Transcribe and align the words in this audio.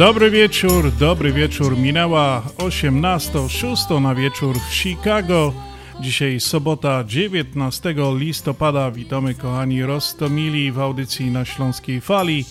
Dobry 0.00 0.30
wieczór, 0.30 0.92
dobry 0.92 1.32
wieczór. 1.32 1.78
Minęła 1.78 2.42
18.06 2.58 4.00
na 4.00 4.14
wieczór 4.14 4.56
w 4.58 4.74
Chicago. 4.74 5.52
Dzisiaj 6.00 6.40
sobota 6.40 7.04
19 7.04 7.94
listopada. 8.16 8.90
Witamy 8.90 9.34
kochani 9.34 9.82
Rostomili 9.82 10.72
w 10.72 10.80
audycji 10.80 11.30
na 11.30 11.44
Śląskiej 11.44 12.00
Fali. 12.00 12.44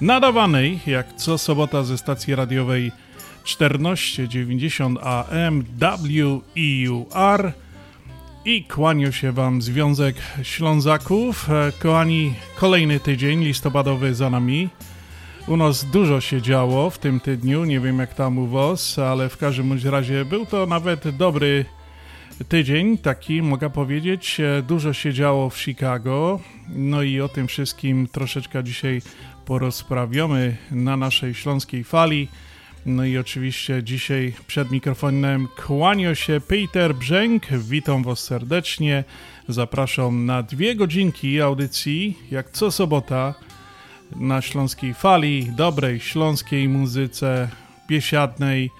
Nadawanej 0.00 0.80
jak 0.86 1.16
co 1.16 1.38
sobota 1.38 1.84
ze 1.84 1.98
stacji 1.98 2.34
radiowej 2.34 2.92
1490 3.44 4.98
AM 5.02 5.64
WEUR 5.78 7.52
i 8.44 8.64
kłaniu 8.64 9.12
się 9.12 9.32
Wam 9.32 9.62
Związek 9.62 10.16
Ślązaków. 10.42 11.50
E, 11.50 11.72
kochani, 11.78 12.34
kolejny 12.56 13.00
tydzień 13.00 13.44
listopadowy 13.44 14.14
za 14.14 14.30
nami. 14.30 14.68
U 15.46 15.56
nas 15.56 15.84
dużo 15.84 16.20
się 16.20 16.42
działo 16.42 16.90
w 16.90 16.98
tym 16.98 17.20
tygodniu, 17.20 17.64
nie 17.64 17.80
wiem 17.80 17.98
jak 17.98 18.14
tam 18.14 18.38
u 18.38 18.46
Was, 18.46 18.98
ale 18.98 19.28
w 19.28 19.36
każdym 19.36 19.78
razie 19.84 20.24
był 20.24 20.46
to 20.46 20.66
nawet 20.66 21.16
dobry 21.16 21.64
tydzień, 22.48 22.98
taki 22.98 23.42
mogę 23.42 23.70
powiedzieć. 23.70 24.40
E, 24.40 24.62
dużo 24.62 24.92
się 24.92 25.12
działo 25.12 25.50
w 25.50 25.58
Chicago, 25.58 26.40
no 26.68 27.02
i 27.02 27.20
o 27.20 27.28
tym 27.28 27.46
wszystkim 27.46 28.08
troszeczkę 28.12 28.64
dzisiaj 28.64 29.02
porozprawiamy 29.44 30.56
na 30.70 30.96
naszej 30.96 31.34
śląskiej 31.34 31.84
fali. 31.84 32.28
No 32.86 33.04
i 33.04 33.18
oczywiście 33.18 33.82
dzisiaj 33.82 34.34
przed 34.46 34.70
mikrofonem 34.70 35.48
kłania 35.66 36.14
się 36.14 36.40
Peter 36.40 36.94
Brzęk. 36.94 37.46
Witam 37.52 38.02
Was 38.02 38.18
serdecznie. 38.18 39.04
Zapraszam 39.48 40.26
na 40.26 40.42
dwie 40.42 40.74
godzinki 40.74 41.40
audycji, 41.40 42.18
jak 42.30 42.50
co 42.50 42.70
sobota, 42.70 43.34
na 44.16 44.42
śląskiej 44.42 44.94
fali, 44.94 45.52
dobrej 45.56 46.00
śląskiej 46.00 46.68
muzyce, 46.68 47.48
biesiadnej, 47.88 48.70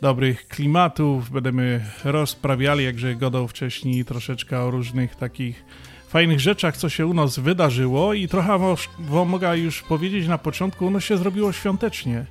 dobrych 0.00 0.48
klimatów. 0.48 1.30
Będziemy 1.30 1.84
rozprawiali, 2.04 2.84
jakże 2.84 3.14
godał 3.14 3.48
wcześniej, 3.48 4.04
troszeczkę 4.04 4.60
o 4.60 4.70
różnych 4.70 5.16
takich 5.16 5.64
fajnych 6.08 6.40
rzeczach, 6.40 6.76
co 6.76 6.88
się 6.88 7.06
u 7.06 7.14
nas 7.14 7.38
wydarzyło 7.38 8.14
i 8.14 8.28
trochę 8.28 8.58
wam 8.98 9.28
mogę 9.28 9.58
już 9.58 9.82
powiedzieć 9.82 10.28
na 10.28 10.38
początku, 10.38 10.86
ono 10.86 11.00
się 11.00 11.16
zrobiło 11.16 11.52
świątecznie. 11.52 12.26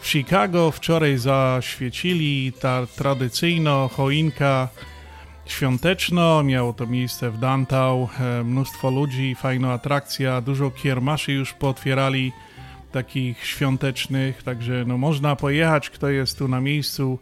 W 0.00 0.08
Chicago 0.08 0.70
wczoraj 0.70 1.18
zaświecili 1.18 2.52
ta 2.60 2.86
tradycyjna 2.86 3.88
choinka 3.92 4.68
świąteczna. 5.46 6.42
Miało 6.42 6.72
to 6.72 6.86
miejsce 6.86 7.30
w 7.30 7.38
Dantau. 7.38 8.08
E, 8.20 8.44
mnóstwo 8.44 8.90
ludzi, 8.90 9.34
fajna 9.34 9.72
atrakcja, 9.72 10.40
dużo 10.40 10.70
kiermaszy 10.70 11.32
już 11.32 11.52
pootwierali 11.52 12.32
takich 12.92 13.46
świątecznych, 13.46 14.42
także 14.42 14.84
no 14.86 14.98
można 14.98 15.36
pojechać, 15.36 15.90
kto 15.90 16.08
jest 16.08 16.38
tu 16.38 16.48
na 16.48 16.60
miejscu. 16.60 17.18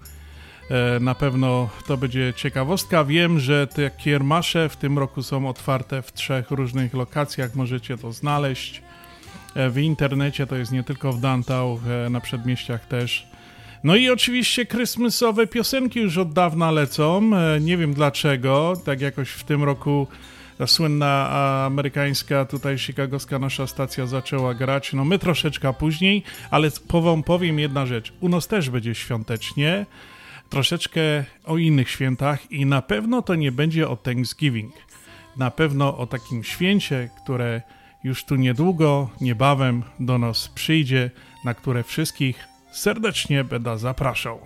E, 0.71 1.01
na 1.01 1.15
pewno 1.15 1.69
to 1.87 1.97
będzie 1.97 2.33
ciekawostka. 2.37 3.05
Wiem, 3.05 3.41
że 3.41 3.67
te 3.67 3.91
kiermasze 3.91 4.69
w 4.69 4.77
tym 4.77 4.99
roku 4.99 5.23
są 5.23 5.49
otwarte 5.49 6.03
w 6.03 6.13
trzech 6.13 6.51
różnych 6.51 6.95
lokacjach, 6.95 7.55
możecie 7.55 7.99
to 7.99 8.13
znaleźć. 8.13 8.83
E, 9.55 9.71
w 9.71 9.79
internecie, 9.79 10.47
to 10.47 10.57
jest 10.57 10.73
nie 10.73 10.85
tylko 10.85 11.13
w 11.13 11.21
Dantau, 11.21 11.81
e, 12.07 12.11
na 12.11 12.21
przedmieściach 12.21 12.87
też. 12.87 13.34
No 13.85 13.97
i 13.97 14.11
oczywiście 14.11 14.67
krysmysowe 14.67 15.47
piosenki 15.47 16.01
już 16.01 16.19
od 16.19 16.33
dawna 16.33 16.71
lecą, 16.71 17.31
e, 17.37 17.61
nie 17.61 17.77
wiem 17.77 17.95
dlaczego, 17.95 18.73
tak 18.85 19.01
jakoś 19.01 19.31
w 19.31 19.45
tym 19.45 19.65
roku 19.65 20.07
ta 20.59 20.67
słynna 20.67 21.31
amerykańska, 21.67 22.45
tutaj 22.45 22.79
chicagowska 22.79 23.39
nasza 23.39 23.67
stacja 23.67 24.07
zaczęła 24.07 24.55
grać, 24.55 24.93
no 24.93 25.05
my 25.05 25.19
troszeczkę 25.19 25.73
później, 25.73 26.23
ale 26.51 26.71
powiem, 26.89 27.23
powiem 27.23 27.59
jedna 27.59 27.87
rzecz, 27.87 28.13
u 28.21 28.29
nas 28.29 28.47
też 28.47 28.71
będzie 28.71 28.95
świątecznie, 28.95 29.87
troszeczkę 30.51 31.01
o 31.45 31.59
innych 31.59 31.91
świętach 31.91 32.53
i 32.53 32.67
na 32.67 32.83
pewno 32.83 33.23
to 33.23 33.35
nie 33.35 33.53
będzie 33.53 33.89
o 33.89 33.97
Thanksgiving, 33.97 34.75
na 35.37 35.51
pewno 35.51 35.99
o 35.99 36.07
takim 36.07 36.45
święcie, 36.45 37.11
które 37.23 37.63
już 38.05 38.25
tu 38.25 38.37
niedługo, 38.37 39.11
niebawem 39.21 39.83
do 40.01 40.19
nas 40.19 40.49
przyjdzie, 40.49 41.11
na 41.45 41.55
które 41.55 41.83
wszystkich 41.83 42.54
serdecznie 42.75 43.45
będę 43.45 43.79
zapraszał. 43.79 44.41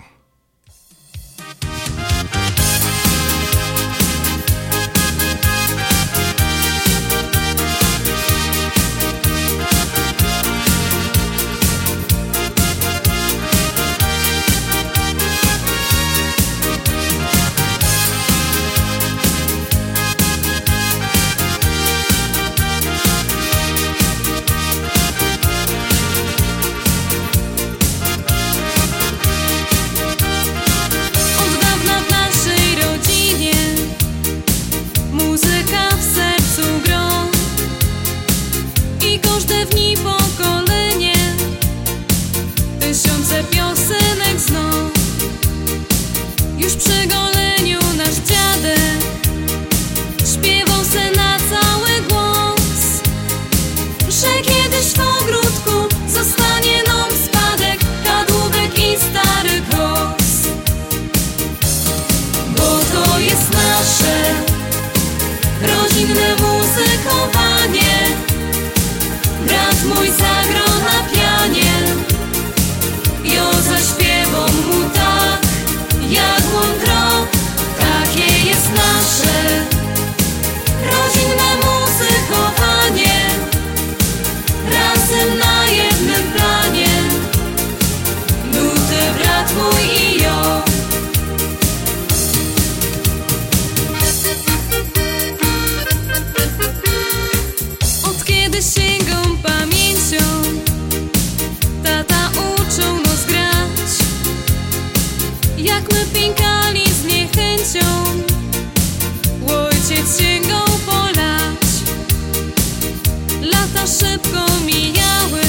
Sięgą 39.08 39.38
pamięcią 39.38 40.57
szybko 113.88 114.46
mijały 114.66 115.42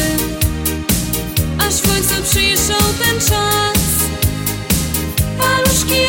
Aż 1.67 1.75
w 1.75 1.87
końcu 1.87 2.23
przyszedł 2.23 2.93
ten 3.03 3.19
czas. 3.19 3.79
Paluszki 5.37 6.01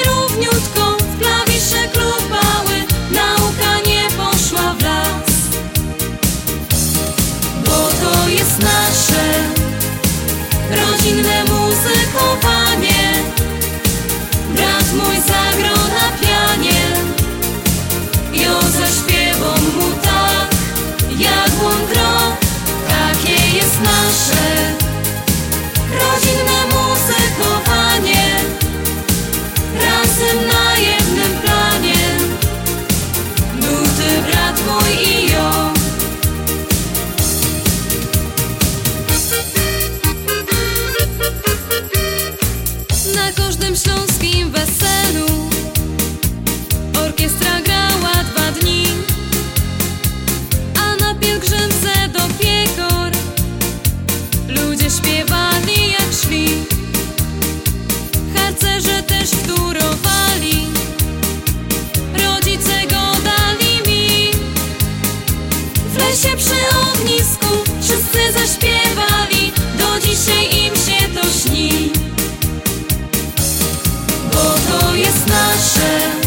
nasze 75.80 76.19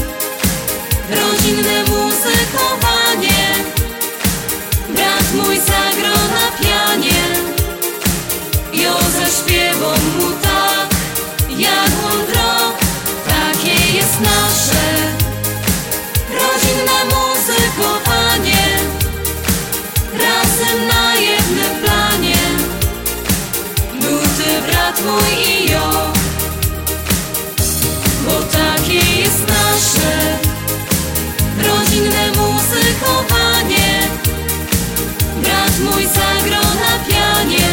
Mój 35.80 36.04
zagro 36.04 36.62
na 36.62 37.06
pianie, 37.08 37.70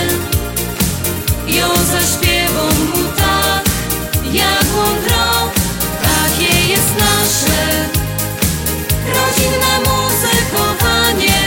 ją 1.58 1.68
mu 1.68 3.08
tak, 3.16 3.64
jak. 4.32 4.70
Takie 6.02 6.72
jest 6.72 6.94
nasze 6.98 7.88
rodzinne 9.06 9.78
muzykowanie. 9.78 11.40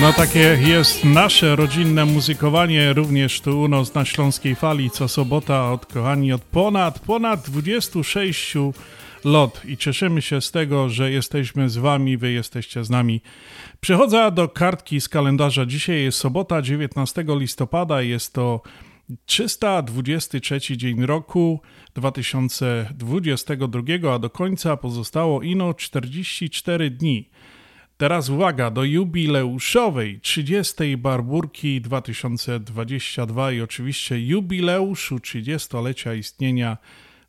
No 0.00 0.12
takie 0.12 0.58
jest 0.66 1.04
nasze 1.04 1.56
rodzinne 1.56 2.04
muzykowanie 2.04 2.92
również 2.92 3.40
tu 3.40 3.60
u 3.60 3.68
nas 3.68 3.94
na 3.94 4.04
Śląskiej 4.04 4.54
Fali 4.54 4.90
co 4.90 5.08
sobota 5.08 5.72
od 5.72 5.86
kochani 5.86 6.32
od 6.32 6.42
ponad, 6.42 6.98
ponad 6.98 7.50
26 7.50 8.54
lot 9.24 9.62
i 9.64 9.76
cieszymy 9.76 10.22
się 10.22 10.40
z 10.40 10.50
tego, 10.50 10.88
że 10.88 11.10
jesteśmy 11.10 11.70
z 11.70 11.76
wami, 11.76 12.16
wy 12.16 12.32
jesteście 12.32 12.84
z 12.84 12.90
nami. 12.90 13.20
Przechodzę 13.80 14.32
do 14.32 14.48
kartki 14.48 15.00
z 15.00 15.08
kalendarza. 15.08 15.66
Dzisiaj 15.66 16.02
jest 16.02 16.18
sobota 16.18 16.62
19 16.62 17.24
listopada, 17.28 18.02
jest 18.02 18.32
to 18.32 18.62
323 19.26 20.76
dzień 20.76 21.06
roku 21.06 21.60
2022, 21.94 24.14
a 24.14 24.18
do 24.18 24.30
końca 24.30 24.76
pozostało 24.76 25.42
ino 25.42 25.74
44 25.74 26.90
dni. 26.90 27.28
Teraz 27.96 28.28
uwaga 28.28 28.70
do 28.70 28.84
jubileuszowej 28.84 30.20
30. 30.20 30.96
Barburki 30.96 31.80
2022 31.80 33.52
i 33.52 33.60
oczywiście 33.60 34.26
jubileuszu 34.26 35.16
30-lecia 35.16 36.14
istnienia 36.14 36.76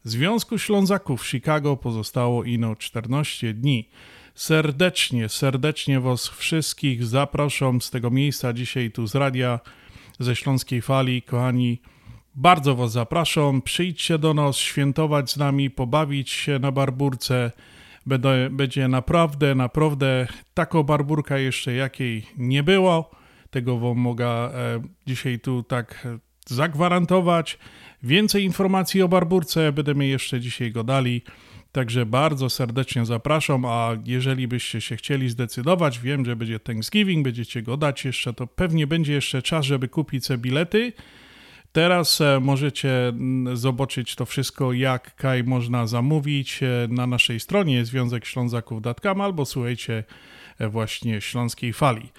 Związku 0.03 0.57
Ślązaków 0.57 1.21
w 1.21 1.27
Chicago 1.27 1.77
pozostało 1.77 2.43
ino 2.43 2.75
14 2.75 3.53
dni. 3.53 3.89
Serdecznie, 4.35 5.29
serdecznie 5.29 5.99
Was 5.99 6.27
wszystkich 6.27 7.05
zapraszam 7.05 7.81
z 7.81 7.89
tego 7.89 8.11
miejsca 8.11 8.53
dzisiaj 8.53 8.91
tu 8.91 9.07
z 9.07 9.15
radia 9.15 9.59
ze 10.19 10.35
Śląskiej 10.35 10.81
Fali, 10.81 11.21
kochani. 11.21 11.81
Bardzo 12.35 12.75
Was 12.75 12.91
zapraszam, 12.91 13.61
przyjdźcie 13.61 14.17
do 14.17 14.33
nas, 14.33 14.55
świętować 14.55 15.31
z 15.31 15.37
nami, 15.37 15.69
pobawić 15.69 16.29
się 16.29 16.59
na 16.59 16.71
barburce. 16.71 17.51
Będę, 18.05 18.49
będzie 18.49 18.87
naprawdę, 18.87 19.55
naprawdę 19.55 20.27
taką 20.53 20.83
barburka 20.83 21.37
jeszcze 21.37 21.73
jakiej 21.73 22.25
nie 22.37 22.63
było. 22.63 23.11
Tego 23.49 23.79
Wam 23.79 23.97
mogę 23.97 24.27
e, 24.27 24.81
dzisiaj 25.07 25.39
tu 25.39 25.63
tak 25.63 26.07
zagwarantować. 26.47 27.57
Więcej 28.03 28.43
informacji 28.43 29.01
o 29.01 29.07
barburce 29.07 29.71
będziemy 29.71 30.07
jeszcze 30.07 30.39
dzisiaj 30.39 30.71
go 30.71 30.83
dali. 30.83 31.21
Także 31.71 32.05
bardzo 32.05 32.49
serdecznie 32.49 33.05
zapraszam, 33.05 33.65
a 33.65 33.89
jeżeli 34.05 34.47
byście 34.47 34.81
się 34.81 34.95
chcieli 34.95 35.29
zdecydować, 35.29 35.99
wiem, 35.99 36.25
że 36.25 36.35
będzie 36.35 36.59
Thanksgiving, 36.59 37.23
będziecie 37.23 37.61
go 37.61 37.77
dać 37.77 38.05
jeszcze, 38.05 38.33
to 38.33 38.47
pewnie 38.47 38.87
będzie 38.87 39.13
jeszcze 39.13 39.41
czas, 39.41 39.65
żeby 39.65 39.87
kupić 39.87 40.27
te 40.27 40.37
bilety. 40.37 40.93
Teraz 41.71 42.21
e, 42.21 42.39
możecie 42.39 43.07
mm, 43.07 43.57
zobaczyć 43.57 44.15
to 44.15 44.25
wszystko, 44.25 44.73
jak 44.73 45.15
kaj 45.15 45.43
można 45.43 45.87
zamówić 45.87 46.63
e, 46.63 46.87
na 46.89 47.07
naszej 47.07 47.39
stronie 47.39 47.85
Związek 47.85 48.25
Ślązaków.com 48.25 49.21
albo 49.21 49.45
słuchajcie 49.45 50.03
e, 50.59 50.69
właśnie 50.69 51.21
Śląskiej 51.21 51.73
Fali. 51.73 52.09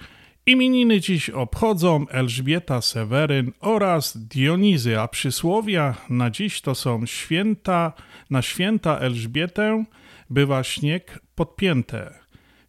Imieniny 0.45 0.99
dziś 0.99 1.29
obchodzą 1.29 2.07
Elżbieta 2.07 2.81
Seweryn 2.81 3.51
oraz 3.59 4.17
Dionizy, 4.17 4.99
a 4.99 5.07
przysłowia 5.07 5.95
na 6.09 6.29
dziś 6.29 6.61
to 6.61 6.75
są 6.75 7.05
święta, 7.05 7.93
na 8.29 8.41
święta 8.41 8.99
Elżbietę 8.99 9.85
bywa 10.29 10.63
śnieg 10.63 11.19
podpięte. 11.35 12.13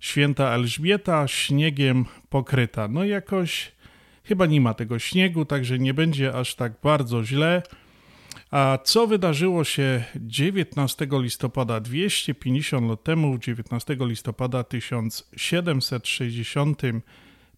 Święta 0.00 0.50
Elżbieta 0.50 1.28
śniegiem 1.28 2.04
pokryta. 2.28 2.88
No 2.88 3.04
jakoś 3.04 3.72
chyba 4.24 4.46
nie 4.46 4.60
ma 4.60 4.74
tego 4.74 4.98
śniegu, 4.98 5.44
także 5.44 5.78
nie 5.78 5.94
będzie 5.94 6.34
aż 6.34 6.54
tak 6.54 6.72
bardzo 6.82 7.24
źle. 7.24 7.62
A 8.50 8.78
co 8.84 9.06
wydarzyło 9.06 9.64
się 9.64 10.04
19 10.16 11.08
listopada 11.12 11.80
250 11.80 12.88
lat 12.88 13.02
temu, 13.02 13.38
19 13.38 13.96
listopada 14.00 14.64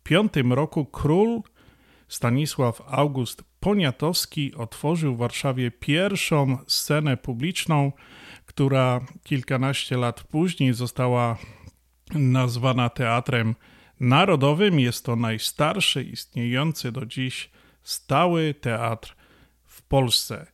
1765 0.09 0.57
roku 0.57 0.85
król 0.85 1.43
Stanisław 2.09 2.83
August 2.87 3.43
Poniatowski 3.61 4.55
otworzył 4.55 5.15
w 5.15 5.19
Warszawie 5.19 5.71
pierwszą 5.71 6.59
scenę 6.67 7.17
publiczną, 7.17 7.93
która 8.47 9.01
kilkanaście 9.25 9.97
lat 9.97 10.23
później 10.23 10.75
została 10.75 11.37
nazwana 12.15 12.89
Teatrem 12.89 13.55
Narodowym. 14.01 14.81
Jest 14.81 15.05
to 15.05 15.17
najstarszy 15.17 16.03
istniejący 16.03 16.93
do 16.93 17.07
dziś 17.07 17.51
stały 17.83 18.55
teatr 18.55 19.17
w 19.65 19.83
Polsce. 19.83 20.47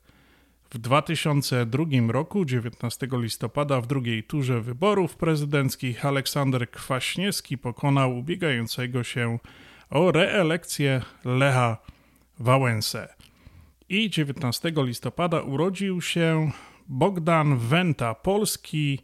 W 0.75 0.79
2002 0.79 1.85
roku, 2.09 2.45
19 2.45 3.09
listopada, 3.13 3.81
w 3.81 3.87
drugiej 3.87 4.25
turze 4.25 4.61
wyborów 4.61 5.17
prezydenckich 5.17 6.07
Aleksander 6.07 6.71
Kwaśniewski 6.71 7.59
pokonał 7.59 8.19
ubiegającego 8.19 9.05
się 9.05 9.39
o 9.91 10.13
reelekcję 10.13 11.03
Lecha 11.25 11.77
Wałęsę. 12.39 13.09
I 13.89 14.11
19 14.11 14.73
listopada 14.77 15.41
urodził 15.41 16.01
się 16.01 16.51
Bogdan 16.89 17.59
Wenta, 17.59 18.15
polski 18.15 19.01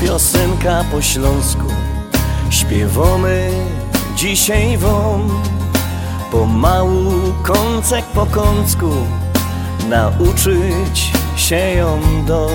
Piosenka 0.02 0.84
po 0.92 1.02
śląsku. 1.02 1.66
Śpiewamy 2.50 3.52
dzisiaj 4.16 4.78
wam 4.78 5.42
Pomału, 6.32 7.12
kącek 7.44 8.06
po 8.06 8.26
kącku. 8.26 8.92
Nauczyć 9.90 11.12
się 11.36 11.56
ją 11.56 12.00
do. 12.26 12.50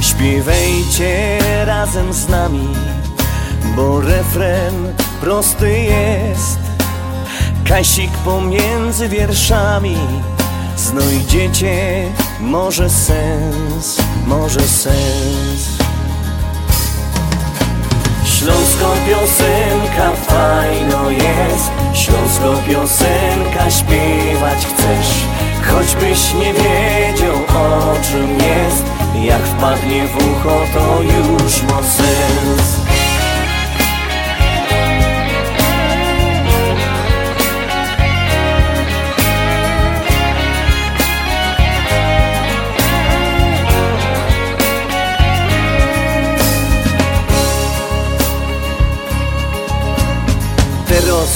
Śpiewajcie 0.00 1.38
razem 1.64 2.12
z 2.12 2.28
nami 2.28 2.68
Bo 3.76 4.00
refren 4.00 4.74
prosty 5.20 5.78
jest. 5.80 6.58
Kasik 7.68 8.10
pomiędzy 8.10 9.08
wierszami. 9.08 9.96
Znajdziecie 10.76 12.04
może 12.40 12.90
sens, 12.90 13.96
może 14.26 14.60
sens 14.60 15.75
Śląsko 18.46 18.92
piosenka 19.06 20.10
fajno 20.26 21.10
jest. 21.10 21.70
Śląsko 21.94 22.62
piosenka 22.68 23.70
śpiewać 23.70 24.66
chcesz. 24.66 25.24
Choćbyś 25.62 26.34
nie 26.34 26.52
wiedział 26.52 27.36
o 27.36 27.96
czym 28.02 28.30
jest. 28.30 28.84
Jak 29.22 29.42
wpadnie 29.42 30.06
w 30.06 30.16
ucho 30.16 30.60
to 30.74 31.02
już 31.02 31.62
ma 31.62 31.82
sens 31.82 32.85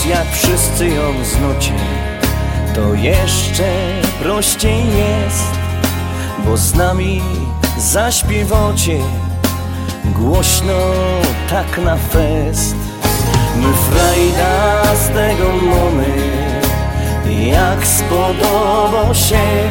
Jak 0.06 0.32
wszyscy 0.32 0.88
ją 0.88 1.24
znocie 1.24 1.74
To 2.74 2.94
jeszcze 2.94 3.72
prościej 4.22 4.86
jest 4.86 5.50
Bo 6.44 6.56
z 6.56 6.74
nami 6.74 7.22
zaśpiewacie 7.78 8.98
Głośno 10.04 10.80
tak 11.50 11.78
na 11.84 11.96
fest. 11.96 12.74
My 13.56 13.72
frajda 13.72 14.82
z 14.94 15.08
tego 15.08 15.52
mamy 15.52 16.06
Jak 17.46 17.86
spodoba 17.86 19.14
się 19.14 19.68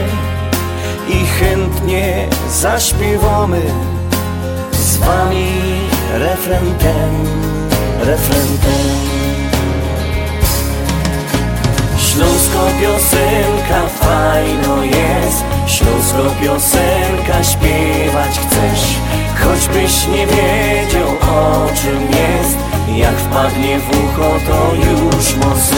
I 1.10 1.26
chętnie 1.26 2.28
zaśpiewamy. 2.50 3.62
Z 4.72 4.98
wami 4.98 5.52
refren 6.14 6.78
ten 6.78 7.30
Śląsko 12.50 12.80
piosenka 12.82 13.88
fajno 13.88 14.84
jest. 14.84 15.44
Śląsko 15.68 16.24
piosenka 16.42 17.44
śpiewać 17.44 18.40
chcesz. 18.40 18.96
Choćbyś 19.44 20.08
nie 20.08 20.28
wiedział 20.28 21.10
o 21.10 21.70
czym 21.82 22.02
jest. 22.02 22.58
Jak 22.96 23.16
wpadnie 23.16 23.80
w 23.80 23.90
ucho 23.90 24.32
to 24.48 24.76
już 24.76 25.36
mocy 25.36 25.76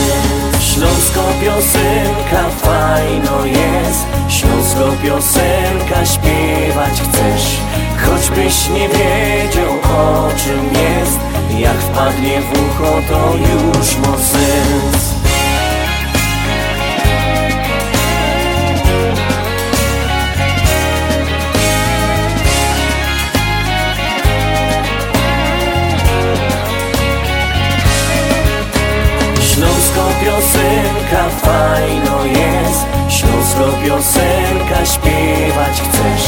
Śląsko 0.60 1.22
piosenka 1.42 2.50
fajno 2.62 3.46
jest. 3.46 4.06
Śląsko 4.30 4.92
piosenka 5.04 6.06
śpiewać 6.06 7.02
chcesz. 7.02 7.58
Choćbyś 8.06 8.70
nie 8.70 8.90
wiedział 8.90 9.74
o 9.84 10.28
czym 10.38 10.64
jest. 10.66 11.20
Jak 11.60 11.78
wpadnie 11.78 12.42
w 12.42 12.52
ucho 12.52 13.02
to 13.10 13.34
już 13.36 13.98
ma 13.98 14.12
piosenka 30.22 31.30
fajno 31.30 32.26
jest. 32.26 32.86
Śląsko 33.10 33.66
piosenka 33.84 34.86
śpiewać 34.86 35.82
chcesz. 35.82 36.26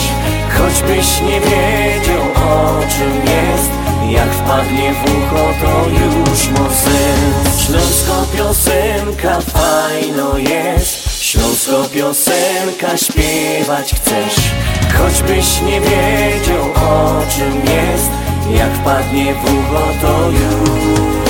Choćbyś 0.58 1.22
nie 1.22 1.40
wiedział 1.40 2.22
o 2.36 2.80
czym 2.90 3.14
jest. 3.16 3.72
Jak 4.10 4.30
wpadnie 4.30 4.94
w 4.94 5.04
ucho 5.04 5.46
to 5.62 5.90
już 5.90 6.40
sens 6.76 7.62
Śląsko 7.62 8.26
piosenka 8.38 9.40
fajno 9.42 10.38
jest. 10.38 11.22
Śląsko 11.22 11.84
piosenka 11.94 12.98
śpiewać 12.98 13.94
chcesz. 13.96 14.52
Choćbyś 14.98 15.62
nie 15.62 15.82
wiedział 15.82 16.64
o 16.76 17.22
czym 17.36 17.56
jest. 17.56 18.12
Jak 18.50 18.74
wpadnie 18.74 19.34
w 19.34 19.44
ucho 19.44 19.84
to 20.02 20.30
już 20.30 21.23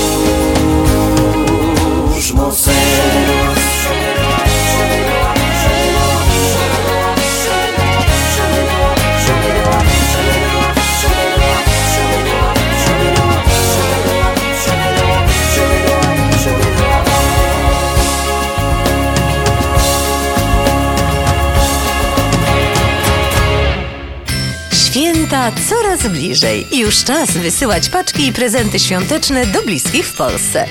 Święta 24.71 25.51
coraz 25.69 26.07
bliżej. 26.07 26.67
Już 26.71 27.03
czas 27.03 27.31
wysyłać 27.31 27.89
paczki 27.89 28.27
i 28.27 28.33
prezenty 28.33 28.79
świąteczne 28.79 29.45
do 29.45 29.61
bliskich 29.61 30.07
w 30.07 30.17
Polsce. 30.17 30.67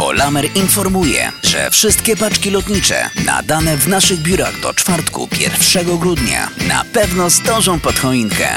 Polamer 0.00 0.48
informuje, 0.54 1.32
że 1.42 1.70
wszystkie 1.70 2.16
paczki 2.16 2.50
lotnicze 2.50 3.10
nadane 3.26 3.76
w 3.76 3.88
naszych 3.88 4.20
biurach 4.20 4.60
do 4.60 4.74
czwartku 4.74 5.28
1 5.72 5.98
grudnia 5.98 6.50
na 6.68 6.84
pewno 6.92 7.30
zdążą 7.30 7.80
pod 7.80 7.98
choinkę. 7.98 8.48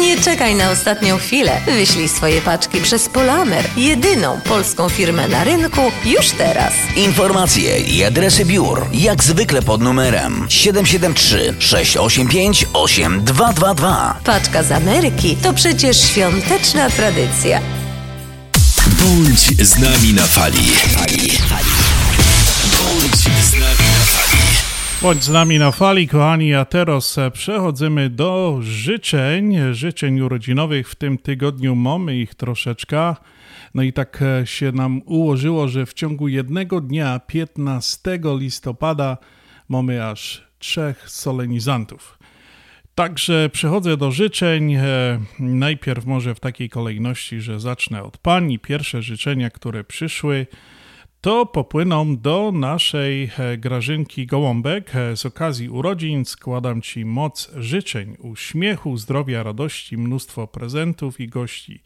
Nie 0.00 0.18
czekaj 0.18 0.54
na 0.54 0.70
ostatnią 0.70 1.18
chwilę. 1.18 1.60
Wyślij 1.66 2.08
swoje 2.08 2.40
paczki 2.40 2.80
przez 2.80 3.08
Polamer, 3.08 3.64
jedyną 3.76 4.40
polską 4.40 4.88
firmę 4.88 5.28
na 5.28 5.44
rynku, 5.44 5.80
już 6.04 6.30
teraz. 6.30 6.72
Informacje 6.96 7.80
i 7.80 8.04
adresy 8.04 8.44
biur 8.44 8.86
jak 8.92 9.24
zwykle 9.24 9.62
pod 9.62 9.80
numerem 9.80 10.46
773 10.48 11.54
685 11.58 12.66
8222. 12.72 14.20
Paczka 14.24 14.62
z 14.62 14.72
Ameryki 14.72 15.36
to 15.36 15.52
przecież 15.52 16.00
świąteczna 16.00 16.90
tradycja. 16.90 17.79
Bądź 19.00 19.40
z 19.40 19.78
nami 19.78 20.14
na 20.14 20.22
fali. 20.22 20.66
Bądź 22.78 23.16
z 23.44 23.52
nami 23.52 23.88
na 23.92 24.04
fali. 24.04 24.42
Bądź 25.02 25.24
z 25.24 25.28
nami 25.28 25.58
na 25.58 25.72
fali, 25.72 26.08
kochani, 26.08 26.54
a 26.54 26.64
teraz 26.64 27.18
e, 27.18 27.30
przechodzimy 27.30 28.10
do 28.10 28.58
życzeń, 28.62 29.56
życzeń 29.72 30.20
urodzinowych. 30.20 30.90
W 30.90 30.94
tym 30.94 31.18
tygodniu 31.18 31.74
mamy 31.74 32.16
ich 32.16 32.34
troszeczkę. 32.34 33.14
No 33.74 33.82
i 33.82 33.92
tak 33.92 34.22
e, 34.22 34.46
się 34.46 34.72
nam 34.72 35.02
ułożyło, 35.04 35.68
że 35.68 35.86
w 35.86 35.94
ciągu 35.94 36.28
jednego 36.28 36.80
dnia, 36.80 37.20
15 37.26 38.20
listopada, 38.24 39.16
mamy 39.68 40.06
aż 40.06 40.42
trzech 40.58 41.10
solenizantów. 41.10 42.18
Także 43.00 43.50
przechodzę 43.52 43.96
do 43.96 44.10
życzeń. 44.10 44.74
E, 44.74 44.82
Najpierw 45.38 46.06
może 46.06 46.34
w 46.34 46.40
takiej 46.40 46.68
kolejności, 46.68 47.40
że 47.40 47.60
zacznę 47.60 48.02
od 48.02 48.18
pani. 48.18 48.58
Pierwsze 48.58 49.02
życzenia, 49.02 49.50
które 49.50 49.84
przyszły, 49.84 50.46
to 51.20 51.46
popłyną 51.46 52.16
do 52.16 52.52
naszej 52.52 53.30
e, 53.38 53.58
Grażynki 53.58 54.26
Gołąbek. 54.26 54.96
E, 54.96 55.16
Z 55.16 55.26
okazji 55.26 55.68
urodzin 55.68 56.24
składam 56.24 56.82
Ci 56.82 57.04
moc 57.04 57.50
życzeń, 57.56 58.16
uśmiechu, 58.18 58.96
zdrowia, 58.96 59.42
radości, 59.42 59.98
mnóstwo 59.98 60.46
prezentów 60.46 61.20
i 61.20 61.28
gości, 61.28 61.82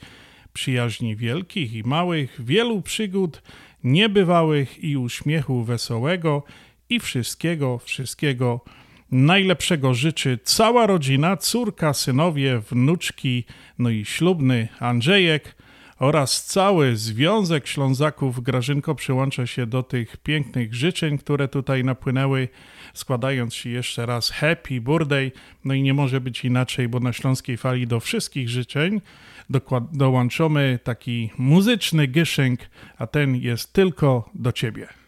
przyjaźni 0.53 1.17
wielkich 1.17 1.73
i 1.73 1.83
małych, 1.83 2.45
wielu 2.45 2.83
przygód 2.83 3.43
niebywałych 3.85 4.85
i 4.85 4.97
uśmiechu 4.97 5.65
wesołego 5.65 6.43
i 6.89 7.01
wszystkiego, 7.01 7.79
wszystkiego 7.79 8.61
najlepszego 9.15 9.95
życzy 9.95 10.39
cała 10.45 10.87
rodzina, 10.87 11.37
córka, 11.37 11.95
synowie, 11.95 12.59
wnuczki, 12.71 13.45
no 13.79 13.91
i 13.91 14.05
ślubny 14.05 14.69
Andrzejek 14.81 15.57
oraz 15.99 16.45
cały 16.45 16.97
Związek 16.97 17.67
Ślązaków. 17.67 18.41
Grażynko 18.41 18.95
przyłącza 18.95 19.47
się 19.47 19.67
do 19.67 19.83
tych 19.83 20.17
pięknych 20.17 20.75
życzeń, 20.75 21.19
które 21.19 21.49
tutaj 21.49 21.85
napłynęły, 21.85 22.49
składając 22.95 23.55
Ci 23.55 23.71
jeszcze 23.71 24.07
raz 24.07 24.31
happy 24.31 24.81
birthday. 24.81 25.33
No 25.65 25.75
i 25.75 25.83
nie 25.83 25.95
może 25.95 26.21
być 26.21 26.45
inaczej, 26.45 26.89
bo 26.89 27.01
na 27.01 27.13
Śląskiej 27.13 27.57
Fali 27.57 27.87
do 27.87 28.01
wszystkich 28.01 28.49
życzeń 28.49 29.01
dołączamy 29.93 30.79
taki 30.85 31.31
muzyczny 31.39 32.09
gyszynk, 32.09 32.61
a 32.99 33.07
ten 33.07 33.37
jest 33.37 33.73
tylko 33.73 34.31
do 34.35 34.53
ciebie. 34.53 35.04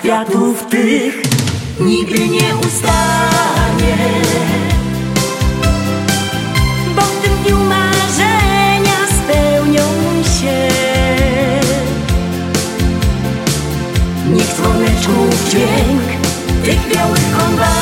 Kwiatów 0.00 0.66
tych 0.66 1.22
nigdy 1.80 2.28
nie 2.28 2.56
ustanie. 2.66 3.96
Bo 6.96 7.02
w 7.02 7.22
tym 7.22 7.32
dniu 7.44 7.56
marzenia 7.56 8.98
spełnią 9.18 9.88
się. 10.22 10.68
Niech 14.32 14.54
dzwoneczków 14.54 15.50
dźwięk 15.50 16.02
tych 16.64 16.94
białych 16.94 17.38
konwali 17.38 17.79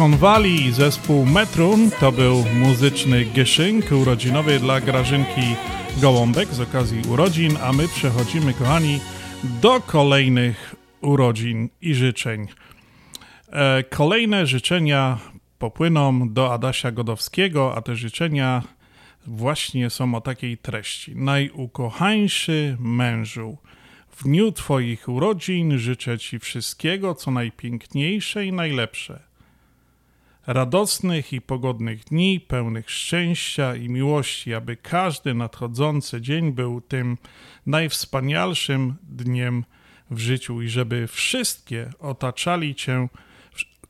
Konwali 0.00 0.66
i 0.66 0.72
zespół 0.72 1.26
Metrun 1.26 1.90
to 1.90 2.12
był 2.12 2.44
muzyczny 2.54 3.24
gyszynk 3.24 3.92
urodzinowy 3.92 4.58
dla 4.58 4.80
Grażynki 4.80 5.40
Gołąbek 6.00 6.48
z 6.54 6.60
okazji 6.60 7.02
urodzin, 7.08 7.56
a 7.62 7.72
my 7.72 7.88
przechodzimy, 7.88 8.54
kochani, 8.54 9.00
do 9.62 9.80
kolejnych 9.80 10.74
urodzin 11.00 11.68
i 11.80 11.94
życzeń. 11.94 12.46
E, 13.52 13.84
kolejne 13.84 14.46
życzenia 14.46 15.18
popłyną 15.58 16.28
do 16.28 16.52
Adasia 16.52 16.90
Godowskiego, 16.90 17.76
a 17.76 17.82
te 17.82 17.96
życzenia 17.96 18.62
właśnie 19.26 19.90
są 19.90 20.14
o 20.14 20.20
takiej 20.20 20.58
treści. 20.58 21.16
Najukochańszy 21.16 22.76
mężu, 22.80 23.58
w 24.10 24.24
dniu 24.24 24.52
Twoich 24.52 25.08
urodzin 25.08 25.78
życzę 25.78 26.18
Ci 26.18 26.38
wszystkiego, 26.38 27.14
co 27.14 27.30
najpiękniejsze 27.30 28.46
i 28.46 28.52
najlepsze. 28.52 29.29
Radosnych 30.52 31.32
i 31.32 31.40
pogodnych 31.40 32.04
dni, 32.04 32.40
pełnych 32.40 32.90
szczęścia 32.90 33.76
i 33.76 33.88
miłości, 33.88 34.54
aby 34.54 34.76
każdy 34.76 35.34
nadchodzący 35.34 36.20
dzień 36.20 36.52
był 36.52 36.80
tym 36.80 37.18
najwspanialszym 37.66 38.94
dniem 39.02 39.64
w 40.10 40.18
życiu 40.18 40.62
i 40.62 40.68
żeby 40.68 41.06
wszystkie 41.06 41.90
otaczali 41.98 42.74
Cię 42.74 43.08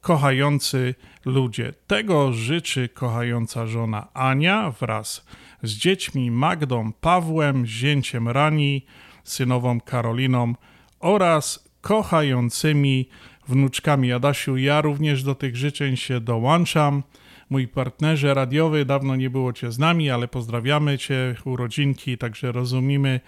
kochający 0.01 0.95
ludzie. 1.25 1.75
Tego 1.87 2.33
życzy 2.33 2.89
kochająca 2.89 3.67
żona 3.67 4.09
Ania 4.15 4.71
wraz 4.81 5.27
z 5.63 5.73
dziećmi 5.73 6.31
Magdą, 6.31 6.93
Pawłem, 6.93 7.67
zięciem 7.67 8.29
Rani, 8.29 8.87
synową 9.25 9.81
Karoliną 9.81 10.55
oraz 10.99 11.71
kochającymi 11.81 13.09
wnuczkami 13.51 14.13
Adasiu. 14.13 14.57
Ja 14.57 14.81
również 14.81 15.23
do 15.23 15.35
tych 15.35 15.57
życzeń 15.57 15.97
się 15.97 16.21
dołączam. 16.21 17.03
Mój 17.51 17.69
partnerze 17.69 18.35
radiowy, 18.35 18.85
dawno 18.85 19.17
nie 19.17 19.31
było 19.31 19.53
Cię 19.53 19.73
z 19.73 19.79
nami, 19.79 20.11
ale 20.11 20.29
pozdrawiamy 20.29 20.99
Cię, 20.99 21.35
urodzinki, 21.45 22.19
także 22.19 22.53
rozumiemy. 22.53 23.21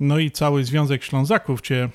No 0.00 0.18
i 0.18 0.30
cały 0.30 0.64
Związek 0.64 1.04
Ślązaków 1.04 1.60
Cię 1.60 1.88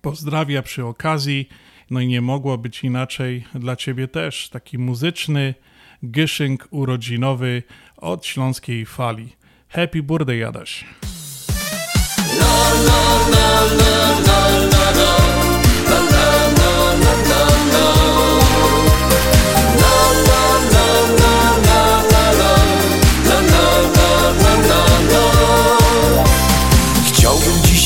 pozdrawia 0.00 0.62
przy 0.62 0.84
okazji. 0.84 1.48
No 1.90 2.00
i 2.00 2.06
nie 2.06 2.20
mogło 2.20 2.58
być 2.58 2.84
inaczej 2.84 3.44
dla 3.54 3.76
Ciebie 3.76 4.08
też. 4.08 4.48
Taki 4.48 4.78
muzyczny 4.78 5.54
gyszynk 6.02 6.68
urodzinowy 6.70 7.62
od 7.96 8.26
Śląskiej 8.26 8.86
Fali. 8.86 9.28
Happy 9.68 10.02
birthday, 10.02 10.46
Adaś. 10.48 10.84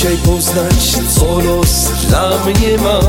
Dzisiaj 0.05 0.19
poznać, 0.19 0.99
co 1.15 1.41
los 1.41 1.91
dla 2.09 2.31
mnie 2.45 2.79
ma. 2.79 3.01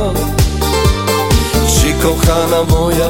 Czy 1.68 1.94
kochana 1.94 2.64
moja, 2.70 3.10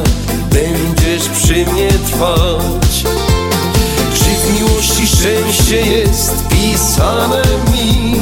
będziesz 0.50 1.30
przy 1.30 1.54
mnie 1.54 1.90
trwać? 1.90 3.04
Czy 4.14 4.26
w 4.26 4.54
miłości 4.54 5.08
szczęście 5.08 5.82
jest 5.82 6.48
pisane 6.48 7.42
mi? 7.72 8.22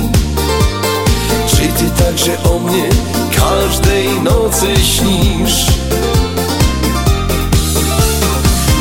Czy 1.47 1.67
ty 1.67 2.04
także 2.04 2.43
o 2.43 2.60
mnie 2.60 2.89
każdej 3.36 4.21
nocy 4.21 4.67
śnisz? 4.76 5.65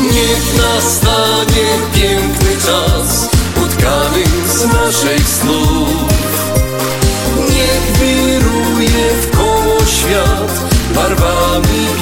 Niech 0.03 0.57
nastanie 0.57 1.67
piękny 1.95 2.57
czas 2.67 3.29
utkany 3.57 4.25
z 4.55 4.65
naszych 4.65 5.29
snów. 5.29 6.02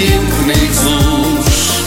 Pięknych 0.01 0.75
zórz. 0.75 1.83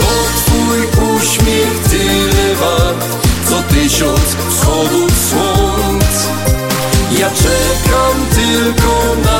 Bo 0.00 0.12
twój 0.36 0.80
uśmiech 1.16 1.78
tyle 1.90 2.54
wart, 2.54 3.04
co 3.48 3.62
tysiąc 3.62 4.36
wschodów 4.50 5.10
słońc. 5.30 6.28
Ja 7.18 7.30
czekam 7.30 8.26
tylko 8.34 9.16
na 9.24 9.35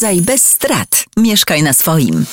Oszczędzaj 0.00 0.22
bez 0.22 0.44
strat. 0.44 1.04
Mieszkaj 1.16 1.62
na 1.62 1.72
swoim. 1.72 2.26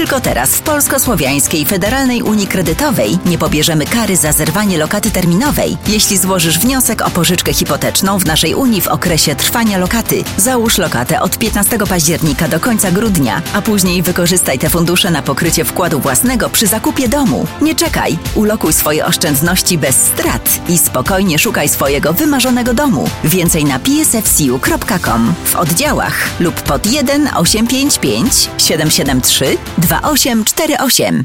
Tylko 0.00 0.20
teraz 0.20 0.50
w 0.50 0.62
Polsko-Słowiańskiej 0.62 1.66
Federalnej 1.66 2.22
Unii 2.22 2.46
Kredytowej 2.46 3.18
nie 3.26 3.38
pobierzemy 3.38 3.86
kary 3.86 4.16
za 4.16 4.32
zerwanie 4.32 4.78
lokaty 4.78 5.10
terminowej, 5.10 5.76
jeśli 5.88 6.18
złożysz 6.18 6.58
wniosek 6.58 7.02
o 7.02 7.10
pożyczkę 7.10 7.52
hipoteczną 7.52 8.18
w 8.18 8.26
naszej 8.26 8.54
Unii 8.54 8.80
w 8.80 8.88
okresie 8.88 9.34
trwania 9.34 9.78
lokaty. 9.78 10.24
Załóż 10.36 10.78
lokatę 10.78 11.20
od 11.20 11.38
15 11.38 11.78
października 11.78 12.48
do 12.48 12.60
końca 12.60 12.90
grudnia, 12.90 13.42
a 13.52 13.62
później 13.62 14.02
wykorzystaj 14.02 14.58
te 14.58 14.70
fundusze 14.70 15.10
na 15.10 15.22
pokrycie 15.22 15.64
wkładu 15.64 16.00
własnego 16.00 16.50
przy 16.50 16.66
zakupie 16.66 17.08
domu. 17.08 17.46
Nie 17.62 17.74
czekaj, 17.74 18.18
ulokuj 18.34 18.72
swoje 18.72 19.06
oszczędności 19.06 19.78
bez 19.78 19.96
strat 19.96 20.60
i 20.68 20.78
spokojnie 20.78 21.38
szukaj 21.38 21.68
swojego 21.68 22.12
wymarzonego 22.12 22.74
domu. 22.74 23.10
Więcej 23.24 23.64
na 23.64 23.78
psfcu.com 23.78 25.34
w 25.44 25.56
oddziałach 25.56 26.14
lub 26.40 26.62
pod 26.62 26.86
1 26.86 27.28
855 27.36 28.50
773 28.58 29.56
2848. 29.90 31.24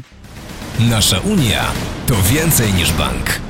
Nasza 0.78 1.20
Unia 1.20 1.64
to 2.06 2.14
więcej 2.32 2.72
niż 2.72 2.92
bank. 2.92 3.45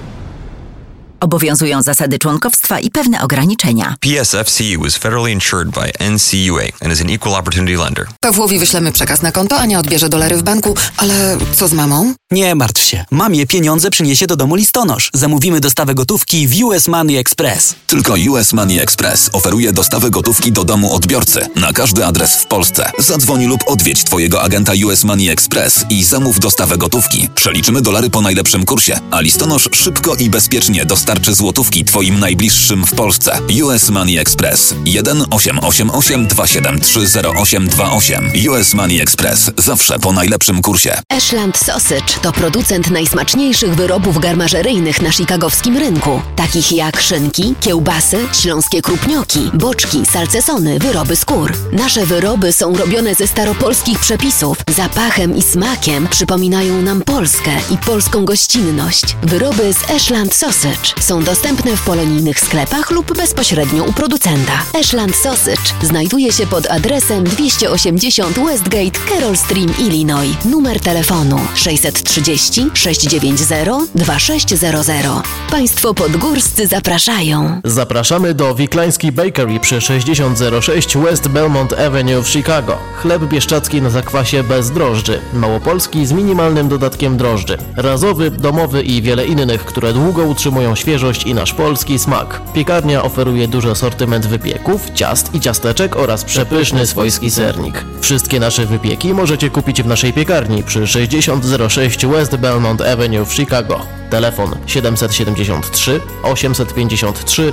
Obowiązują 1.27 1.83
zasady 1.83 2.19
członkowstwa 2.19 2.81
i 2.81 2.91
pewne 2.91 3.23
ograniczenia. 3.23 3.95
PSFCU 4.01 4.87
is 4.87 4.97
federally 4.97 5.33
insured 5.33 5.69
by 5.71 6.11
NCUA 6.11 6.62
and 6.83 6.93
is 6.93 7.01
an 7.01 7.11
equal 7.11 7.35
opportunity 7.35 7.77
lender. 7.77 8.07
Pawłowi 8.21 8.59
wyślemy 8.59 8.93
przekaz 8.93 9.23
na 9.23 9.33
konto, 9.33 9.59
Ania 9.59 9.79
odbierze 9.79 10.09
dolary 10.09 10.37
w 10.37 10.43
banku, 10.43 10.75
ale 10.97 11.39
co 11.55 11.69
z 11.69 11.73
mamą? 11.73 12.15
Nie 12.31 12.55
martw 12.55 12.83
się. 12.83 13.05
Mamie 13.11 13.47
pieniądze 13.47 13.91
przyniesie 13.91 14.27
do 14.27 14.37
domu 14.37 14.55
listonosz. 14.55 15.11
Zamówimy 15.15 15.61
dostawę 15.61 15.95
gotówki 15.95 16.49
w 16.49 16.65
US 16.65 16.89
Money 16.89 17.17
Express. 17.17 17.75
Tylko 17.87 18.15
US 18.31 18.53
Money 18.53 18.81
Express 18.81 19.31
oferuje 19.33 19.73
dostawę 19.73 20.11
gotówki 20.11 20.53
do 20.53 20.65
domu 20.65 20.95
odbiorcy 20.95 21.49
na 21.57 21.73
każdy 21.73 22.05
adres 22.05 22.37
w 22.37 22.47
Polsce. 22.47 22.91
Zadzwoń 22.99 23.45
lub 23.47 23.61
odwiedź 23.67 24.05
Twojego 24.05 24.43
agenta 24.43 24.73
US 24.85 25.05
Money 25.05 25.29
Express 25.29 25.85
i 25.91 26.05
zamów 26.05 26.41
dostawę 26.41 26.79
gotówki. 26.79 27.29
Przeliczymy 27.35 27.83
dolary 27.83 28.11
po 28.11 28.21
najlepszym 28.21 28.65
kursie, 28.65 28.99
a 29.11 29.21
listonosz 29.21 29.69
szybko 29.73 30.15
i 30.15 30.31
bezpiecznie 30.31 30.85
dostarczy 30.85 31.16
dostarczy 31.17 31.35
złotówki 31.35 31.85
Twoim 31.85 32.19
najbliższym 32.19 32.87
w 32.87 32.95
Polsce. 32.95 33.39
US 33.63 33.91
Money 33.91 34.19
Express 34.19 34.75
1 34.85 35.25
888 35.31 36.27
273 36.27 37.01
0828. 37.01 38.33
US 38.51 38.75
Money 38.75 39.01
Express. 39.01 39.51
Zawsze 39.59 39.99
po 39.99 40.13
najlepszym 40.13 40.63
kursie. 40.63 40.99
Ashland 41.09 41.57
Sausage 41.57 42.13
to 42.23 42.33
producent 42.33 42.91
najsmaczniejszych 42.91 43.75
wyrobów 43.75 44.19
garmażeryjnych 44.19 45.03
na 45.03 45.11
chicagowskim 45.11 45.77
rynku, 45.77 46.21
takich 46.37 46.73
jak 46.73 47.01
szynki, 47.01 47.55
kiełbasy, 47.61 48.19
śląskie 48.43 48.83
krupnioki, 48.83 49.51
boczki, 49.55 50.07
salcesony, 50.07 50.79
wyroby 50.79 51.17
skór. 51.17 51.53
Nasze 51.73 52.07
wyroby 52.07 52.53
są 52.53 52.77
robione 52.77 53.15
ze 53.15 53.27
staropolskich 53.27 53.99
przepisów. 53.99 54.59
Zapachem 54.77 55.37
i 55.37 55.43
smakiem 55.43 56.09
przypominają 56.09 56.83
nam 56.83 57.03
Polskę 57.03 57.51
i 57.71 57.79
polską 57.79 58.25
gościnność. 58.25 59.17
Wyroby 59.23 59.73
z 59.73 59.91
Ashland 59.91 60.35
Sausage 60.35 61.06
są 61.07 61.23
dostępne 61.23 61.77
w 61.77 61.85
polonijnych 61.85 62.40
sklepach 62.40 62.90
lub 62.90 63.16
bezpośrednio 63.16 63.85
u 63.85 63.92
producenta. 63.92 64.53
Ashland 64.81 65.16
Sausage 65.16 65.73
znajduje 65.83 66.33
się 66.33 66.47
pod 66.47 66.71
adresem 66.71 67.25
280 67.25 68.38
Westgate, 68.38 68.99
Carroll 69.09 69.37
Stream, 69.37 69.75
Illinois. 69.79 70.45
Numer 70.45 70.81
telefonu 70.81 71.40
630 71.55 72.66
690 72.75 73.90
2600. 73.95 75.07
Państwo 75.51 75.95
podgórscy 75.95 76.66
zapraszają. 76.66 77.61
Zapraszamy 77.64 78.35
do 78.35 78.55
Wiklański 78.55 79.12
Bakery 79.12 79.61
przy 79.61 79.81
6006 79.81 80.97
West 80.97 81.29
Belmont 81.29 81.73
Avenue 81.73 82.23
w 82.23 82.29
Chicago. 82.29 82.79
Chleb 82.97 83.25
bieszczacki 83.25 83.83
na 83.83 83.90
zakwasie 83.90 84.42
bez 84.42 84.71
drożdży. 84.71 85.21
Małopolski 85.33 86.07
z 86.07 86.12
minimalnym 86.12 86.69
dodatkiem 86.69 87.16
drożdży. 87.16 87.59
Razowy, 87.77 88.31
domowy 88.31 88.83
i 88.83 89.03
wiele 89.03 89.27
innych, 89.27 89.64
które 89.64 89.92
długo 89.92 90.25
utrzymują 90.25 90.75
świeżość 90.87 91.27
i 91.27 91.35
nasz 91.35 91.53
polski 91.53 91.99
smak. 91.99 92.40
Piekarnia 92.55 93.03
oferuje 93.03 93.49
duży 93.49 93.70
asortyment 93.70 94.27
wypieków, 94.27 94.90
ciast 94.94 95.35
i 95.35 95.40
ciasteczek 95.40 95.96
oraz 95.96 96.25
przepyszny 96.25 96.87
swojski 96.87 97.31
sernik. 97.31 97.85
Wszystkie 98.01 98.40
nasze 98.40 98.66
wypieki 98.66 99.14
możecie 99.14 99.51
kupić 99.51 99.83
w 99.83 99.87
naszej 99.87 100.12
piekarni 100.12 100.62
przy 100.62 100.87
6006 100.87 102.07
West 102.07 102.37
Belmont 102.37 102.81
Avenue 102.81 103.25
w 103.25 103.35
Chicago. 103.35 103.81
Telefon 104.11 104.57
773 104.66 106.01
853 106.22 107.53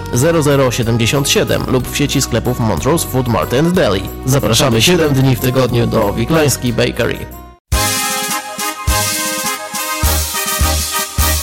0077 0.72 1.64
lub 1.68 1.92
w 1.92 1.98
sieci 1.98 2.22
sklepów 2.22 2.60
Montrose 2.60 3.08
Food 3.08 3.28
Mart 3.28 3.54
and 3.54 3.74
Deli. 3.74 4.10
Zapraszamy 4.26 4.82
7 4.82 5.14
dni 5.14 5.36
w 5.36 5.40
tygodniu 5.40 5.88
do 5.88 6.14
Wiklański 6.14 6.74
Bakery. 6.74 7.26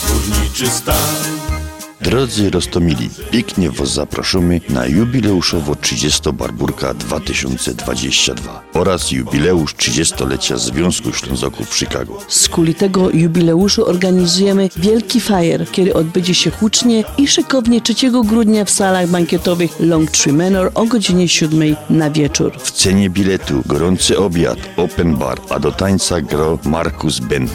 Górniczy 0.08 0.66
stan 0.66 1.39
Drodzy 2.00 2.50
Rostomili, 2.50 3.10
pięknie 3.30 3.70
Was 3.70 3.92
zapraszamy 3.92 4.60
na 4.68 4.86
jubileuszowo 4.86 5.76
30 5.76 6.32
Barburka 6.32 6.94
2022 6.94 8.62
oraz 8.74 9.10
jubileusz 9.10 9.74
30-lecia 9.74 10.56
Związku 10.56 11.12
Ślązaków 11.12 11.70
w 11.70 11.76
Chicago. 11.76 12.18
Z 12.28 12.48
kuli 12.48 12.74
tego 12.74 13.10
jubileuszu 13.10 13.86
organizujemy 13.86 14.68
wielki 14.76 15.20
fajer, 15.20 15.66
który 15.66 15.94
odbędzie 15.94 16.34
się 16.34 16.50
hucznie 16.50 17.04
i 17.18 17.28
szykownie 17.28 17.80
3 17.80 17.94
grudnia 18.24 18.64
w 18.64 18.70
salach 18.70 19.08
bankietowych 19.08 19.80
Longtree 19.80 20.32
Manor 20.32 20.70
o 20.74 20.84
godzinie 20.84 21.28
7 21.28 21.76
na 21.90 22.10
wieczór. 22.10 22.52
W 22.58 22.70
cenie 22.70 23.10
biletu 23.10 23.62
gorący 23.66 24.18
obiad, 24.18 24.58
open 24.76 25.16
bar, 25.16 25.40
a 25.50 25.58
do 25.58 25.72
tańca 25.72 26.20
gro 26.20 26.58
Markus 26.64 27.20
Bent. 27.20 27.52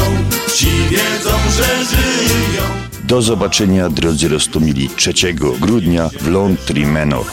Ci 0.54 0.67
wiedzą, 0.90 1.30
że 1.56 1.84
żyją 1.84 2.62
Do 3.04 3.22
zobaczenia 3.22 3.88
drodzy 3.88 4.28
Rostomili 4.28 4.88
3 4.96 5.12
grudnia 5.60 6.08
w 6.20 6.28
Longtree 6.28 6.86
Manor. 6.86 7.26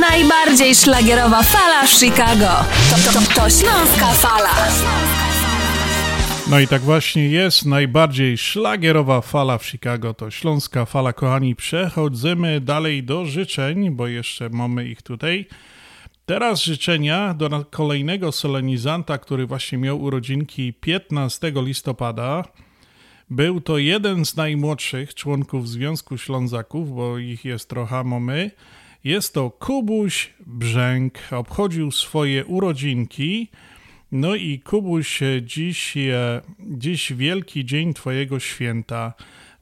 Najbardziej 0.00 0.74
szlagierowa 0.74 1.42
fala 1.42 1.86
w 1.86 1.90
Chicago. 1.90 2.64
To, 2.90 3.12
to, 3.12 3.34
to 3.34 3.50
Śląska 3.50 4.06
Fala. 4.06 4.54
No 6.50 6.60
i 6.60 6.66
tak 6.66 6.82
właśnie 6.82 7.28
jest. 7.28 7.66
Najbardziej 7.66 8.38
szlagierowa 8.38 9.20
fala 9.20 9.58
w 9.58 9.66
Chicago 9.66 10.14
to 10.14 10.30
Śląska 10.30 10.84
Fala. 10.84 11.12
Kochani, 11.12 11.56
przechodzimy 11.56 12.60
dalej 12.60 13.02
do 13.02 13.26
życzeń, 13.26 13.90
bo 13.90 14.06
jeszcze 14.06 14.48
mamy 14.48 14.84
ich 14.84 15.02
tutaj. 15.02 15.46
Teraz 16.30 16.62
życzenia 16.64 17.34
do 17.34 17.64
kolejnego 17.70 18.32
solenizanta, 18.32 19.18
który 19.18 19.46
właśnie 19.46 19.78
miał 19.78 20.02
urodzinki 20.02 20.72
15 20.72 21.52
listopada. 21.54 22.44
Był 23.30 23.60
to 23.60 23.78
jeden 23.78 24.24
z 24.24 24.36
najmłodszych 24.36 25.14
członków 25.14 25.68
Związku 25.68 26.18
Ślązaków, 26.18 26.94
bo 26.94 27.18
ich 27.18 27.44
jest 27.44 27.68
trochę 27.68 28.04
mamy. 28.04 28.50
Jest 29.04 29.34
to 29.34 29.50
Kubuś 29.50 30.34
Brzęk. 30.46 31.18
Obchodził 31.30 31.90
swoje 31.90 32.44
urodzinki. 32.44 33.48
No 34.12 34.34
i 34.34 34.60
Kubuś, 34.60 35.20
dziś, 35.42 35.96
e, 35.96 36.40
dziś 36.60 37.12
wielki 37.12 37.64
dzień 37.64 37.94
Twojego 37.94 38.40
święta. 38.40 39.14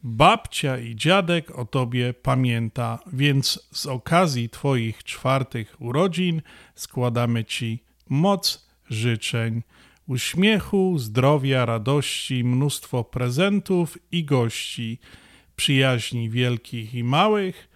Babcia 0.03 0.79
i 0.79 0.97
dziadek 0.97 1.59
o 1.59 1.65
Tobie 1.65 2.15
pamięta, 2.15 2.99
więc 3.13 3.69
z 3.73 3.87
okazji 3.87 4.49
Twoich 4.49 5.05
czwartych 5.05 5.77
urodzin 5.79 6.43
składamy 6.75 7.45
Ci 7.45 7.83
moc 8.09 8.69
życzeń, 8.91 9.63
uśmiechu, 10.07 10.99
zdrowia, 10.99 11.65
radości, 11.65 12.45
mnóstwo 12.45 13.05
prezentów 13.05 13.99
i 14.13 14.25
gości, 14.25 14.99
przyjaźni 15.57 16.31
wielkich 16.31 16.95
i 16.95 17.05
małych, 17.05 17.69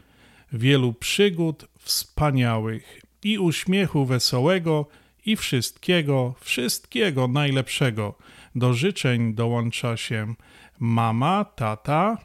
wielu 0.53 0.93
przygód 0.93 1.67
wspaniałych 1.79 3.01
i 3.23 3.39
uśmiechu 3.39 4.07
wesołego 4.07 4.87
i 5.27 5.37
wszystkiego, 5.37 6.35
wszystkiego 6.41 7.29
najlepszego. 7.29 8.15
Do 8.55 8.75
życzeń 8.75 9.35
dołącza 9.35 9.97
się 9.97 10.35
mama, 10.83 11.45
tata, 11.45 12.19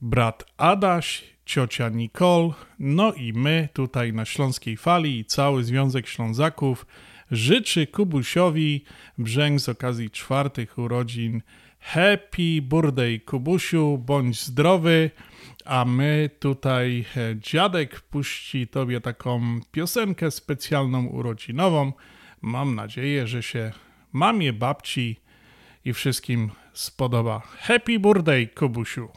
brat 0.00 0.44
Adaś, 0.56 1.24
ciocia 1.44 1.88
Nicole, 1.88 2.50
no 2.78 3.12
i 3.12 3.32
my 3.32 3.68
tutaj 3.72 4.12
na 4.12 4.24
Śląskiej 4.24 4.76
Fali 4.76 5.18
i 5.18 5.24
cały 5.24 5.64
Związek 5.64 6.06
Ślązaków 6.06 6.86
życzy 7.30 7.86
Kubusiowi 7.86 8.84
Brzęk 9.18 9.60
z 9.60 9.68
okazji 9.68 10.10
czwartych 10.10 10.78
urodzin. 10.78 11.42
Happy 11.80 12.62
birthday 12.62 13.20
Kubusiu, 13.20 13.98
bądź 13.98 14.44
zdrowy, 14.44 15.10
a 15.64 15.84
my 15.84 16.30
tutaj 16.38 17.04
e, 17.16 17.36
dziadek 17.36 18.00
puści 18.00 18.66
tobie 18.66 19.00
taką 19.00 19.60
piosenkę 19.72 20.30
specjalną 20.30 21.06
urodzinową. 21.06 21.92
Mam 22.42 22.74
nadzieję, 22.74 23.26
że 23.26 23.42
się 23.42 23.72
mamie, 24.12 24.52
babci 24.52 25.25
i 25.86 25.92
wszystkim 25.92 26.50
spodoba. 26.72 27.42
Happy 27.58 27.98
birthday 27.98 28.46
Kubusiu. 28.46 29.08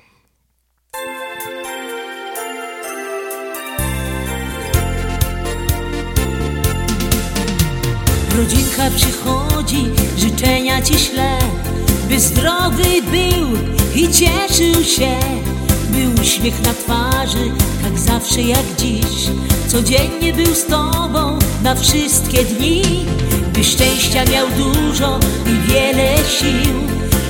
Rodzinka 8.38 8.90
przychodzi, 8.96 9.86
życzenia 10.18 10.82
ci 10.82 11.00
śle, 11.00 11.38
by 12.10 12.20
zdrowy 12.20 13.02
był 13.02 13.48
i 13.96 14.08
cieszył 14.08 14.84
się, 14.84 15.20
by 15.90 16.22
uśmiech 16.22 16.62
na 16.62 16.74
twarzy, 16.74 17.52
tak 17.84 18.00
zawsze 18.00 18.42
jak 18.42 18.66
dziś, 18.78 19.30
codziennie 19.68 20.34
był 20.34 20.56
z 20.56 20.66
tobą 20.66 21.40
na 21.64 21.76
wszystkie 21.76 22.44
dni, 22.44 22.82
by 23.60 23.66
szczęścia 23.66 24.26
miał 24.26 24.48
dużo 24.48 25.20
i 25.46 25.72
wiele 25.72 26.18
sił, 26.18 26.74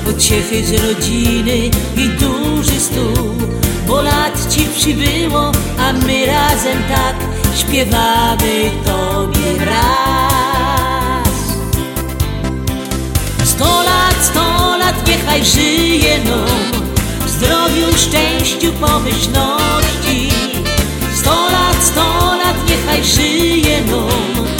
pociechy 0.06 0.66
z 0.66 0.72
rodziny 0.72 1.58
i 1.96 2.10
duży 2.10 2.80
stół. 2.80 3.36
Bo 3.88 4.02
lat 4.02 4.54
ci 4.54 4.66
przybyło, 4.78 5.52
a 5.80 5.94
my 5.94 6.26
razem 6.26 6.84
tak 6.90 7.16
śpiewamy 7.56 8.72
Tobie 8.86 9.66
raz. 9.66 11.30
Sto 13.44 13.84
lat, 13.84 14.16
sto 14.22 14.78
lat, 14.78 15.08
niechaj 15.08 15.46
żyje 15.46 16.18
nam 16.18 16.82
w 17.26 17.30
zdrowiu, 17.30 17.98
szczęściu, 17.98 18.72
pomyślności. 18.74 20.30
Sto 21.16 21.50
lat, 21.52 21.84
sto 21.84 22.36
lat, 22.44 22.70
niechaj 22.70 23.04
żyje 23.04 23.82
nam, 23.82 24.59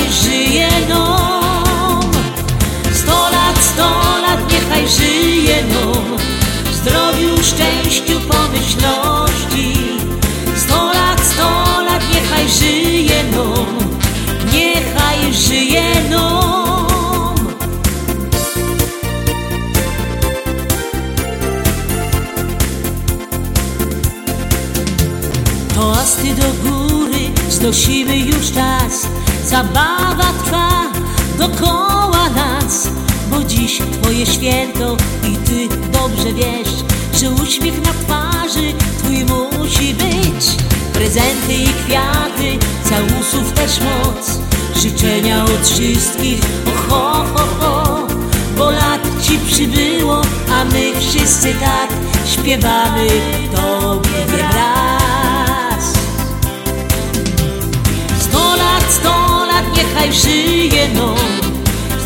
niechaj 0.00 0.12
żyje 0.22 0.68
nam. 0.88 2.00
Sto 2.92 3.30
lat, 3.32 3.58
sto 3.58 3.90
lat, 4.22 4.52
niechaj 4.52 4.88
żyje 4.88 5.64
nam 5.64 6.16
w 6.64 6.74
zdrowiu, 6.74 7.42
szczęściu, 7.42 8.20
pomyślności. 8.20 9.74
Sto 10.56 10.92
lat, 10.92 11.20
sto 11.20 11.82
lat, 11.82 12.02
niechaj 12.14 12.48
żyje 12.48 13.24
nam, 13.32 13.66
niechaj 14.52 15.32
żyje 15.32 15.94
nam. 16.10 17.34
Toasty 25.74 26.34
do 26.34 26.70
góry 26.70 27.30
znosimy 27.50 28.18
już 28.18 28.52
czas 28.52 29.06
Zabawa 29.50 30.32
trwa 30.44 30.92
dokoła 31.38 32.28
nas 32.34 32.88
Bo 33.30 33.44
dziś 33.44 33.78
twoje 33.92 34.26
święto 34.26 34.96
i 35.24 35.36
ty 35.36 35.68
dobrze 35.92 36.32
wiesz 36.32 36.74
Że 37.20 37.30
uśmiech 37.30 37.82
na 37.82 37.92
twarzy 37.92 38.72
twój 38.98 39.24
musi 39.24 39.94
być. 39.94 40.56
Prezenty 40.92 41.54
i 41.54 41.66
kwiaty, 41.66 42.66
całusów 42.84 43.52
też 43.52 43.80
moc. 43.80 44.38
Życzenia 44.82 45.44
od 45.44 45.68
wszystkich, 45.68 46.40
o 46.66 46.90
ho, 46.90 47.26
ho, 47.60 48.06
Bo 48.58 48.70
lat 48.70 49.00
ci 49.22 49.38
przybyło, 49.38 50.22
a 50.52 50.64
my 50.64 50.92
wszyscy 51.00 51.54
tak 51.54 51.90
Śpiewamy 52.26 53.06
tobie 53.54 54.42
raz 54.52 55.92
Sto 58.20 58.56
lat, 58.56 58.84
sto 58.90 59.19
niechaj 59.80 60.12
żyje 60.12 60.88
no 60.94 61.14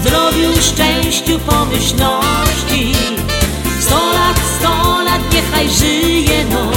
zdrowiu, 0.01 0.63
szczęściu, 0.63 1.39
pomyślności. 1.39 2.93
Sto 3.81 3.97
lat, 3.97 4.41
sto 4.59 5.03
lat, 5.03 5.33
niechaj 5.35 5.69
żyje 5.69 6.45
no 6.51 6.71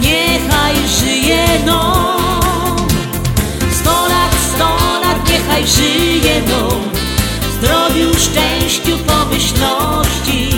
Niechaj 0.00 0.74
żyje 1.00 1.46
no 1.66 1.94
Sto 3.80 4.08
lat, 4.08 4.34
sto 4.54 4.68
lat, 5.02 5.28
niechaj 5.30 5.66
żyje 5.66 6.42
no 6.48 6.68
zdrowiu, 7.52 8.14
szczęściu, 8.14 8.98
pomyślności 8.98 10.50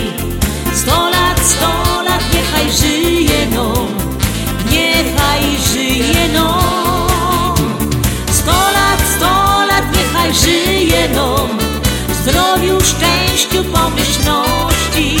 szczęściu, 13.41 13.63
pomyślności. 13.63 15.17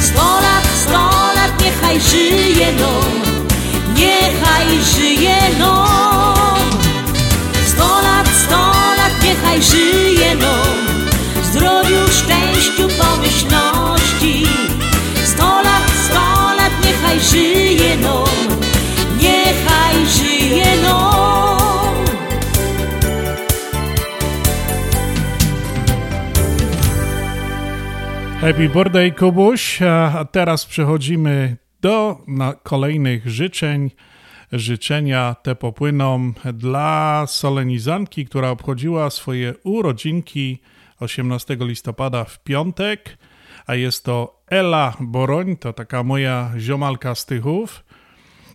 Sto 0.00 0.40
lat, 0.40 0.66
sto 0.82 1.10
lat, 1.34 1.62
niechaj 1.62 2.00
żyje 2.00 2.72
nam 2.72 3.34
Niechaj 3.96 4.66
żyje 4.96 5.38
nam 5.58 6.33
Happy 28.44 28.68
birthday, 28.68 29.12
Kubuś. 29.12 29.82
A 29.82 30.24
teraz 30.24 30.66
przechodzimy 30.66 31.56
do 31.80 32.24
kolejnych 32.62 33.28
życzeń. 33.28 33.90
Życzenia 34.52 35.36
te 35.42 35.54
popłyną 35.54 36.32
dla 36.54 37.24
solenizanki, 37.26 38.26
która 38.26 38.50
obchodziła 38.50 39.10
swoje 39.10 39.54
urodzinki 39.62 40.58
18 41.00 41.56
listopada 41.60 42.24
w 42.24 42.42
piątek, 42.42 43.18
a 43.66 43.74
jest 43.74 44.04
to 44.04 44.42
Ela 44.46 44.94
Boroń, 45.00 45.56
to 45.56 45.72
taka 45.72 46.02
moja 46.02 46.52
ziomalka 46.58 47.14
z 47.14 47.26
Tychów. 47.26 47.84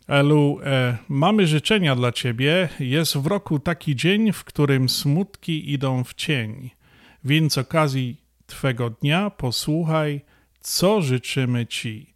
Elu, 0.07 0.59
e, 0.63 0.97
mamy 1.07 1.47
życzenia 1.47 1.95
dla 1.95 2.11
Ciebie. 2.11 2.69
Jest 2.79 3.17
w 3.17 3.27
roku 3.27 3.59
taki 3.59 3.95
dzień, 3.95 4.31
w 4.31 4.43
którym 4.43 4.89
smutki 4.89 5.73
idą 5.73 6.03
w 6.03 6.13
cień. 6.13 6.69
Więc 7.23 7.57
okazji 7.57 8.28
Twego 8.49 8.89
dnia 8.89 9.29
posłuchaj, 9.29 10.21
co 10.59 11.01
życzymy 11.01 11.67
Ci. 11.67 12.13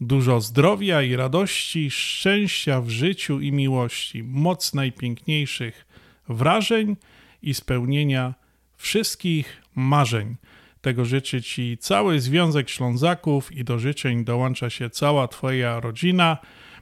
Dużo 0.00 0.40
zdrowia 0.40 1.02
i 1.02 1.16
radości, 1.16 1.90
szczęścia 1.90 2.80
w 2.80 2.88
życiu 2.88 3.40
i 3.40 3.52
miłości, 3.52 4.22
moc 4.22 4.74
najpiękniejszych 4.74 5.86
wrażeń 6.28 6.96
i 7.42 7.54
spełnienia 7.54 8.34
wszystkich 8.76 9.62
marzeń. 9.74 10.36
Tego 10.80 11.04
życzy 11.04 11.42
Ci 11.42 11.78
cały 11.78 12.20
Związek 12.20 12.70
Ślązaków 12.70 13.52
i 13.52 13.64
do 13.64 13.78
życzeń 13.78 14.24
dołącza 14.24 14.70
się 14.70 14.90
cała 14.90 15.28
Twoja 15.28 15.80
rodzina. 15.80 16.38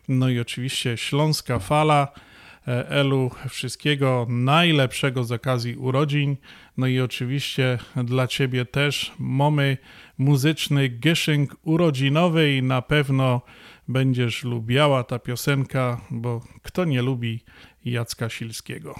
No 0.08 0.28
i 0.28 0.40
oczywiście 0.40 0.96
Śląska 0.96 1.58
Fala. 1.58 2.12
E, 2.70 2.88
Elu, 2.88 3.30
wszystkiego 3.48 4.26
najlepszego 4.28 5.24
z 5.24 5.32
okazji 5.32 5.76
urodzin. 5.76 6.36
No 6.76 6.86
i 6.86 7.00
oczywiście 7.00 7.78
dla 8.04 8.26
Ciebie 8.26 8.64
też 8.64 9.12
mamy 9.18 9.76
muzyczny 10.18 10.88
gieszynk 10.88 11.56
urodzinowy 11.62 12.56
i 12.56 12.62
na 12.62 12.82
pewno 12.82 13.40
będziesz 13.88 14.44
lubiała 14.44 15.04
ta 15.04 15.18
piosenka, 15.18 16.00
bo 16.10 16.40
kto 16.62 16.84
nie 16.84 17.02
lubi 17.02 17.44
Jacka 17.84 18.28
Silskiego. 18.28 18.94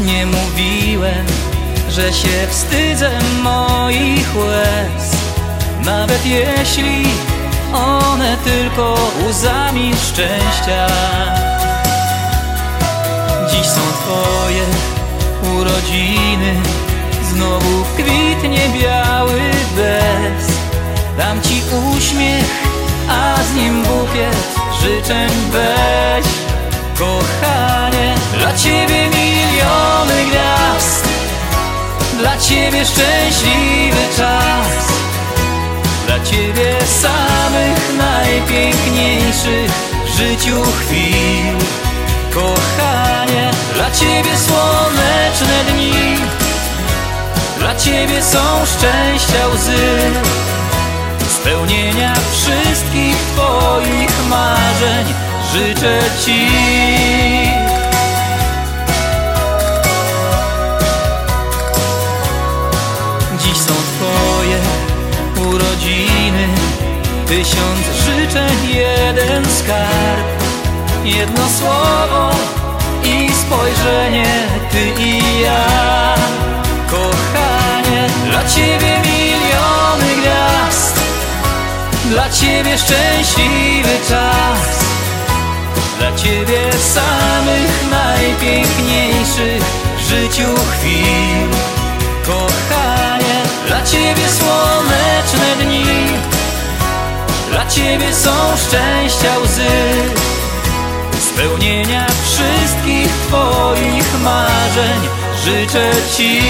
Nie 0.00 0.26
mówiłem, 0.26 1.26
że 1.88 2.12
się 2.12 2.46
wstydzę 2.50 3.10
moich 3.42 4.36
łez. 4.36 5.16
Nawet 5.84 6.26
jeśli 6.26 7.06
one 7.72 8.36
tylko 8.44 8.94
łzami 9.28 9.92
szczęścia. 10.08 10.86
Dziś 13.50 13.66
są 13.66 13.80
twoje 13.80 14.64
urodziny, 15.54 16.54
znowu 17.32 17.84
kwitnie 17.94 18.68
biały 18.80 19.40
bez. 19.76 20.46
Dam 21.18 21.42
ci 21.42 21.62
uśmiech, 21.96 22.62
a 23.08 23.36
z 23.42 23.54
nim 23.54 23.82
bukiet 23.82 24.36
życzeń 24.82 25.30
weź. 25.52 26.49
Kochanie, 27.00 28.14
dla 28.38 28.52
ciebie 28.54 29.08
miliony 29.08 30.24
gwiazd 30.28 31.08
Dla 32.18 32.38
ciebie 32.38 32.84
szczęśliwy 32.84 34.16
czas 34.16 34.92
Dla 36.06 36.20
ciebie 36.24 36.76
samych 37.00 37.96
najpiękniejszych 37.98 39.70
w 40.04 40.16
życiu 40.18 40.62
chwil. 40.62 41.56
Kochanie, 42.34 43.50
dla 43.74 43.90
ciebie 43.90 44.36
słoneczne 44.38 45.64
dni 45.72 46.16
Dla 47.58 47.76
ciebie 47.76 48.22
są 48.22 48.66
szczęścia 48.66 49.48
łzy 49.54 49.98
Spełnienia 51.40 52.14
wszystkich 52.32 53.16
twoich 53.16 54.28
marzeń 54.28 55.29
życzę 55.52 56.00
Ci. 56.24 56.46
Dziś 63.38 63.56
są 63.56 63.74
Twoje 63.74 64.58
urodziny. 65.50 66.48
Tysiąc 67.30 67.86
życzeń, 68.04 68.74
jeden 68.74 69.44
skarb 69.44 70.26
Jedno 71.04 71.48
słowo 71.58 72.30
i 73.04 73.30
spojrzenie 73.32 74.26
Ty 74.72 75.02
i 75.02 75.40
ja. 75.40 76.14
Kochanie, 76.90 78.06
dla 78.30 78.44
Ciebie 78.44 78.96
miliony 78.98 80.20
gwiazd 80.20 81.00
Dla 82.10 82.30
Ciebie 82.30 82.78
szczęśliwy 82.78 83.98
czas. 84.08 84.79
Dla 86.00 86.16
Ciebie 86.16 86.72
samych 86.72 87.90
najpiękniejszych 87.90 89.62
w 89.96 90.00
życiu 90.00 90.54
chwil. 90.72 91.48
Kochanie, 92.26 93.42
dla 93.66 93.82
Ciebie 93.82 94.28
słoneczne 94.28 95.64
dni. 95.64 95.84
Dla 97.50 97.66
Ciebie 97.66 98.14
są 98.14 98.30
szczęścia 98.56 99.38
łzy. 99.44 99.70
Spełnienia 101.20 102.06
wszystkich 102.24 103.12
Twoich 103.28 104.20
marzeń 104.22 105.00
życzę 105.44 105.90
Ci 106.16 106.40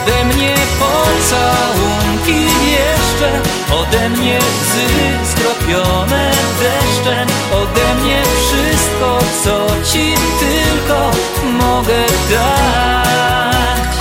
Ode 0.00 0.24
mnie 0.24 0.54
pocałunki 0.78 2.44
jeszcze 2.70 3.40
Ode 3.74 4.08
mnie 4.08 4.38
łzy 4.38 4.86
skropione 5.30 6.30
deszczem 6.60 7.28
Ode 7.52 7.94
mnie 8.02 8.22
wszystko, 8.22 9.18
co 9.44 9.66
Ci 9.92 10.14
tylko 10.40 11.10
mogę 11.52 12.06
dać. 12.30 13.96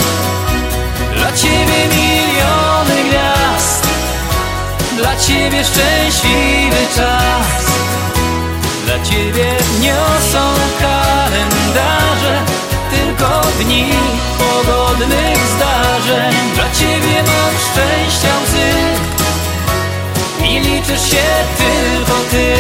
Dla 1.16 1.32
Ciebie 1.32 1.88
miliony 1.96 3.10
gwiazd 3.10 3.88
Dla 4.98 5.16
Ciebie 5.16 5.64
szczęśliwy 5.64 6.88
czas. 6.96 7.66
Dla 8.86 9.06
Ciebie 9.06 9.56
niosą 9.82 10.54
kalendarze 10.80 12.69
Tylko 12.92 13.42
dni 13.60 13.86
pogodnych 14.38 15.38
zdarzeń 15.56 16.36
Dla 16.56 16.72
Ciebie 16.72 17.24
mam 17.24 17.54
szczęścia 17.72 18.30
łzy 18.44 18.72
I 20.50 20.60
liczysz 20.60 21.12
się 21.12 21.28
tylko 21.58 22.20
Ty 22.32 22.56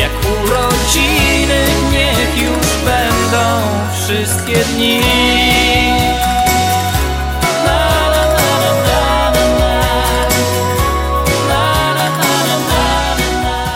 Jak 0.00 0.10
urodziny 0.42 1.66
niech 1.92 2.42
już 2.42 2.84
będą 2.84 3.60
wszystkie 4.04 4.64
dni 4.64 5.00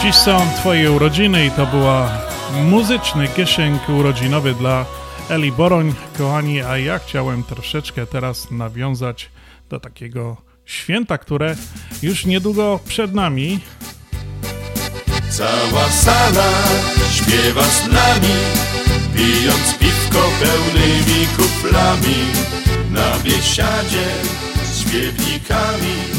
Dziś 0.02 0.16
są 0.16 0.40
Twoje 0.56 0.92
urodziny 0.92 1.46
i 1.46 1.50
to 1.50 1.66
była 1.66 2.27
muzyczny 2.64 3.28
kieszeń 3.28 3.78
urodzinowy 3.88 4.54
dla 4.54 4.84
Eli 5.30 5.52
Boroń. 5.52 5.94
Kochani, 6.18 6.62
a 6.62 6.78
ja 6.78 6.98
chciałem 6.98 7.42
troszeczkę 7.42 8.06
teraz 8.06 8.50
nawiązać 8.50 9.30
do 9.68 9.80
takiego 9.80 10.36
święta, 10.64 11.18
które 11.18 11.56
już 12.02 12.26
niedługo 12.26 12.80
przed 12.86 13.14
nami. 13.14 13.60
Cała 15.30 15.88
sala 15.88 16.52
śpiewa 17.12 17.64
z 17.64 17.86
nami, 17.86 18.34
pijąc 19.14 19.78
piwko 19.78 20.30
pełnymi 20.40 21.26
kuflami 21.36 22.16
na 22.90 23.18
biesiadzie. 23.24 24.06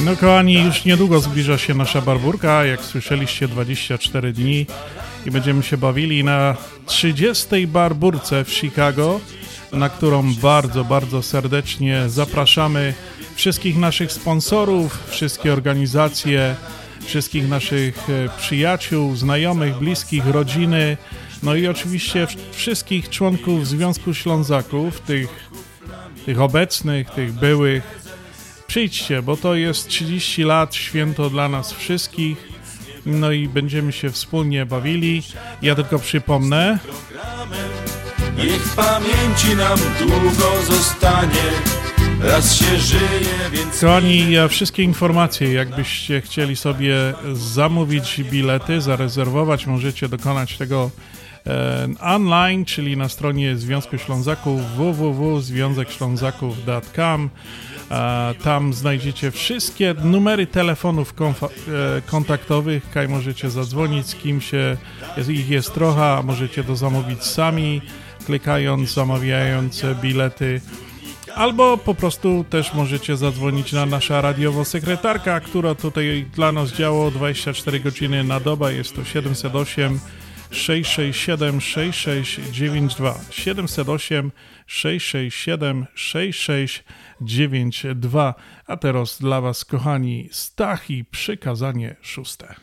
No 0.06 0.16
kochani, 0.16 0.54
już 0.54 0.86
niedługo 0.86 1.20
zbliża 1.20 1.58
się 1.58 1.74
nasza 1.74 2.02
barburka, 2.02 2.66
jak 2.66 2.82
słyszeliście 2.82 3.48
24 3.48 4.34
dni 4.34 4.66
i 5.30 5.32
będziemy 5.32 5.64
się 5.64 5.78
bawili 5.78 6.24
na 6.24 6.56
30. 6.86 7.68
barburce 7.68 8.46
w 8.46 8.54
Chicago, 8.54 9.20
na 9.72 9.90
którą 9.90 10.34
bardzo, 10.34 10.84
bardzo 10.84 11.22
serdecznie 11.22 12.04
zapraszamy 12.08 12.94
wszystkich 13.36 13.78
naszych 13.78 14.12
sponsorów, 14.12 15.04
wszystkie 15.08 15.54
organizacje, 15.54 16.56
wszystkich 17.06 17.50
naszych 17.50 18.10
e, 18.10 18.30
przyjaciół, 18.38 19.16
znajomych, 19.16 19.76
bliskich, 19.76 20.28
rodziny, 20.28 20.98
no 21.44 21.56
i 21.56 21.68
oczywiście 21.68 22.28
wszystkich 22.52 23.10
członków 23.10 23.68
Związku 23.68 24.14
Ślązaków, 24.14 25.00
tych, 25.02 25.50
tych 26.26 26.42
obecnych, 26.42 27.10
tych 27.10 27.34
byłych, 27.34 28.00
Przyjdźcie, 28.68 29.22
bo 29.22 29.38
to 29.38 29.56
jest 29.56 29.88
30 29.88 30.44
lat, 30.44 30.76
święto 30.76 31.30
dla 31.30 31.50
nas 31.50 31.74
wszystkich. 31.74 32.49
No 33.10 33.32
i 33.32 33.48
będziemy 33.48 33.92
się 33.92 34.10
wspólnie 34.10 34.66
bawili. 34.66 35.24
Ja 35.62 35.76
tylko 35.76 36.00
przypomnę. 36.00 36.80
Niech 38.38 38.62
w 38.62 38.76
pamięci 38.76 39.56
nam 39.58 39.80
długo 40.00 40.62
zostanie. 40.68 41.44
Raz 42.22 42.56
się 42.56 42.78
żyje, 42.78 43.50
więc. 43.52 43.82
Kochani, 43.82 44.26
wszystkie 44.50 44.84
informacje, 44.84 45.54
jakbyście 45.54 46.22
chcieli 46.22 46.56
sobie 46.56 47.14
zamówić 47.34 48.24
bilety, 48.24 48.82
zarezerwować, 48.82 49.68
możecie 49.68 50.10
dokonać 50.10 50.58
tego 50.58 50.92
e, 51.48 51.88
online, 52.02 52.66
czyli 52.66 52.98
na 52.98 53.10
stronie 53.10 53.58
Związku 53.58 53.98
Ślązaków 53.98 54.62
www.związekślązaków.com. 54.62 57.30
Tam 58.44 58.74
znajdziecie 58.74 59.32
wszystkie 59.32 59.96
numery 60.04 60.48
telefonów 60.48 61.14
e, 61.22 62.02
kontaktowych, 62.02 62.90
kaj 62.90 63.08
możecie 63.08 63.50
zadzwonić 63.50 64.08
z 64.08 64.16
kim 64.16 64.42
się, 64.42 64.78
ich 65.28 65.50
jest 65.50 65.74
trochę, 65.74 66.04
a 66.04 66.22
możecie 66.24 66.64
to 66.64 66.76
zamówić 66.76 67.24
sami, 67.24 67.82
klikając, 68.26 68.94
zamawiając 68.94 69.86
bilety. 70.02 70.62
Albo 71.36 71.78
po 71.78 71.96
prostu 71.96 72.46
też 72.50 72.74
możecie 72.74 73.18
zadzwonić 73.18 73.74
na 73.74 73.86
nasza 73.86 74.22
radiowo 74.22 74.66
sekretarka, 74.66 75.40
która 75.40 75.76
tutaj 75.76 76.26
dla 76.36 76.52
nas 76.52 76.72
działa 76.72 77.12
24 77.12 77.80
godziny 77.80 78.24
na 78.24 78.40
dobę. 78.40 78.74
Jest 78.74 78.96
to 78.96 79.04
708 79.04 80.00
667 80.52 81.62
6692 81.62 83.20
708 83.32 84.32
667 84.68 85.86
6692 85.96 87.09
A 88.66 88.78
teraz 88.78 89.20
dla 89.20 89.42
Was, 89.42 89.66
kochani, 89.66 90.30
Stach 90.32 90.90
i 90.90 91.06
przykazanie 91.06 91.96
szóste. 92.02 92.56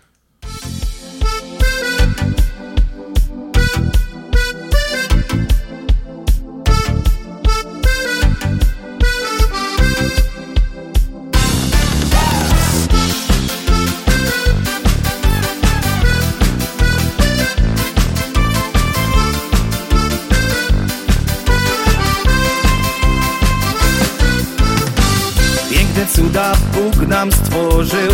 Cuda 26.17 26.53
Bóg 26.75 27.09
nam 27.09 27.33
stworzył 27.33 28.13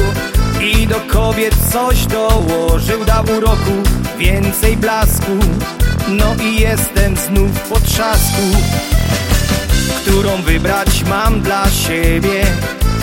i 0.61 0.87
do 0.87 1.01
kobiet 1.01 1.55
coś 1.73 2.07
dołożył. 2.07 3.05
Dał 3.05 3.25
uroku 3.39 3.73
więcej 4.19 4.77
blasku 4.77 5.33
No 6.09 6.35
i 6.45 6.61
jestem 6.61 7.17
znów 7.17 7.61
po 7.69 7.81
trzasku 7.81 8.43
Którą 10.03 10.43
wybrać 10.43 11.05
mam 11.05 11.41
dla 11.41 11.71
siebie. 11.71 12.45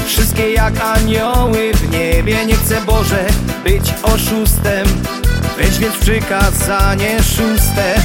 Wszystkie 0.06 0.52
jak 0.52 0.82
anioły 0.82 1.72
w 1.74 1.92
niebie 1.92 2.46
Nie 2.46 2.56
chcę 2.56 2.82
Boże 2.82 3.26
być 3.64 3.94
oszustem 4.04 4.88
Weź 5.58 5.80
więc 5.80 5.96
przykazanie 5.96 7.24
szóste 7.24 8.02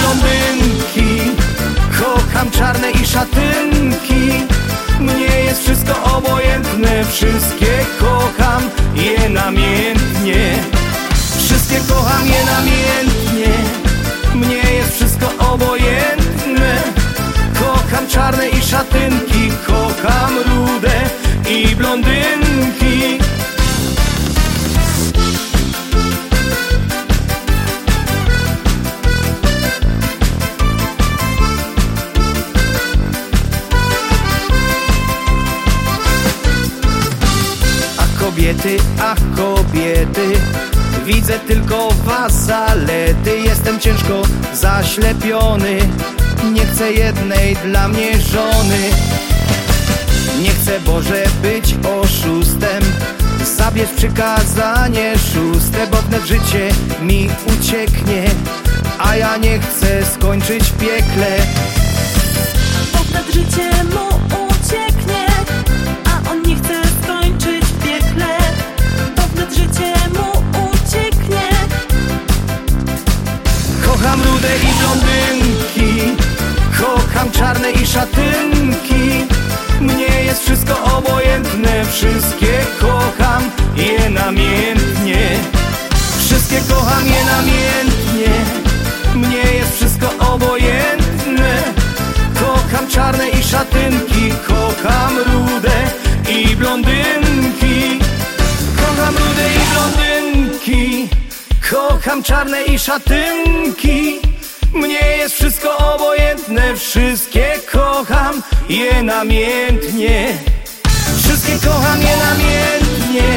blondynki 0.00 1.30
Kocham 2.00 2.50
czarne 2.50 2.90
i 2.90 3.06
szatynki. 3.06 4.46
Mnie 5.00 5.40
jest 5.44 5.62
wszystko 5.62 6.16
obojętne. 6.16 7.04
Wszystkie 7.04 7.86
kocham 8.00 8.62
je 8.94 9.28
namiętnie 9.28 10.58
Wszystkie 11.38 11.80
kocham 11.88 12.26
je 12.26 12.44
namiętnie 12.44 13.54
Mnie 14.34 14.72
jest 14.72 14.94
wszystko 14.94 15.52
obojętne. 15.52 16.82
Kocham 17.60 18.06
czarne 18.08 18.48
i 18.48 18.62
szatynki. 18.62 19.50
Kocham 19.66 20.32
rude 20.46 21.00
i 21.48 21.76
blondynki 21.76 22.99
kobiety, 38.50 38.76
ach 39.02 39.18
kobiety. 39.36 40.32
Widzę 41.06 41.38
tylko 41.38 41.88
was 42.04 42.32
zalety 42.32 43.38
Jestem 43.44 43.80
ciężko 43.80 44.22
zaślepiony. 44.54 45.78
Nie 46.52 46.66
chcę 46.66 46.92
jednej 46.92 47.56
dla 47.56 47.88
mnie 47.88 48.18
żony. 48.18 48.90
Nie 50.42 50.50
chcę 50.50 50.80
Boże 50.80 51.24
być 51.42 51.74
oszustem. 52.02 52.82
Zabierz 53.56 53.90
przykazanie 53.96 55.14
szóste 55.18 55.86
Bo 55.86 55.96
wnet 55.96 56.24
życie 56.24 56.68
mi 57.02 57.28
ucieknie 57.46 58.24
A 58.98 59.16
ja 59.16 59.36
nie 59.36 59.58
chcę 59.58 60.06
skończyć 60.14 60.64
w 60.64 60.78
piekle. 60.78 61.36
Bo 62.92 62.98
wnet 62.98 63.34
życie 63.34 63.70
mu 63.84 64.19
Kocham 74.00 74.22
rude 74.22 74.48
i 74.56 74.72
blondynki. 74.78 76.16
Kocham 76.80 77.30
czarne 77.30 77.70
i 77.70 77.86
szatynki. 77.86 79.26
Mnie 79.80 80.24
jest 80.24 80.42
wszystko 80.42 80.84
obojętne. 80.98 81.84
Wszystkie 81.84 82.58
kocham 82.80 83.42
je 83.76 84.10
namiętnie 84.10 85.38
Wszystkie 86.18 86.60
kocham 86.60 87.06
je 87.06 87.24
namiętnie 87.24 88.32
Mnie 89.14 89.52
jest 89.52 89.76
wszystko 89.76 90.32
obojętne. 90.32 91.62
Kocham 92.40 92.88
czarne 92.88 93.28
i 93.28 93.42
szatynki. 93.42 94.32
Kocham 94.48 95.18
rude 95.18 95.90
i 96.28 96.56
blondynki. 96.56 97.98
Kocham 98.76 99.14
rude 99.14 99.46
i 99.54 99.60
blondynki 99.74 101.19
Kocham 101.70 102.22
czarne 102.22 102.64
i 102.64 102.78
szatynki 102.78 104.20
Mnie 104.74 105.16
jest 105.18 105.34
wszystko 105.34 105.76
obojętne 105.94 106.76
Wszystkie 106.76 107.46
kocham 107.72 108.42
je 108.68 109.02
namiętnie 109.02 110.38
Wszystkie 111.22 111.68
kocham 111.68 112.00
je 112.00 112.16
namiętnie 112.16 113.28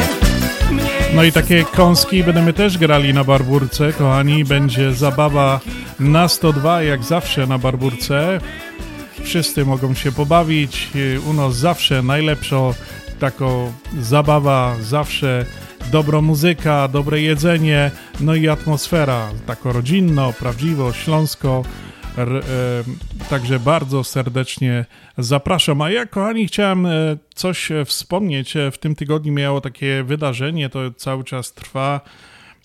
No 1.15 1.23
i 1.23 1.31
takie 1.31 1.63
kąski 1.63 2.23
będziemy 2.23 2.53
też 2.53 2.77
grali 2.77 3.13
na 3.13 3.23
barburce, 3.23 3.93
kochani. 3.93 4.45
Będzie 4.45 4.93
zabawa 4.93 5.59
na 5.99 6.27
102, 6.27 6.83
jak 6.83 7.03
zawsze 7.03 7.47
na 7.47 7.57
barburce. 7.57 8.39
Wszyscy 9.23 9.65
mogą 9.65 9.93
się 9.93 10.11
pobawić. 10.11 10.89
U 11.29 11.33
nas 11.33 11.55
zawsze 11.55 12.01
najlepsza 12.01 12.57
taka 13.19 13.45
zabawa, 14.01 14.75
zawsze 14.81 15.45
dobra 15.91 16.21
muzyka, 16.21 16.87
dobre 16.87 17.21
jedzenie, 17.21 17.91
no 18.19 18.35
i 18.35 18.49
atmosfera, 18.49 19.29
tako 19.45 19.73
rodzinno, 19.73 20.33
prawdziwo, 20.33 20.93
śląsko. 20.93 21.63
E, 22.17 22.25
także 23.29 23.59
bardzo 23.59 24.03
serdecznie 24.03 24.85
zapraszam. 25.17 25.81
A 25.81 25.91
ja, 25.91 26.05
kochani, 26.05 26.47
chciałem 26.47 26.85
e, 26.85 27.17
coś 27.35 27.71
e, 27.71 27.85
wspomnieć. 27.85 28.53
W 28.71 28.77
tym 28.77 28.95
tygodniu 28.95 29.33
miało 29.33 29.61
takie 29.61 30.03
wydarzenie, 30.03 30.69
to 30.69 30.79
cały 30.91 31.23
czas 31.23 31.53
trwa. 31.53 32.01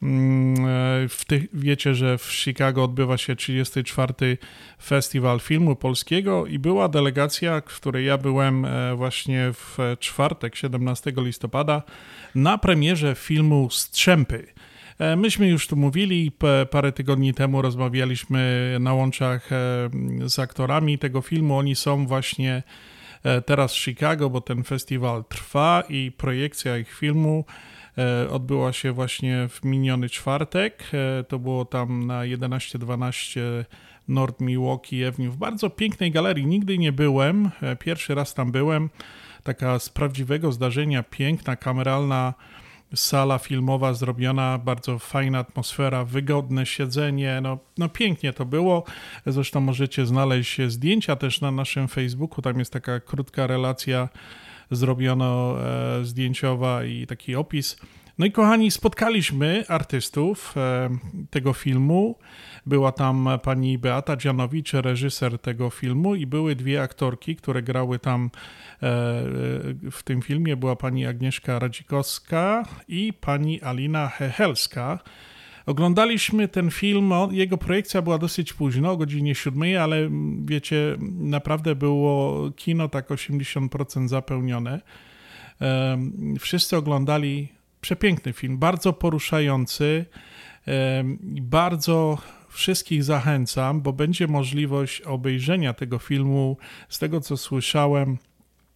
Mm, 0.02 0.66
e, 1.04 1.08
W 1.08 1.24
tych, 1.26 1.42
wiecie, 1.52 1.94
że 1.94 2.18
w 2.18 2.32
Chicago 2.32 2.84
odbywa 2.84 3.16
się 3.16 3.36
34. 3.36 4.38
Festiwal 4.82 5.40
Filmu 5.40 5.76
Polskiego 5.76 6.46
i 6.46 6.58
była 6.58 6.88
delegacja, 6.88 7.60
w 7.60 7.80
której 7.80 8.06
ja 8.06 8.18
byłem 8.18 8.64
e, 8.64 8.94
właśnie 8.96 9.52
w 9.52 9.78
czwartek, 9.98 10.56
17 10.56 11.12
listopada, 11.16 11.82
na 12.34 12.58
premierze 12.58 13.14
filmu 13.14 13.70
Strzępy. 13.70 14.46
E, 14.98 15.16
Myśmy 15.16 15.48
już 15.48 15.66
tu 15.66 15.76
mówili, 15.76 16.32
parę 16.70 16.92
tygodni 16.92 17.34
temu 17.34 17.62
rozmawialiśmy 17.62 18.76
na 18.80 18.94
łączach 18.94 19.48
z 20.26 20.38
aktorami 20.38 20.98
tego 20.98 21.22
filmu. 21.22 21.58
Oni 21.58 21.76
są 21.76 22.06
właśnie 22.06 22.62
teraz 23.46 23.72
w 23.72 23.78
Chicago, 23.78 24.30
bo 24.30 24.40
ten 24.40 24.64
festiwal 24.64 25.24
trwa 25.28 25.82
i 25.88 26.12
projekcja 26.12 26.78
ich 26.78 26.94
filmu 26.94 27.44
odbyła 28.30 28.72
się 28.72 28.92
właśnie 28.92 29.48
w 29.48 29.64
miniony 29.64 30.08
czwartek. 30.08 30.84
E, 30.92 31.24
To 31.24 31.38
było 31.38 31.64
tam 31.64 32.06
na 32.06 32.22
1112 32.22 33.64
North 34.08 34.40
Milwaukee 34.40 35.04
Avenue 35.04 35.30
w 35.30 35.36
bardzo 35.36 35.70
pięknej 35.70 36.10
galerii. 36.10 36.46
Nigdy 36.46 36.78
nie 36.78 36.92
byłem, 36.92 37.50
e, 37.62 37.76
pierwszy 37.76 38.14
raz 38.14 38.34
tam 38.34 38.52
byłem. 38.52 38.90
Taka 39.42 39.78
z 39.78 39.88
prawdziwego 39.88 40.52
zdarzenia, 40.52 41.02
piękna, 41.02 41.56
kameralna 41.56 42.34
sala 42.94 43.38
filmowa 43.38 43.94
zrobiona, 43.94 44.58
bardzo 44.58 44.98
fajna 44.98 45.38
atmosfera, 45.38 46.04
wygodne 46.04 46.66
siedzenie, 46.66 47.40
no, 47.42 47.58
no 47.78 47.88
pięknie 47.88 48.32
to 48.32 48.44
było. 48.44 48.84
Zresztą 49.26 49.60
możecie 49.60 50.06
znaleźć 50.06 50.60
zdjęcia 50.68 51.16
też 51.16 51.40
na 51.40 51.50
naszym 51.50 51.88
Facebooku, 51.88 52.42
tam 52.42 52.58
jest 52.58 52.72
taka 52.72 53.00
krótka 53.00 53.46
relacja 53.46 54.08
zrobiona 54.70 55.24
e, 55.24 56.04
zdjęciowa 56.04 56.84
i 56.84 57.06
taki 57.06 57.36
opis. 57.36 57.76
No 58.18 58.26
i 58.26 58.32
kochani, 58.32 58.70
spotkaliśmy 58.70 59.64
artystów 59.68 60.54
e, 60.56 60.88
tego 61.30 61.52
filmu. 61.52 62.18
Była 62.66 62.92
tam 62.92 63.28
pani 63.42 63.78
Beata 63.78 64.16
Dzianowicz, 64.16 64.72
reżyser 64.72 65.38
tego 65.38 65.70
filmu 65.70 66.14
i 66.14 66.26
były 66.26 66.56
dwie 66.56 66.82
aktorki, 66.82 67.36
które 67.36 67.62
grały 67.62 67.98
tam 67.98 68.24
e, 68.24 68.30
w 69.90 70.00
tym 70.04 70.22
filmie. 70.22 70.56
Była 70.56 70.76
pani 70.76 71.06
Agnieszka 71.06 71.58
Radzikowska 71.58 72.64
i 72.88 73.12
pani 73.12 73.62
Alina 73.62 74.08
Hechelska. 74.08 74.98
Oglądaliśmy 75.68 76.48
ten 76.48 76.70
film, 76.70 77.12
jego 77.30 77.58
projekcja 77.58 78.02
była 78.02 78.18
dosyć 78.18 78.52
późno, 78.52 78.90
o 78.90 78.96
godzinie 78.96 79.34
7, 79.34 79.62
ale 79.80 79.96
mm, 79.96 80.46
wiecie, 80.46 80.96
naprawdę 81.18 81.74
było 81.74 82.50
kino 82.56 82.88
tak 82.88 83.08
80% 83.08 84.08
zapełnione. 84.08 84.80
Wszyscy 86.40 86.76
oglądali 86.76 87.48
przepiękny 87.80 88.32
film, 88.32 88.58
bardzo 88.58 88.92
poruszający 88.92 90.04
i 91.34 91.42
bardzo 91.42 92.18
wszystkich 92.48 93.04
zachęcam, 93.04 93.80
bo 93.80 93.92
będzie 93.92 94.26
możliwość 94.26 95.00
obejrzenia 95.00 95.72
tego 95.74 95.98
filmu, 95.98 96.56
z 96.88 96.98
tego 96.98 97.20
co 97.20 97.36
słyszałem, 97.36 98.18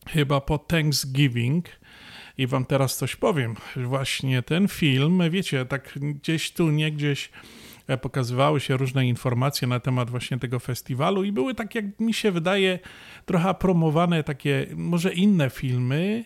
chyba 0.07 0.41
po 0.41 0.59
Thanksgiving. 0.59 1.69
I 2.39 2.47
wam 2.47 2.65
teraz 2.65 2.97
coś 2.97 3.17
powiem. 3.17 3.55
Właśnie 3.77 4.43
ten 4.43 4.69
film, 4.69 5.23
wiecie, 5.31 5.65
tak 5.65 5.99
gdzieś 6.03 6.53
tu, 6.53 6.71
nie 6.71 6.93
gdzieś 6.93 7.31
e, 7.87 7.99
pokazywały 7.99 8.61
się 8.61 8.77
różne 8.77 9.07
informacje 9.07 9.69
na 9.69 9.81
temat 9.81 10.11
właśnie 10.11 10.39
tego 10.39 10.59
festiwalu 10.59 11.25
i 11.25 11.33
były 11.33 11.55
tak, 11.55 11.75
jak 11.75 12.01
mi 12.01 12.15
się 12.15 12.31
wydaje, 12.31 12.79
trochę 13.27 13.55
promowane 13.55 14.23
takie 14.23 14.67
może 14.75 15.13
inne 15.13 15.51
filmy, 15.51 16.25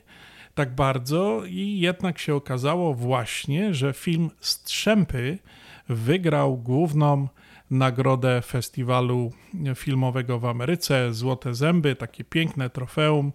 tak 0.55 0.75
bardzo 0.75 1.43
i 1.47 1.79
jednak 1.79 2.19
się 2.19 2.35
okazało 2.35 2.95
właśnie, 2.95 3.75
że 3.75 3.93
film 3.93 4.31
Strzępy 4.41 5.39
wygrał 5.89 6.57
główną 6.57 7.29
nagrodę 7.71 8.43
festiwalu 8.43 9.33
filmowego 9.75 10.39
w 10.39 10.45
Ameryce, 10.45 11.15
Złote 11.15 11.55
Zęby, 11.55 11.97
takie 11.97 12.25
piękne 12.25 12.71
trofeum. 12.71 13.33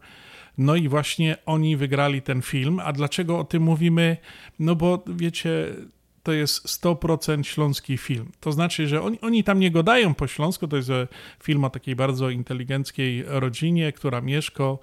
No 0.57 0.75
i 0.75 0.87
właśnie 0.87 1.37
oni 1.45 1.77
wygrali 1.77 2.21
ten 2.21 2.41
film. 2.41 2.79
A 2.83 2.93
dlaczego 2.93 3.39
o 3.39 3.43
tym 3.43 3.63
mówimy? 3.63 4.17
No 4.59 4.75
bo 4.75 5.03
wiecie, 5.07 5.75
to 6.23 6.31
jest 6.31 6.83
100% 6.83 7.43
śląski 7.43 7.97
film. 7.97 8.31
To 8.39 8.51
znaczy, 8.51 8.87
że 8.87 9.01
oni, 9.01 9.21
oni 9.21 9.43
tam 9.43 9.59
nie 9.59 9.71
gadają 9.71 10.13
po 10.13 10.27
śląsku, 10.27 10.67
to 10.67 10.77
jest 10.77 10.89
e, 10.89 11.07
film 11.43 11.63
o 11.63 11.69
takiej 11.69 11.95
bardzo 11.95 12.29
inteligenckiej 12.29 13.23
rodzinie, 13.27 13.91
która 13.91 14.21
mieszka 14.21 14.63
e, 14.63 14.77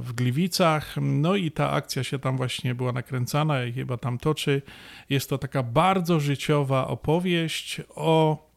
w 0.00 0.12
Gliwicach. 0.12 0.94
No 1.00 1.36
i 1.36 1.50
ta 1.50 1.70
akcja 1.70 2.04
się 2.04 2.18
tam 2.18 2.36
właśnie 2.36 2.74
była 2.74 2.92
nakręcana 2.92 3.64
i 3.64 3.72
chyba 3.72 3.96
tam 3.96 4.18
toczy. 4.18 4.62
Jest 5.10 5.30
to 5.30 5.38
taka 5.38 5.62
bardzo 5.62 6.20
życiowa 6.20 6.86
opowieść 6.86 7.80
o 7.94 8.49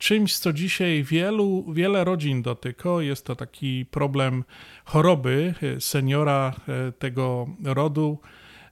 czymś, 0.00 0.38
co 0.38 0.52
dzisiaj 0.52 1.02
wielu, 1.02 1.72
wiele 1.72 2.04
rodzin 2.04 2.42
dotyka. 2.42 2.90
Jest 3.00 3.26
to 3.26 3.36
taki 3.36 3.86
problem 3.90 4.44
choroby 4.84 5.54
seniora 5.80 6.54
e, 6.68 6.92
tego 6.92 7.46
rodu. 7.64 8.18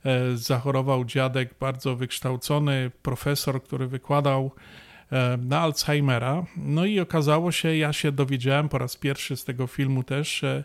E, 0.05 0.37
Zachorował 0.37 1.05
dziadek 1.05 1.55
bardzo 1.61 1.97
wykształcony, 1.97 2.91
profesor, 3.03 3.63
który 3.63 3.87
wykładał 3.87 4.51
e, 5.13 5.37
na 5.37 5.61
Alzheimera. 5.61 6.47
No 6.57 6.85
i 6.85 7.01
okazało 7.01 7.53
się, 7.53 7.77
ja 7.77 7.93
się 7.93 8.13
dowiedziałem 8.13 8.69
po 8.69 8.79
raz 8.79 8.97
pierwszy 8.97 9.37
z 9.37 9.45
tego 9.45 9.67
filmu 9.67 10.03
też, 10.03 10.39
że, 10.39 10.65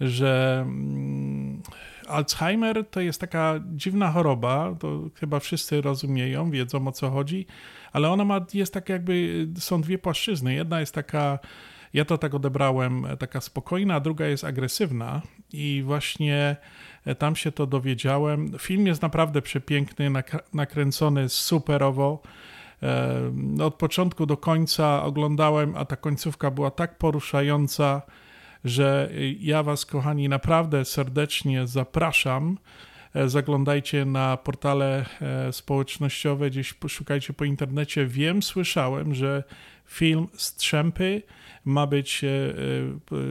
że 0.00 0.60
mm, 0.66 1.62
Alzheimer 2.08 2.84
to 2.90 3.00
jest 3.00 3.20
taka 3.20 3.60
dziwna 3.72 4.12
choroba, 4.12 4.74
to 4.80 5.10
chyba 5.14 5.40
wszyscy 5.40 5.80
rozumieją, 5.80 6.50
wiedzą 6.50 6.88
o 6.88 6.92
co 6.92 7.10
chodzi, 7.10 7.46
ale 7.92 8.10
ona 8.10 8.24
ma, 8.24 8.46
jest 8.54 8.74
tak 8.74 8.88
jakby, 8.88 9.46
są 9.58 9.82
dwie 9.82 9.98
płaszczyzny. 9.98 10.54
Jedna 10.54 10.80
jest 10.80 10.94
taka, 10.94 11.38
ja 11.92 12.04
to 12.04 12.18
tak 12.18 12.34
odebrałem, 12.34 13.06
taka 13.18 13.40
spokojna, 13.40 13.94
a 13.94 14.00
druga 14.00 14.26
jest 14.26 14.44
agresywna 14.44 15.22
i 15.52 15.82
właśnie 15.86 16.56
e, 17.04 17.14
tam 17.14 17.36
się 17.36 17.52
to 17.52 17.66
dowiedziałem. 17.66 18.52
Film 18.58 18.86
jest 18.86 19.02
naprawdę 19.02 19.42
przepiękny, 19.42 20.10
nakręcony 20.52 21.28
superowo. 21.28 22.22
E, 22.82 23.64
od 23.64 23.74
początku 23.74 24.26
do 24.26 24.36
końca 24.36 25.02
oglądałem, 25.02 25.76
a 25.76 25.84
ta 25.84 25.96
końcówka 25.96 26.50
była 26.50 26.70
tak 26.70 26.98
poruszająca, 26.98 28.02
że 28.64 29.10
ja 29.40 29.62
Was, 29.62 29.86
kochani, 29.86 30.28
naprawdę 30.28 30.84
serdecznie 30.84 31.66
zapraszam. 31.66 32.58
E, 33.14 33.28
zaglądajcie 33.28 34.04
na 34.04 34.36
portale 34.36 35.06
społecznościowe, 35.50 36.50
gdzieś 36.50 36.74
szukajcie 36.88 37.32
po 37.32 37.44
internecie. 37.44 38.06
Wiem, 38.06 38.42
słyszałem, 38.42 39.14
że 39.14 39.44
film 39.86 40.28
Strzępy 40.34 41.22
ma 41.64 41.86
być 41.86 42.24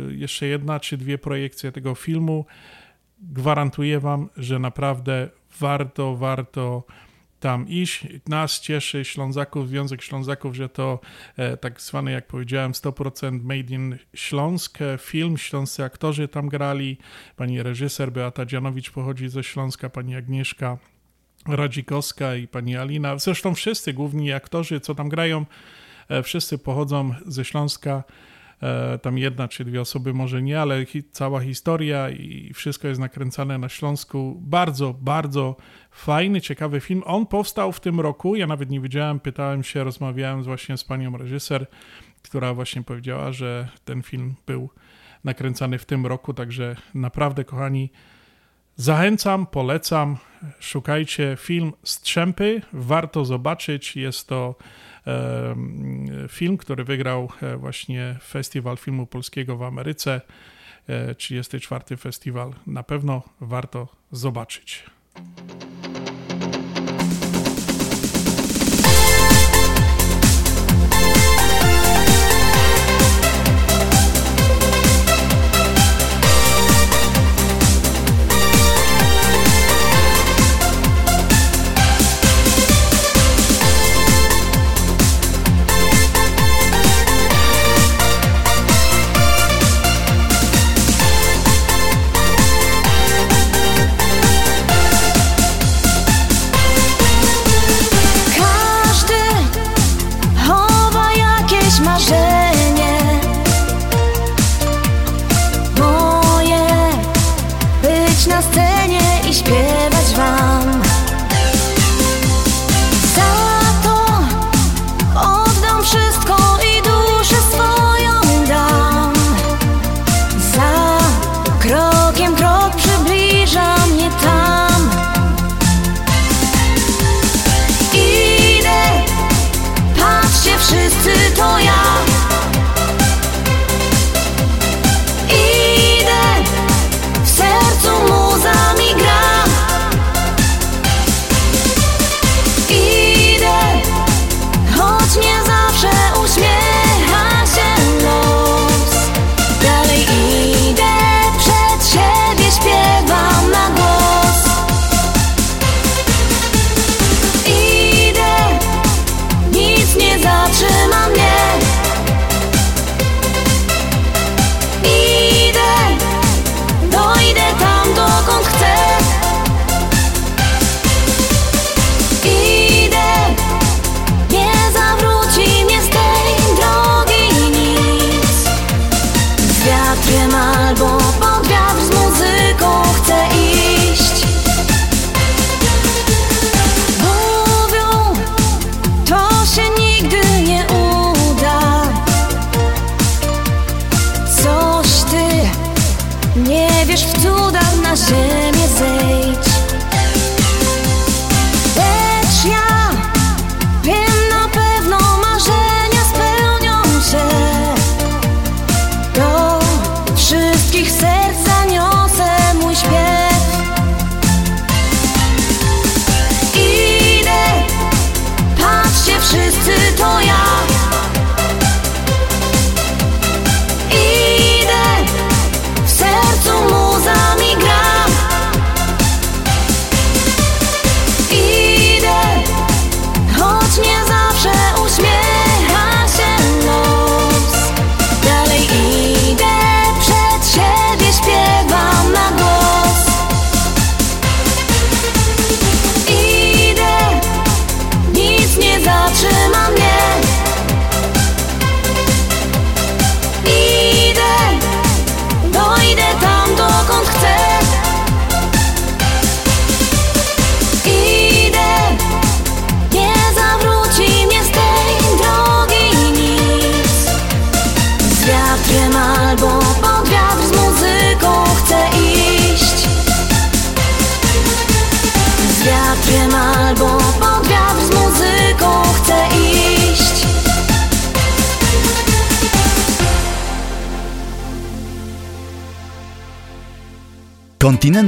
jeszcze 0.10 0.46
jedna 0.48 0.80
czy 0.80 0.98
dwie 0.98 1.18
projekcje 1.18 1.72
tego 1.72 1.96
filmu. 1.96 2.46
Gwarantuję 3.22 4.00
Wam, 4.00 4.30
że 4.38 4.60
naprawdę 4.60 5.30
warto, 5.60 6.16
warto 6.16 6.84
tam 7.40 7.68
iść. 7.68 8.08
Nas 8.28 8.60
cieszy 8.60 9.06
Ślązaków, 9.06 9.70
Związek 9.70 10.02
Ślązaków, 10.02 10.56
że 10.56 10.70
to 10.70 11.00
e, 11.38 11.58
tak 11.58 11.82
zwany, 11.82 12.12
jak 12.12 12.28
powiedziałem, 12.28 12.72
100% 12.72 13.44
made 13.44 13.74
in 13.74 13.98
Śląsk. 14.14 14.82
E, 14.82 14.98
film, 14.98 15.38
śląscy 15.38 15.84
aktorzy 15.84 16.28
tam 16.28 16.50
grali. 16.50 16.98
Pani 17.36 17.64
reżyser 17.64 18.12
Beata 18.12 18.46
Dzianowicz 18.46 18.92
pochodzi 18.92 19.30
ze 19.30 19.44
Śląska, 19.44 19.90
pani 19.90 20.16
Agnieszka 20.16 20.78
Radzikowska 21.48 22.36
i 22.36 22.48
pani 22.48 22.78
Alina. 22.78 23.18
Zresztą 23.18 23.56
wszyscy 23.56 23.94
główni 23.94 24.34
aktorzy, 24.34 24.80
co 24.80 24.96
tam 24.96 25.10
grają, 25.10 25.46
e, 26.10 26.24
wszyscy 26.24 26.58
pochodzą 26.58 27.14
ze 27.26 27.46
Śląska. 27.46 28.04
E, 28.62 28.98
tam 28.98 29.18
jedna 29.18 29.48
czy 29.48 29.66
dwie 29.66 29.82
osoby 29.82 30.14
może 30.14 30.42
nie, 30.42 30.62
ale 30.62 30.86
cała 31.12 31.42
historia 31.42 32.10
i 32.10 32.52
wszystko 32.54 32.88
jest 32.88 33.00
nakręcane 33.00 33.58
na 33.58 33.70
Śląsku. 33.70 34.40
Bardzo, 34.42 34.94
bardzo 34.94 35.56
fajny, 35.92 36.42
ciekawy 36.42 36.80
film. 36.80 37.04
On 37.06 37.26
powstał 37.26 37.72
w 37.72 37.80
tym 37.80 38.00
roku, 38.00 38.36
ja 38.36 38.48
nawet 38.48 38.70
nie 38.70 38.82
wiedziałem, 38.82 39.20
pytałem 39.20 39.64
się, 39.64 39.84
rozmawiałem 39.84 40.44
właśnie 40.44 40.78
z 40.78 40.84
panią 40.84 41.18
reżyser, 41.18 41.68
która 42.22 42.54
właśnie 42.54 42.84
powiedziała, 42.84 43.32
że 43.32 43.68
ten 43.86 44.04
film 44.04 44.36
był 44.46 44.70
nakręcany 45.24 45.78
w 45.78 45.86
tym 45.86 46.06
roku, 46.06 46.34
także 46.34 46.76
naprawdę 46.94 47.44
kochani, 47.44 47.92
Zachęcam, 48.80 49.46
polecam, 49.46 50.18
szukajcie 50.60 51.38
film 51.40 51.74
Strzępy, 51.84 52.62
warto 52.74 53.26
zobaczyć. 53.26 53.96
Jest 53.96 54.28
to 54.28 54.56
film, 56.30 56.58
który 56.58 56.84
wygrał 56.84 57.30
e, 57.42 57.58
właśnie 57.58 58.16
Festiwal 58.22 58.78
Filmu 58.78 59.08
Polskiego 59.08 59.58
w 59.58 59.64
Ameryce, 59.64 60.22
34. 61.18 61.84
E, 61.92 61.98
festiwal. 61.98 62.54
Na 62.68 62.84
pewno 62.84 63.22
warto 63.42 63.88
zobaczyć. 64.12 64.84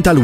Continental 0.02 0.24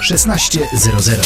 1600. 0.00 1.20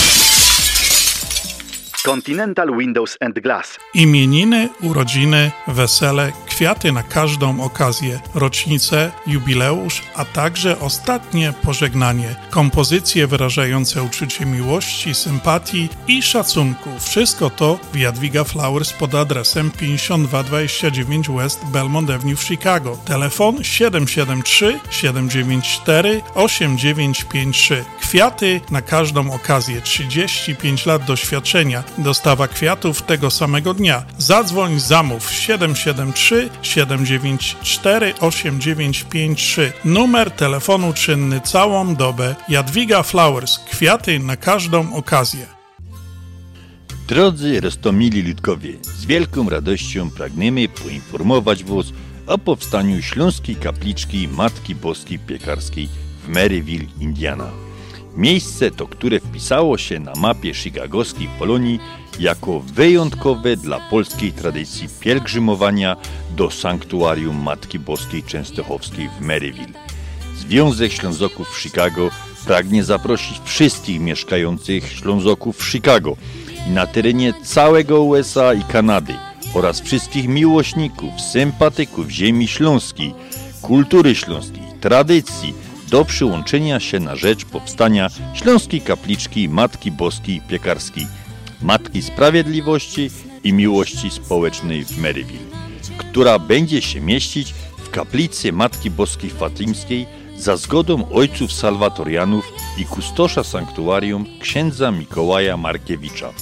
Continental 2.04 2.70
Windows 2.70 3.16
and 3.20 3.40
Glass. 3.40 3.78
Imieniny, 3.94 4.70
urodziny, 4.82 5.52
wesele, 5.66 6.32
kwiaty 6.58 6.92
na 6.92 7.02
każdą 7.02 7.60
okazję, 7.60 8.20
rocznicę, 8.34 9.12
jubileusz, 9.26 10.02
a 10.14 10.24
także 10.24 10.80
ostatnie 10.80 11.52
pożegnanie. 11.62 12.36
Kompozycje 12.50 13.26
wyrażające 13.26 14.02
uczucie 14.02 14.46
miłości, 14.46 15.14
sympatii 15.14 15.88
i 16.08 16.22
szacunku. 16.22 16.90
Wszystko 17.00 17.50
to 17.50 17.78
w 17.92 17.96
Jadwiga 17.96 18.44
Flowers 18.44 18.92
pod 18.92 19.14
adresem 19.14 19.70
5229 19.70 21.28
West 21.28 21.64
Belmont 21.64 22.10
Avenue 22.10 22.36
w 22.36 22.42
Chicago. 22.42 22.98
Telefon 23.04 23.64
773 23.64 24.80
794 24.90 26.22
8953. 26.34 27.84
Kwiaty 28.00 28.60
na 28.70 28.82
każdą 28.82 29.32
okazję. 29.32 29.80
35 29.80 30.86
lat 30.86 31.04
doświadczenia. 31.04 31.84
Dostawa 31.98 32.48
kwiatów 32.48 33.02
tego 33.02 33.30
samego 33.30 33.74
dnia. 33.74 34.02
Zadzwoń, 34.18 34.80
zamów 34.80 35.32
773 35.32 36.47
794 36.62 38.14
8953. 38.20 39.72
Numer 39.84 40.30
telefonu 40.30 40.92
czynny 40.92 41.40
całą 41.40 41.94
dobę. 41.94 42.34
Jadwiga 42.48 43.02
Flowers. 43.02 43.58
Kwiaty 43.58 44.18
na 44.18 44.36
każdą 44.36 44.94
okazję. 44.94 45.46
Drodzy 47.08 47.60
Rostomili 47.60 48.22
Ludkowie, 48.22 48.72
z 48.82 49.06
wielką 49.06 49.48
radością 49.48 50.10
pragniemy 50.10 50.68
poinformować 50.68 51.64
Was 51.64 51.86
o 52.26 52.38
powstaniu 52.38 53.02
Śląskiej 53.02 53.56
Kapliczki 53.56 54.28
Matki 54.28 54.74
Boskiej 54.74 55.18
Piekarskiej 55.18 55.88
w 56.24 56.28
Maryville, 56.28 56.86
Indiana. 57.00 57.67
Miejsce 58.18 58.70
to, 58.70 58.86
które 58.86 59.20
wpisało 59.20 59.78
się 59.78 60.00
na 60.00 60.12
mapie 60.14 60.54
chicagowskiej 60.54 61.28
Polonii 61.38 61.80
jako 62.20 62.60
wyjątkowe 62.60 63.56
dla 63.56 63.80
polskiej 63.90 64.32
tradycji 64.32 64.88
pielgrzymowania 65.00 65.96
do 66.36 66.50
sanktuarium 66.50 67.42
Matki 67.42 67.78
Boskiej 67.78 68.22
Częstochowskiej 68.22 69.08
w 69.08 69.20
Maryville. 69.20 69.78
Związek 70.36 70.92
Ślązoków 70.92 71.48
w 71.48 71.60
Chicago 71.60 72.10
pragnie 72.46 72.84
zaprosić 72.84 73.40
wszystkich 73.44 74.00
mieszkających 74.00 74.92
Ślązoków 74.92 75.56
w 75.58 75.70
Chicago 75.70 76.16
i 76.68 76.70
na 76.70 76.86
terenie 76.86 77.34
całego 77.44 78.02
USA 78.02 78.54
i 78.54 78.62
Kanady 78.62 79.14
oraz 79.54 79.80
wszystkich 79.80 80.28
miłośników, 80.28 81.20
sympatyków 81.20 82.10
ziemi 82.10 82.48
śląskiej, 82.48 83.14
kultury 83.62 84.14
śląskiej, 84.14 84.62
tradycji, 84.80 85.54
do 85.90 86.04
przyłączenia 86.04 86.80
się 86.80 87.00
na 87.00 87.16
rzecz 87.16 87.44
powstania 87.44 88.08
Śląskiej 88.34 88.80
Kapliczki 88.80 89.48
Matki 89.48 89.90
Boskiej 89.90 90.40
Piekarskiej, 90.48 91.06
Matki 91.62 92.02
Sprawiedliwości 92.02 93.10
i 93.44 93.52
Miłości 93.52 94.10
Społecznej 94.10 94.84
w 94.84 94.98
Maryville, 94.98 95.46
która 95.98 96.38
będzie 96.38 96.82
się 96.82 97.00
mieścić 97.00 97.54
w 97.78 97.90
kaplicy 97.90 98.52
Matki 98.52 98.90
Boskiej 98.90 99.30
Fatimskiej 99.30 100.06
za 100.38 100.56
zgodą 100.56 101.10
ojców 101.12 101.52
salwatorianów 101.52 102.52
i 102.78 102.84
kustosza 102.84 103.44
sanktuarium 103.44 104.26
księdza 104.40 104.90
Mikołaja 104.90 105.56
Markiewicza. 105.56 106.32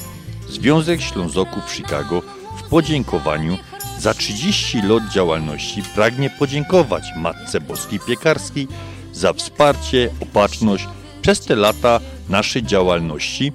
Związek 0.48 1.00
Ślązoków 1.00 1.72
Chicago 1.72 2.22
w 2.58 2.68
podziękowaniu 2.68 3.58
za 3.98 4.14
30 4.14 4.82
lat 4.82 5.12
działalności 5.12 5.82
pragnie 5.94 6.30
podziękować 6.30 7.04
Matce 7.16 7.60
Boskiej 7.60 8.00
Piekarskiej 8.06 8.68
za 9.16 9.32
wsparcie, 9.32 10.10
opatrzność 10.20 10.88
przez 11.22 11.40
te 11.40 11.56
lata 11.56 12.00
naszej 12.28 12.62
działalności, 12.62 13.52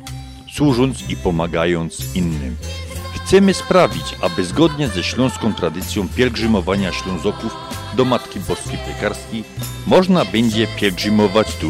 służąc 0.53 1.09
i 1.09 1.15
pomagając 1.15 2.15
innym. 2.15 2.55
Chcemy 3.15 3.53
sprawić, 3.53 4.15
aby 4.21 4.45
zgodnie 4.45 4.87
ze 4.87 5.03
śląską 5.03 5.53
tradycją 5.53 6.07
pielgrzymowania 6.15 6.91
Ślązoków 6.91 7.55
do 7.97 8.05
Matki 8.05 8.39
Boskiej 8.39 8.77
Piekarskiej 8.87 9.43
można 9.87 10.25
będzie 10.25 10.67
pielgrzymować 10.67 11.55
tu, 11.55 11.69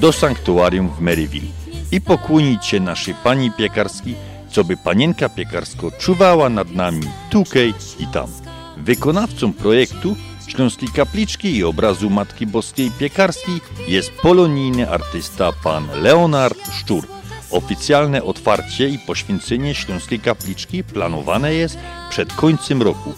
do 0.00 0.12
sanktuarium 0.12 0.88
w 0.88 1.00
Maryville 1.00 1.48
i 1.92 2.00
pokłonić 2.00 2.66
się 2.66 2.80
naszej 2.80 3.14
Pani 3.24 3.50
Piekarskiej, 3.50 4.14
co 4.50 4.64
by 4.64 4.76
Panienka 4.76 5.28
Piekarsko 5.28 5.90
czuwała 5.98 6.48
nad 6.48 6.70
nami 6.70 7.02
tukej 7.30 7.74
i 7.98 8.06
tam. 8.06 8.30
Wykonawcą 8.76 9.52
projektu 9.52 10.16
Śląskiej 10.50 10.88
Kapliczki 10.88 11.56
i 11.56 11.64
obrazu 11.64 12.10
Matki 12.10 12.46
Boskiej 12.46 12.90
Piekarskiej 12.98 13.60
jest 13.88 14.12
polonijny 14.12 14.90
artysta 14.90 15.52
pan 15.64 15.88
Leonard 16.02 16.58
Szczur. 16.72 17.06
Oficjalne 17.50 18.22
otwarcie 18.22 18.88
i 18.88 18.98
poświęcenie 18.98 19.74
Śląskiej 19.74 20.20
Kapliczki 20.20 20.84
planowane 20.84 21.54
jest 21.54 21.78
przed 22.10 22.32
końcem 22.32 22.82
roku, 22.82 23.12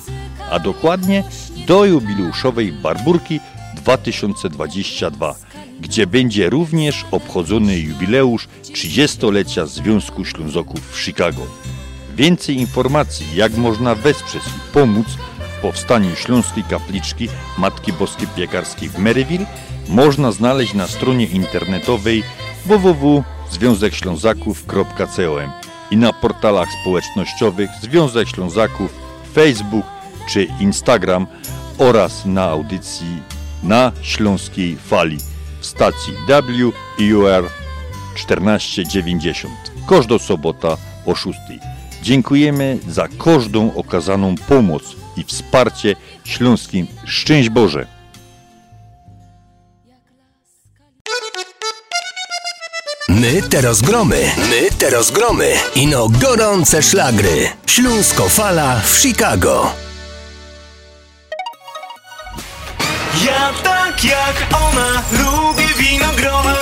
a 0.51 0.59
dokładnie 0.59 1.25
do 1.67 1.85
jubileuszowej 1.85 2.73
Barburki 2.73 3.41
2022, 3.75 5.35
gdzie 5.81 6.07
będzie 6.07 6.51
również 6.51 7.05
obchodzony 7.11 7.79
jubileusz 7.79 8.49
30-lecia 8.63 9.67
Związku 9.67 10.25
Ślązoków 10.25 10.93
w 10.93 11.01
Chicago. 11.01 11.47
Więcej 12.17 12.57
informacji, 12.57 13.27
jak 13.35 13.57
można 13.57 13.95
wesprzeć 13.95 14.43
i 14.47 14.73
pomóc 14.73 15.07
powstaniu 15.63 16.17
Śląskiej 16.17 16.65
Kapliczki 16.65 17.29
Matki 17.59 17.93
Boskiej 17.93 18.29
Piekarskiej 18.37 18.89
w 18.89 18.99
Maryville, 18.99 19.47
można 19.89 20.33
znaleźć 20.33 20.75
na 20.75 20.87
stronie 20.87 21.27
internetowej 21.27 22.23
www.związekślązaków.com 22.67 25.51
i 25.91 25.97
na 25.97 26.13
portalach 26.13 26.69
społecznościowych 26.83 27.71
Związek 27.83 28.29
Ślązaków, 28.29 28.95
Facebook 29.35 29.87
czy 30.29 30.47
Instagram 30.61 31.27
oraz 31.79 32.27
na 32.27 32.45
audycji 32.45 33.23
na 33.63 33.93
Śląskiej 34.03 34.77
Fali 34.77 35.19
w 35.61 35.67
stacji 35.67 36.15
WIUR 36.99 37.49
1490. 38.15 39.55
Każda 39.89 40.19
sobota 40.19 40.77
o 41.07 41.15
6. 41.15 41.39
Dziękujemy 42.03 42.79
za 42.89 43.09
każdą 43.09 43.75
okazaną 43.75 44.35
pomoc 44.49 45.02
i 45.17 45.25
wsparcie 45.25 45.97
śląskim. 46.25 46.87
Szczęść 47.07 47.49
Boże! 47.49 47.87
My 53.09 53.43
teraz 53.43 53.83
gromy, 53.83 54.33
my 54.51 54.69
teraz 54.79 55.11
gromy. 55.11 55.55
Ino 55.75 56.09
gorące 56.09 56.83
szlagry. 56.83 57.49
Śląsko 57.67 58.29
Fala 58.29 58.81
w 58.81 58.99
Chicago. 58.99 59.73
Ja 63.25 63.53
tak 63.63 64.05
jak 64.05 64.47
ona 64.67 65.03
lubię 65.13 65.69
winogrona 65.79 66.57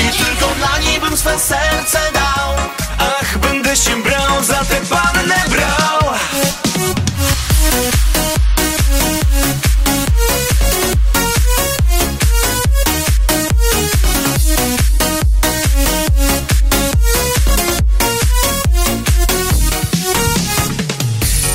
I 0.00 0.24
tylko 0.24 0.54
dla 0.54 0.78
niej 0.78 1.00
bym 1.00 1.16
swe 1.16 1.38
serce 1.38 1.98
dał 2.12 2.79
będę 3.70 3.82
się 3.82 4.02
brał 4.02 4.44
za 4.44 4.64
tę 4.64 4.76
pannę 4.90 5.44
brał. 5.48 6.14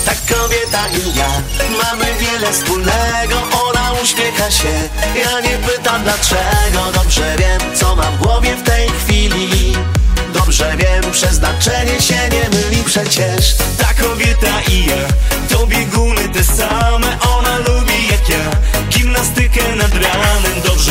Tak 0.06 0.18
kobieta 0.30 0.84
mamy 1.84 2.06
wiele 2.20 2.52
wspólnego. 2.52 3.36
Ona 3.70 3.94
uśmiecha 4.04 4.52
się, 4.52 4.90
ja 5.16 5.40
nie 5.40 5.58
pytam 5.58 6.04
dlaczego. 6.04 6.92
Dobrze 6.94 7.36
wiem, 7.40 7.76
co 7.76 7.96
mam 7.96 8.18
w 8.18 8.18
głowie 8.18 8.56
w 8.56 8.64
tej 8.64 8.90
chwili 8.90 9.76
Dobrze 10.58 10.78
wiem, 10.78 11.12
przeznaczenie 11.12 12.02
się 12.02 12.30
nie 12.32 12.50
myli 12.50 12.84
przecież. 12.86 13.56
Ta 13.78 14.04
kobieta 14.04 14.62
i 14.72 14.86
ja, 14.86 14.96
to 15.50 15.68
bieguny 15.68 16.30
te 16.30 16.44
same 16.44 17.20
Ona 17.20 17.58
lubi 17.58 18.08
jak 18.12 18.30
ja, 18.30 18.52
gimnastykę 18.90 19.76
nad 19.76 19.94
ranem 19.94 20.56
kwiatki 20.64 20.85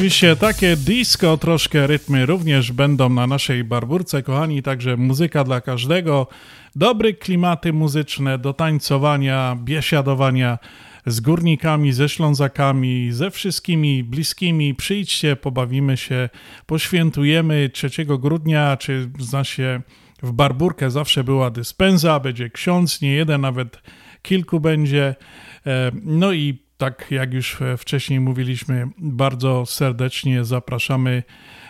oczywiście 0.00 0.36
takie 0.36 0.76
disco, 0.76 1.36
troszkę 1.36 1.86
rytmy 1.86 2.26
również 2.26 2.72
będą 2.72 3.08
na 3.08 3.26
naszej 3.26 3.64
barburce, 3.64 4.22
kochani, 4.22 4.62
także 4.62 4.96
muzyka 4.96 5.44
dla 5.44 5.60
każdego, 5.60 6.26
dobre 6.76 7.12
klimaty 7.12 7.72
muzyczne 7.72 8.38
do 8.38 8.52
tańcowania, 8.52 9.56
biesiadowania 9.64 10.58
z 11.06 11.20
górnikami, 11.20 11.92
ze 11.92 12.08
ślązakami, 12.08 13.08
ze 13.12 13.30
wszystkimi 13.30 14.04
bliskimi. 14.04 14.74
Przyjdźcie, 14.74 15.36
pobawimy 15.36 15.96
się, 15.96 16.28
poświętujemy 16.66 17.70
3 17.72 17.90
grudnia, 18.04 18.76
czy 18.76 19.10
zna 19.18 19.44
się 19.44 19.80
w 20.22 20.32
barburkę 20.32 20.90
zawsze 20.90 21.24
była 21.24 21.50
dyspensa, 21.50 22.20
będzie 22.20 22.50
ksiądz, 22.50 23.00
nie 23.00 23.12
jeden, 23.12 23.40
nawet 23.40 23.82
kilku 24.22 24.60
będzie. 24.60 25.14
E, 25.66 25.90
No 26.04 26.32
i 26.32 26.69
tak 26.80 27.06
jak 27.10 27.34
już 27.34 27.62
e, 27.62 27.76
wcześniej 27.76 28.20
mówiliśmy, 28.20 28.88
bardzo 28.98 29.66
serdecznie 29.66 30.44
zapraszamy 30.44 31.22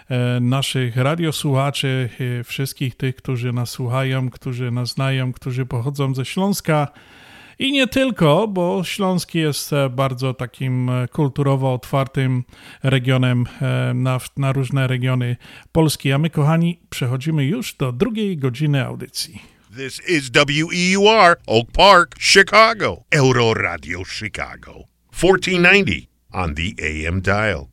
e, 0.09 0.41
naszych 0.41 0.97
radiosłuchaczy, 0.97 2.09
e, 2.41 2.45
wszystkich 2.45 2.95
tych, 2.95 3.17
którzy 3.17 3.53
nas 3.53 3.71
słuchają, 3.71 4.31
którzy 4.31 4.71
nas 4.71 4.89
znają, 4.89 5.33
którzy 5.33 5.67
pochodzą 5.67 6.15
ze 6.15 6.25
Śląska. 6.25 6.89
I 7.59 7.73
nie 7.73 7.87
tylko, 7.87 8.49
bo 8.49 8.85
Śląsk 8.85 9.35
jest 9.35 9.71
bardzo 9.91 10.35
takim 10.35 10.91
kulturowo 11.13 11.75
otwartym 11.75 12.45
regionem 12.83 13.45
na, 13.95 14.19
na 14.37 14.53
różne 14.53 14.87
regiony 14.87 15.37
Polski. 15.73 16.13
A 16.13 16.19
my, 16.19 16.31
kochani, 16.31 16.81
przechodzimy 16.91 17.45
już 17.45 17.75
do 17.75 17.93
drugiej 17.93 18.37
godziny 18.37 18.87
audycji. 18.87 19.43
This 19.77 20.01
is 20.09 20.31
WEUR, 20.31 21.37
Oak 21.47 21.73
Park, 21.73 22.15
Chicago. 22.19 23.05
Euro 23.13 23.55
Radio 23.55 24.05
Chicago. 24.05 24.90
1490 25.21 26.09
on 26.33 26.55
the 26.55 26.73
AM 26.81 27.21
dial. 27.21 27.67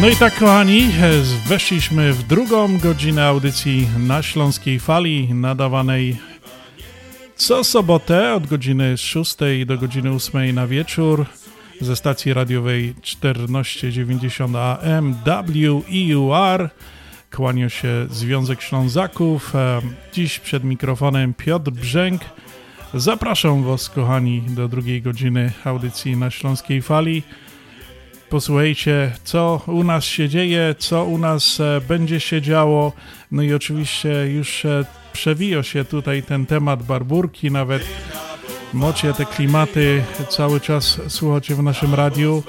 No 0.00 0.08
i 0.08 0.16
tak, 0.16 0.38
kochani, 0.38 0.90
weszliśmy 1.46 2.12
w 2.12 2.22
drugą 2.22 2.78
godzinę 2.78 3.26
audycji 3.26 3.88
na 3.98 4.22
Śląskiej 4.22 4.80
Fali, 4.80 5.34
nadawanej 5.34 6.16
co 7.36 7.64
sobotę 7.64 8.34
od 8.34 8.46
godziny 8.46 8.98
6 8.98 9.36
do 9.66 9.78
godziny 9.78 10.10
8 10.10 10.54
na 10.54 10.66
wieczór 10.66 11.26
ze 11.80 11.96
stacji 11.96 12.34
radiowej 12.34 12.94
1490 13.02 14.56
AM 14.56 15.14
WEUR. 15.24 16.68
Kłania 17.30 17.68
się 17.68 18.06
Związek 18.10 18.62
Ślązaków. 18.62 19.52
Dziś 20.12 20.38
przed 20.38 20.64
mikrofonem 20.64 21.34
Piotr 21.34 21.70
Brzęk. 21.70 22.22
Zapraszam 22.94 23.64
Was, 23.64 23.90
kochani, 23.90 24.42
do 24.42 24.68
drugiej 24.68 25.02
godziny 25.02 25.52
audycji 25.64 26.16
na 26.16 26.30
Śląskiej 26.30 26.82
Fali. 26.82 27.22
Posłuchajcie, 28.30 29.12
co 29.24 29.62
u 29.66 29.84
nas 29.84 30.04
się 30.04 30.28
dzieje, 30.28 30.74
co 30.78 31.04
u 31.04 31.18
nas 31.18 31.60
e, 31.60 31.80
będzie 31.88 32.20
się 32.20 32.42
działo. 32.42 32.92
No 33.30 33.42
i 33.42 33.54
oczywiście 33.54 34.08
już 34.08 34.64
e, 34.64 34.84
przewija 35.12 35.62
się 35.62 35.84
tutaj 35.84 36.22
ten 36.22 36.46
temat 36.46 36.82
barburki, 36.82 37.50
nawet 37.50 37.82
mocie 38.72 39.12
te 39.12 39.24
klimaty 39.24 40.04
cały 40.28 40.60
czas 40.60 41.00
słuchacie 41.08 41.54
w 41.54 41.62
naszym 41.62 41.94
radiu. 41.94 42.42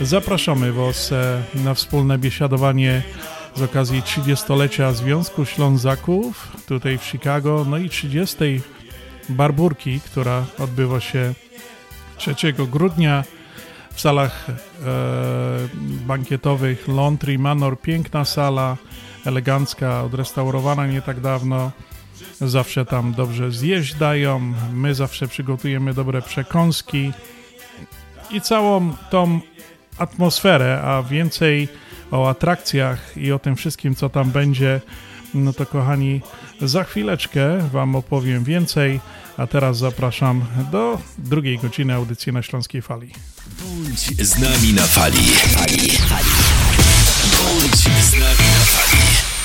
Zapraszamy 0.00 0.72
Was 0.72 1.12
e, 1.12 1.42
na 1.54 1.74
wspólne 1.74 2.18
biesiadowanie 2.18 3.02
z 3.54 3.62
okazji 3.62 4.02
30-lecia 4.02 4.92
Związku 4.92 5.44
Ślązaków 5.44 6.52
tutaj 6.66 6.98
w 6.98 7.04
Chicago, 7.04 7.66
no 7.68 7.78
i 7.78 7.88
30. 7.88 8.60
barburki, 9.30 10.00
która 10.00 10.44
odbywa 10.58 11.00
się 11.00 11.34
3 12.16 12.52
grudnia 12.52 13.24
w 13.92 14.00
salach 14.00 14.46
e, 14.48 14.54
bankietowych 16.06 16.88
Laundry 16.88 17.38
Manor. 17.38 17.80
Piękna 17.80 18.24
sala, 18.24 18.76
elegancka, 19.26 20.02
odrestaurowana 20.02 20.86
nie 20.86 21.02
tak 21.02 21.20
dawno. 21.20 21.70
Zawsze 22.40 22.84
tam 22.84 23.14
dobrze 23.14 23.50
zjeść 23.52 23.94
dają. 23.94 24.52
My 24.72 24.94
zawsze 24.94 25.28
przygotujemy 25.28 25.94
dobre 25.94 26.22
przekąski 26.22 27.12
i 28.30 28.40
całą 28.40 28.92
tą 29.10 29.40
atmosferę, 29.98 30.82
a 30.84 31.02
więcej 31.02 31.68
o 32.10 32.28
atrakcjach 32.28 33.16
i 33.16 33.32
o 33.32 33.38
tym 33.38 33.56
wszystkim, 33.56 33.94
co 33.94 34.08
tam 34.08 34.30
będzie, 34.30 34.80
no 35.34 35.52
to 35.52 35.66
kochani, 35.66 36.20
za 36.60 36.84
chwileczkę 36.84 37.58
Wam 37.72 37.96
opowiem 37.96 38.44
więcej, 38.44 39.00
a 39.40 39.46
teraz 39.46 39.78
zapraszam 39.78 40.44
do 40.72 40.98
drugiej 41.18 41.58
godziny 41.58 41.94
audycji 41.94 42.32
na 42.32 42.42
Śląskiej 42.42 42.82
Fali. 42.82 43.12
Bądź 43.60 44.26
z 44.26 44.38
nami 44.38 44.72
na 44.72 44.82
fali. 44.82 45.26
fali, 45.26 45.90
fali. 45.90 46.30
Bądź 47.32 48.04
z 48.04 48.12
nami 48.12 48.48
na 48.58 48.64
fali. 48.64 49.39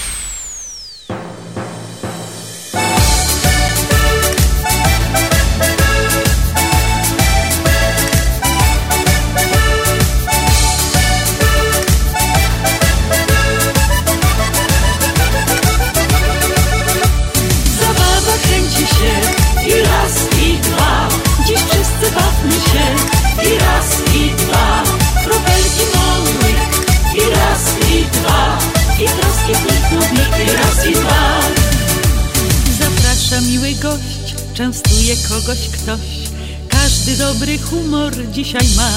Kogoś 35.46 35.70
ktoś. 35.70 36.00
Każdy 36.70 37.18
dobry 37.18 37.58
humor 37.58 38.14
dzisiaj 38.32 38.68
ma. 38.78 38.92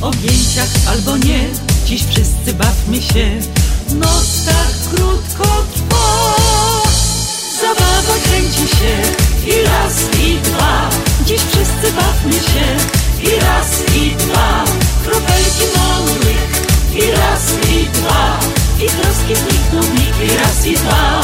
Objęciach 0.00 0.68
albo 0.88 1.16
nie 1.16 1.48
Dziś 1.86 2.04
wszyscy 2.04 2.54
bawmy 2.54 3.02
się. 3.02 3.30
Noc 3.94 4.44
tak 4.46 4.94
krótko 4.94 5.64
trwa. 5.74 6.34
Zabawa 7.60 8.14
kręci 8.24 8.76
się 8.76 8.94
I 9.46 9.64
raz 9.64 9.94
i 10.20 10.38
dwa. 10.38 10.90
Dziś 11.26 11.40
wszyscy 11.40 11.92
bawmy 11.96 12.32
się 12.32 12.66
I 13.22 13.40
raz 13.40 13.96
i 13.96 14.16
dwa. 14.16 14.64
Kropelki 15.04 15.66
małych 15.76 16.62
I 16.94 17.10
raz 17.10 17.42
i 17.70 17.88
dwa. 17.88 18.40
I 18.78 18.88
troski 18.88 19.34
znikną 19.34 19.80
w 19.82 20.24
I 20.24 20.36
raz 20.36 20.66
i 20.66 20.74
dwa. 20.74 21.22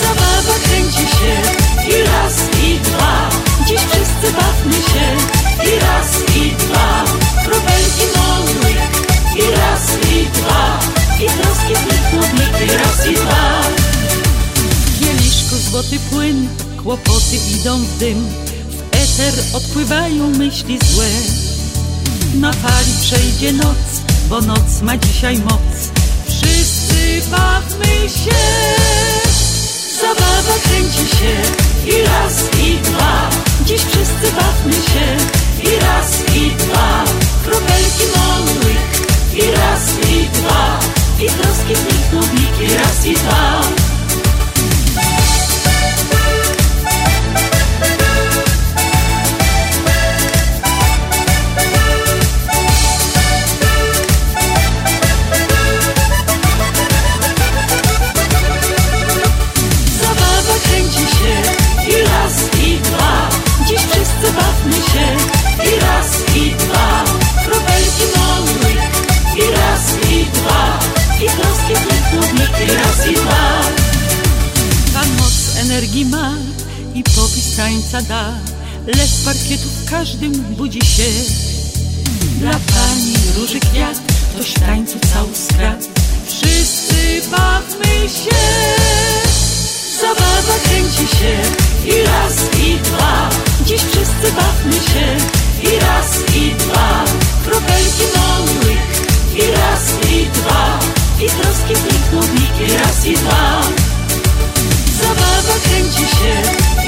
Zabawa 0.00 0.58
kręci 0.64 1.16
się 1.16 1.75
I 1.88 2.02
raz 2.02 2.34
i 2.64 2.80
dwa. 2.80 3.30
Dziś 3.66 3.80
wszyscy 3.80 4.32
bawmy 4.36 4.74
się. 4.74 5.06
I 5.70 5.80
raz 5.80 6.36
i 6.36 6.50
dwa. 6.56 7.04
Kropelki 7.44 8.06
małych 8.16 8.90
I 9.36 9.50
raz 9.50 9.82
i 10.12 10.26
dwa. 10.26 10.80
I 11.20 11.26
troski 11.26 11.74
w 11.74 12.64
I 12.64 12.76
raz 12.76 13.06
i 13.06 13.14
dwa. 13.14 13.62
W 14.86 15.00
kieliszku 15.00 15.56
złoty 15.70 15.98
płyn 16.10 16.48
Kłopoty 16.82 17.36
idą 17.60 17.78
w 17.78 17.98
dym. 17.98 18.26
W 18.70 18.94
eter 18.94 19.34
odpływają 19.52 20.30
myśli 20.30 20.78
złe. 20.92 21.08
Na 22.34 22.52
fali 22.52 22.92
przejdzie 23.00 23.52
noc 23.52 23.76
Bo 24.28 24.40
noc 24.40 24.82
ma 24.82 24.96
dzisiaj 24.96 25.38
moc. 25.38 25.90
Wszyscy 26.28 27.30
bawmy 27.30 28.08
się 28.08 29.35
Zabawa 30.00 30.58
kręci 30.62 31.16
się 31.16 31.34
i 31.86 32.02
raz 32.02 32.44
i 32.58 32.78
dwa. 32.78 33.30
Dziś 33.64 33.80
wszyscy 33.80 34.32
bawmy 34.36 34.72
się 34.72 35.16
i 35.70 35.80
raz 35.80 36.34
i 36.34 36.50
dwa. 36.50 37.04
Kropelki 37.44 38.04
małych 38.16 39.02
i 39.34 39.50
raz 39.50 39.90
i 40.10 40.28
dwa. 40.28 40.78
I 41.20 41.26
troski 41.26 41.74
znikną 41.74 42.20
i 42.60 42.74
raz 42.74 43.06
i 43.06 43.14
dwa 43.14 43.75
energii 75.76 76.04
ma 76.04 76.32
i 76.94 77.02
popis 77.02 77.56
tańca 77.56 78.02
da. 78.02 78.32
Z 79.06 79.24
parkietu 79.24 79.68
w 79.68 79.90
każdym 79.90 80.32
budzi 80.32 80.80
się. 80.80 81.10
Dla 82.40 82.50
pani 82.50 83.14
róży 83.36 83.60
kwiat 83.60 83.96
w 84.38 84.60
tańcu 84.60 84.98
cały 85.12 85.34
skradł 85.34 85.86
Wszyscy 86.26 87.30
bawmy 87.30 88.08
się. 88.08 88.40
Zabawa 90.00 90.58
kręci 90.64 91.16
się. 91.16 91.34
I 91.84 92.02
raz 92.06 92.34
i 92.58 92.78
dwa. 92.78 93.30
Dziś 93.66 93.80
wszyscy 93.80 94.32
bawmy 94.36 94.72
się. 94.72 95.06
I 95.62 95.80
raz 95.80 96.36
i 96.36 96.54
dwa. 96.54 97.04
Kropelki 97.44 98.04
małych 98.16 99.06
i 99.34 99.50
raz 99.50 100.12
i 100.12 100.26
dwa. 100.26 100.78
I 101.20 101.30
troski 101.30 101.74
znikną 101.74 102.20
i 102.66 102.72
raz 102.72 103.06
i 103.06 103.14
dwa 103.14 103.85
Zabawa 105.02 105.54
kręci 105.64 106.06
się 106.16 106.34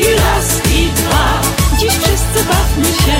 i 0.00 0.14
raz 0.16 0.46
i 0.74 0.90
dwa. 0.92 1.42
Dziś 1.80 1.92
wszyscy 1.92 2.44
bawmy 2.48 2.86
się 2.86 3.18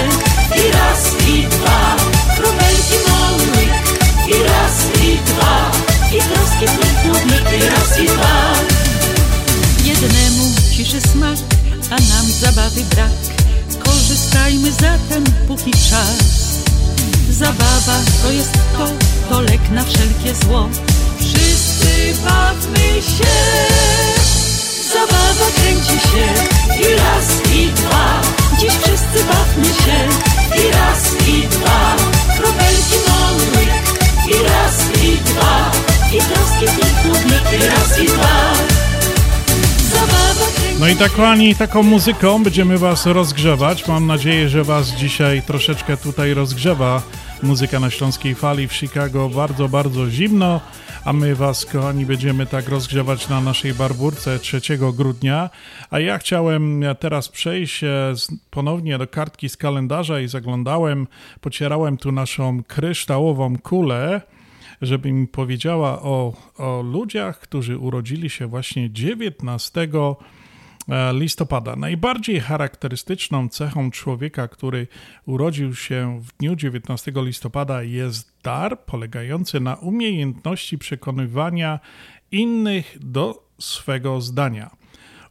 i 0.60 0.72
raz 0.72 1.28
i 1.28 1.46
dwa. 1.48 1.96
Kropelki 2.36 2.98
małych 3.08 3.98
i 4.28 4.42
raz 4.42 5.04
i 5.04 5.18
dwa. 5.26 5.70
I 6.12 6.18
troski 6.22 6.66
nich 7.26 7.62
i 7.62 7.68
raz 7.68 8.00
i 8.00 8.06
dwa. 8.06 8.52
Jednemu 9.84 10.44
ciszy 10.76 11.00
smak, 11.00 11.38
a 11.90 11.94
nam 11.94 12.26
zabawy 12.40 12.84
brak. 12.90 13.10
Korzystajmy 13.84 14.72
zatem 14.72 15.24
póki 15.48 15.70
czas. 15.70 16.18
Zabawa 17.30 18.00
to 18.22 18.32
jest 18.32 18.52
to, 18.52 18.88
to 19.28 19.40
lek 19.40 19.70
na 19.70 19.84
wszelkie 19.84 20.34
zło. 20.44 20.68
Wszyscy 21.18 22.14
bawmy 22.24 23.02
się 23.02 24.17
Zabawa 24.92 25.50
kręci 25.56 26.00
się 26.08 26.26
i 26.80 26.96
raz 26.96 27.52
i 27.54 27.66
dwa. 27.66 28.20
Dziś 28.58 28.70
wszyscy 28.70 29.24
bawmy 29.24 29.64
się 29.64 29.98
i 30.62 30.72
raz 30.72 31.28
i 31.28 31.48
dwa. 31.48 31.96
Kropelki 32.36 32.96
małych 33.08 33.68
i 34.28 34.42
raz 34.44 35.04
i 35.04 35.16
dwa. 35.16 35.70
I 36.12 36.18
troski 36.18 36.76
nich 37.26 37.60
i 37.60 37.66
raz 37.66 37.98
i 37.98 38.06
dwa. 38.06 38.52
No 40.80 40.88
i 40.88 40.96
tak, 40.96 41.12
kochani, 41.12 41.54
taką 41.54 41.82
muzyką 41.82 42.42
będziemy 42.42 42.78
Was 42.78 43.06
rozgrzewać. 43.06 43.88
Mam 43.88 44.06
nadzieję, 44.06 44.48
że 44.48 44.64
Was 44.64 44.88
dzisiaj 44.88 45.42
troszeczkę 45.42 45.96
tutaj 45.96 46.34
rozgrzewa 46.34 47.02
muzyka 47.42 47.80
na 47.80 47.90
Śląskiej 47.90 48.34
Fali 48.34 48.68
w 48.68 48.72
Chicago. 48.72 49.28
Bardzo, 49.28 49.68
bardzo 49.68 50.10
zimno, 50.10 50.60
a 51.04 51.12
my 51.12 51.34
Was, 51.34 51.66
kochani, 51.66 52.06
będziemy 52.06 52.46
tak 52.46 52.68
rozgrzewać 52.68 53.28
na 53.28 53.40
naszej 53.40 53.74
barburce 53.74 54.38
3 54.38 54.60
grudnia. 54.92 55.50
A 55.90 56.00
ja 56.00 56.18
chciałem 56.18 56.84
teraz 57.00 57.28
przejść 57.28 57.84
e, 57.84 58.14
ponownie 58.50 58.98
do 58.98 59.06
kartki 59.06 59.48
z 59.48 59.56
kalendarza 59.56 60.20
i 60.20 60.28
zaglądałem, 60.28 61.06
pocierałem 61.40 61.96
tu 61.96 62.12
naszą 62.12 62.62
kryształową 62.62 63.58
kulę 63.58 64.20
żeby 64.82 65.12
mi 65.12 65.26
powiedziała 65.26 66.02
o, 66.02 66.32
o 66.58 66.82
ludziach, 66.82 67.38
którzy 67.40 67.78
urodzili 67.78 68.30
się 68.30 68.46
właśnie 68.46 68.90
19 68.90 69.80
e, 69.80 69.88
listopada. 71.12 71.76
Najbardziej 71.76 72.40
charakterystyczną 72.40 73.48
cechą 73.48 73.90
człowieka, 73.90 74.48
który 74.48 74.86
urodził 75.26 75.74
się 75.74 76.20
w 76.22 76.36
dniu 76.36 76.56
19 76.56 77.12
listopada 77.16 77.82
jest 77.82 78.32
dar 78.42 78.84
polegający 78.84 79.60
na 79.60 79.74
umiejętności 79.74 80.78
przekonywania 80.78 81.80
innych 82.32 82.96
do 83.00 83.48
swego 83.58 84.20
zdania. 84.20 84.70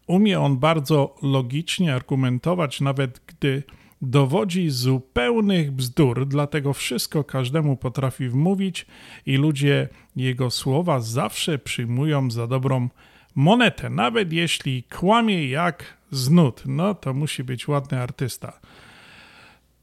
Umie 0.08 0.40
on 0.40 0.58
bardzo 0.58 1.16
logicznie 1.22 1.96
argumentować, 1.96 2.82
nawet 2.82 3.22
gdy 3.28 3.64
dowodzi 4.02 4.70
zupełnych 4.70 5.72
bzdur, 5.72 6.28
dlatego 6.28 6.74
wszystko 6.74 7.24
każdemu 7.24 7.78
potrafi 7.78 8.30
wmówić 8.30 8.86
i 9.26 9.38
ludzie 9.38 9.90
jego 10.16 10.52
słowa 10.52 11.00
zawsze 11.00 11.60
przyjmują 11.60 12.32
za 12.32 12.48
dobrą 12.48 12.90
monetę, 13.38 13.90
nawet 13.90 14.34
jeśli 14.34 14.84
kłamie 14.84 15.48
jak 15.48 15.98
znud. 16.12 16.64
No 16.66 16.96
to 16.96 17.14
musi 17.14 17.44
być 17.44 17.68
ładny 17.68 18.02
artysta. 18.02 18.60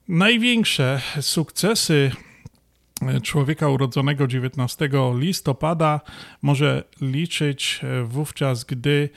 Największe 0.08 1.00
sukcesy 1.20 2.10
człowieka 3.22 3.68
urodzonego 3.68 4.26
19 4.26 4.88
listopada 5.18 6.00
może 6.42 6.84
liczyć 7.00 7.80
wówczas, 8.04 8.64
gdy 8.64 9.08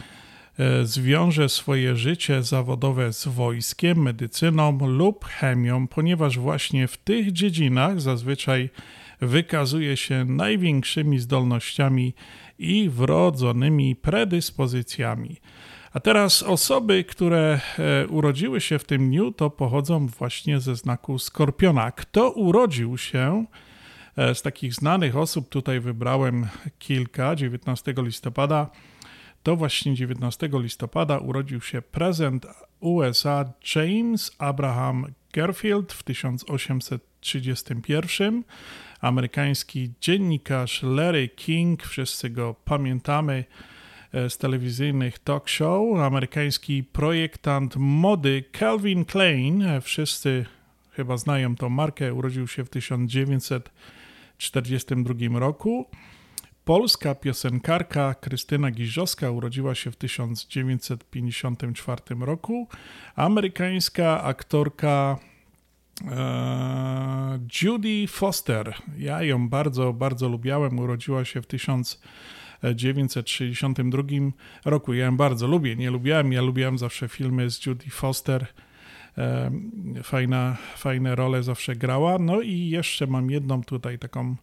e, 0.60 0.86
zwiąże 0.86 1.50
swoje 1.50 1.96
życie 1.96 2.44
zawodowe 2.44 3.14
z 3.14 3.28
wojskiem, 3.28 4.02
medycyną 4.02 4.88
lub 4.88 5.26
chemią, 5.26 5.88
ponieważ 5.88 6.40
właśnie 6.40 6.88
w 6.88 6.98
tych 6.98 7.32
dziedzinach 7.32 8.02
zazwyczaj 8.02 8.70
wykazuje 9.22 9.98
się 9.98 10.26
największymi 10.26 11.20
zdolnościami 11.20 12.14
i 12.60 12.90
wrodzonymi 12.90 13.96
predyspozycjami. 13.96 15.38
A 15.94 16.00
teraz 16.00 16.44
osoby, 16.44 17.04
które 17.04 17.60
e, 17.80 18.08
urodziły 18.08 18.62
się 18.62 18.80
w 18.80 18.84
tym 18.84 19.10
dniu, 19.10 19.32
to 19.32 19.50
pochodzą 19.50 20.08
właśnie 20.08 20.60
ze 20.60 20.76
znaku 20.76 21.20
skorpiona. 21.20 21.92
Kto 21.92 22.32
urodził 22.32 22.98
się 22.98 23.46
e, 24.18 24.36
z 24.36 24.42
takich 24.42 24.74
znanych 24.74 25.18
osób, 25.18 25.50
tutaj 25.50 25.80
wybrałem 25.80 26.48
kilka, 26.80 27.36
19 27.36 27.94
listopada, 27.98 28.70
to 29.44 29.56
właśnie 29.56 29.96
19 29.96 30.50
listopada 30.54 31.18
urodził 31.18 31.62
się 31.62 31.82
prezydent 31.82 32.46
USA 32.80 33.54
James 33.76 34.32
Abraham 34.38 35.06
Garfield 35.34 35.94
w 35.94 36.04
1831, 36.04 38.44
amerykański 39.02 39.92
dziennikarz 40.02 40.84
Larry 40.84 41.30
King, 41.30 41.84
wszyscy 41.84 42.30
go 42.30 42.56
pamiętamy, 42.66 43.46
e, 44.14 44.30
z 44.30 44.38
telewizyjnych 44.38 45.20
talk 45.20 45.50
show. 45.50 46.00
Amerykański 46.00 46.84
projektant 46.84 47.76
mody 47.76 48.44
Calvin 48.60 49.06
Klein. 49.06 49.62
E, 49.62 49.82
wszyscy 49.82 50.46
chyba 50.92 51.18
znają 51.18 51.56
tą 51.56 51.70
markę. 51.70 52.14
Urodził 52.14 52.48
się 52.48 52.66
w 52.66 52.70
1942 52.70 55.40
roku. 55.40 55.88
Polska 56.68 57.16
piosenkarka 57.16 58.14
Krystyna 58.14 58.72
Giżowska 58.72 59.32
urodziła 59.32 59.76
się 59.76 59.92
w 59.92 59.96
1954 59.96 62.02
roku. 62.20 62.68
Amerykańska 63.16 64.24
aktorka 64.24 65.20
Judy 67.62 68.08
Foster. 68.08 68.74
Ja 68.98 69.24
ją 69.24 69.50
bardzo, 69.50 69.94
bardzo 69.94 70.30
lubiałem. 70.30 70.80
Urodziła 70.80 71.26
się 71.26 71.42
w 71.42 71.48
1962 71.48 74.04
roku. 74.66 74.94
Ja 74.94 75.06
ją 75.06 75.18
bardzo 75.18 75.48
lubię. 75.48 75.76
Nie 75.76 75.92
lubiłem, 75.92 76.34
ja 76.34 76.42
lubiłem 76.42 76.78
zawsze 76.78 77.08
filmy 77.08 77.52
z 77.52 77.66
Judy 77.66 77.90
Foster. 77.90 78.48
E, 79.18 79.52
fajna, 80.04 80.58
fajne 80.76 81.16
role 81.16 81.44
zawsze 81.44 81.76
grała. 81.76 82.20
No 82.20 82.42
i 82.42 82.70
jeszcze 82.70 83.08
mam 83.08 83.32
jedną 83.32 83.64
tutaj 83.64 84.00
taką 84.00 84.36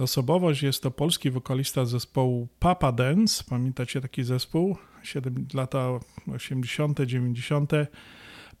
osobowość. 0.00 0.62
Jest 0.62 0.82
to 0.82 0.90
polski 0.90 1.30
wokalista 1.30 1.84
zespołu 1.84 2.48
Papa 2.58 2.92
Dance. 2.92 3.44
Pamiętacie 3.50 4.00
taki 4.00 4.24
zespół? 4.24 4.76
7 5.02 5.46
lata 5.54 5.88
80., 6.34 7.00
90. 7.00 7.72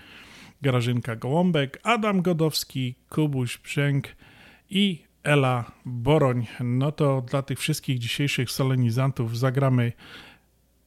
Grażynka 0.62 1.16
Gołąbek, 1.16 1.80
Adam 1.82 2.22
Godowski, 2.22 2.94
Kubuś 3.08 3.58
Brzęk 3.58 4.08
i 4.70 5.02
Ela 5.22 5.72
Boroń. 5.84 6.46
No 6.60 6.92
to 6.92 7.22
dla 7.30 7.42
tych 7.42 7.58
wszystkich 7.58 7.98
dzisiejszych 7.98 8.50
solenizantów 8.50 9.38
zagramy 9.38 9.92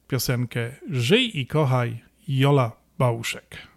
piosenkę 0.08 0.70
Żyj 0.90 1.40
i 1.40 1.46
kochaj 1.46 1.98
Jola 2.28 2.72
Bałuszek. 2.98 3.75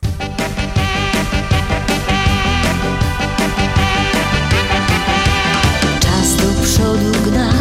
Przodu 6.80 7.12
gna, 7.30 7.52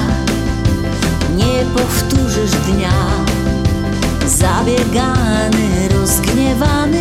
nie 1.36 1.64
powtórzysz 1.76 2.50
dnia. 2.50 2.92
Zabiegany, 4.26 5.88
rozgniewany, 5.94 7.00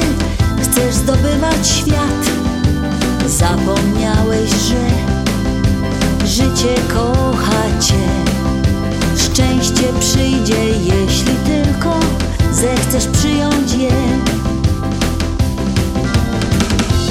chcesz 0.61 0.95
zdobywać 0.95 1.67
świat. 1.67 2.23
Zapomniałeś, 3.27 4.49
że 4.49 4.87
życie 6.27 6.75
kocha 6.93 7.79
cię. 7.81 8.07
Szczęście 9.17 9.83
przyjdzie, 9.99 10.69
jeśli 10.69 11.35
tylko 11.45 11.99
zechcesz 12.51 13.07
przyjąć 13.07 13.73
je. 13.73 13.91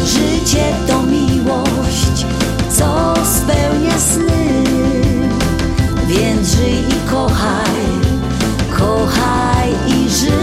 Życie 0.06 0.64
to 0.86 1.02
miłość, 1.02 2.26
co 2.78 3.14
spełnia 3.24 3.98
sny, 3.98 4.64
więc 6.06 6.48
żyj 6.48 6.78
i 6.88 7.10
kochaj, 7.10 7.76
kochaj 8.78 9.70
i 9.86 10.10
żyj. 10.10 10.36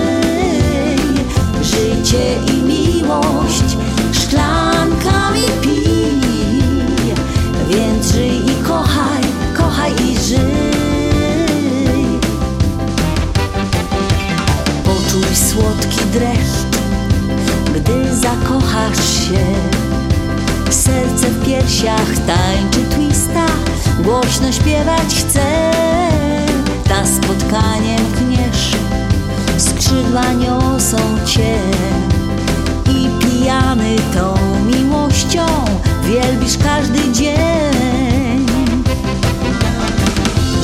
Życie 1.61 2.35
i 2.52 2.52
piersiach 21.83 22.25
tańczy 22.27 22.79
twista, 22.89 23.45
głośno 23.99 24.51
śpiewać 24.51 25.15
chce. 25.15 25.71
Na 26.89 27.05
spotkanie 27.05 27.97
pniesz, 28.17 28.71
skrzydła 29.57 30.33
niosą 30.33 30.97
cię 31.25 31.57
i 32.91 33.09
pijany 33.19 33.95
tą 34.13 34.35
miłością 34.65 35.45
wielbisz 36.03 36.57
każdy 36.57 37.11
dzień. 37.11 38.45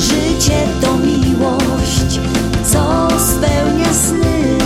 Życie 0.00 0.66
to 0.80 0.96
miłość, 0.96 2.20
co 2.64 3.08
spełnia 3.18 3.94
sny, 3.94 4.58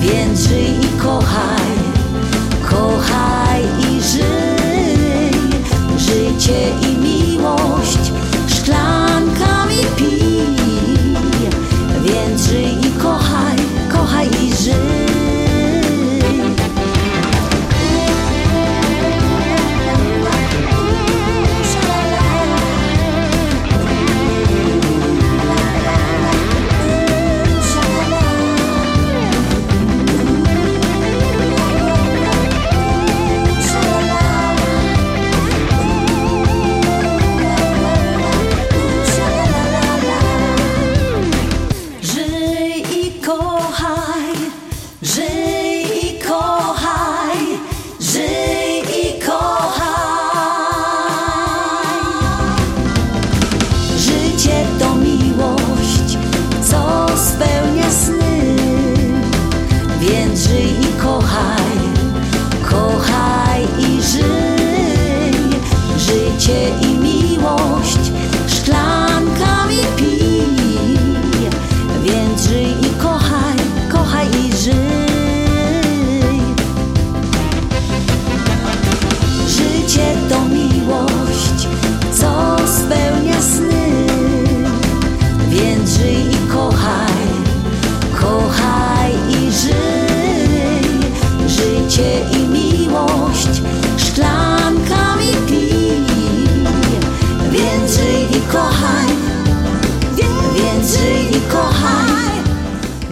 więc 0.00 0.40
żyj 0.40 0.87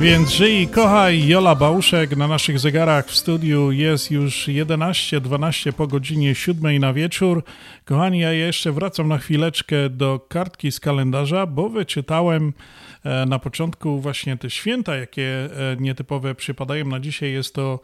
Więc 0.06 0.30
żyj 0.30 0.68
kochaj, 0.68 1.28
Jola 1.28 1.54
Bałuszek 1.54 2.16
na 2.16 2.28
naszych 2.28 2.58
zegarach 2.58 3.06
w 3.06 3.16
studiu 3.16 3.72
jest 3.72 4.10
już 4.10 4.48
11.12 4.48 5.72
po 5.72 5.86
godzinie 5.86 6.34
7 6.34 6.78
na 6.78 6.92
wieczór. 6.92 7.44
Kochani, 7.84 8.18
ja 8.18 8.32
jeszcze 8.32 8.72
wracam 8.72 9.08
na 9.08 9.18
chwileczkę 9.18 9.90
do 9.90 10.20
kartki 10.28 10.72
z 10.72 10.80
kalendarza, 10.80 11.46
bo 11.46 11.68
wyczytałem 11.68 12.52
e, 13.04 13.26
na 13.26 13.38
początku 13.38 14.00
właśnie 14.00 14.36
te 14.36 14.50
święta, 14.50 14.96
jakie 14.96 15.24
e, 15.24 15.76
nietypowe 15.80 16.34
przypadają 16.34 16.84
na 16.86 17.00
dzisiaj. 17.00 17.32
Jest 17.32 17.54
to 17.54 17.80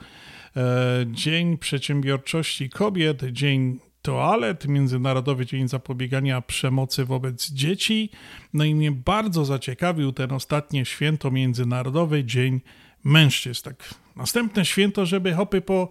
e, 0.57 0.62
Dzień 1.07 1.59
Przedsiębiorczości 1.59 2.70
Kobiet, 2.70 3.23
Dzień 3.32 3.78
toalet, 4.03 4.69
Międzynarodowy 4.69 5.47
Dzień 5.47 5.69
Zapobiegania 5.69 6.41
Przemocy 6.41 7.05
wobec 7.05 7.51
Dzieci. 7.51 8.11
No 8.55 8.65
i 8.65 8.74
mnie 8.74 8.93
bardzo 8.93 9.45
zaciekawił 9.45 10.12
ten 10.12 10.33
ostatnie 10.33 10.85
święto 10.85 11.31
Międzynarodowy 11.31 12.24
Dzień 12.24 12.61
Mężczyzn. 13.05 13.65
Tak, 13.65 13.95
następne 14.16 14.65
święto, 14.65 15.07
żeby 15.07 15.33
hopy 15.33 15.61
po 15.61 15.89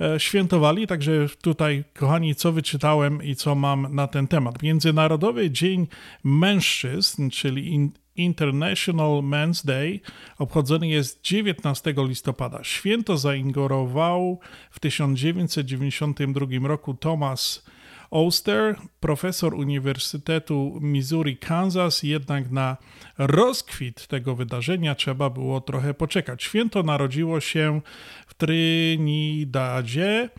e, 0.00 0.20
świętowali. 0.20 0.86
Także 0.86 1.26
tutaj, 1.42 1.84
kochani, 1.94 2.34
co 2.34 2.52
wyczytałem 2.52 3.22
i 3.22 3.34
co 3.34 3.54
mam 3.54 3.94
na 3.94 4.06
ten 4.06 4.28
temat. 4.28 4.62
Międzynarodowy 4.62 5.50
Dzień 5.50 5.86
Mężczyzn, 6.24 7.30
czyli 7.30 7.90
International 8.16 9.22
Men's 9.22 9.66
Day 9.66 10.00
obchodzony 10.38 10.88
jest 10.88 11.22
19 11.22 11.94
listopada. 11.96 12.64
Święto 12.64 13.18
zainaugurował 13.18 14.40
w 14.70 14.80
1992 14.80 16.68
roku 16.68 16.94
Thomas 16.94 17.64
Oster, 18.10 18.76
profesor 19.00 19.54
Uniwersytetu 19.54 20.78
Missouri, 20.80 21.36
Kansas, 21.36 22.02
jednak 22.02 22.50
na 22.50 22.76
rozkwit 23.18 24.06
tego 24.06 24.34
wydarzenia 24.34 24.94
trzeba 24.94 25.30
było 25.30 25.60
trochę 25.60 25.94
poczekać. 25.94 26.42
Święto 26.42 26.82
narodziło 26.82 27.40
się 27.40 27.80
w 28.26 28.34
Trinidadzie 28.34 30.30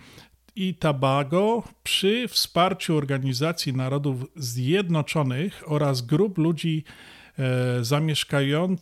i 0.56 0.76
Tobago 0.76 1.64
przy 1.84 2.27
wsparciu 2.27 2.97
Organizacji 2.97 3.73
Narodów 3.73 4.26
Zjednoczonych 4.35 5.64
oraz 5.65 6.02
grup 6.02 6.38
ludzi 6.38 6.84
zamieszkaju, 7.82 8.78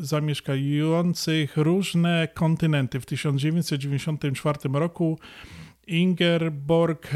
zamieszkających 0.00 1.56
różne 1.56 2.28
kontynenty. 2.34 3.00
W 3.00 3.06
1994 3.06 4.58
roku 4.72 5.18
Ingeborg 5.86 7.10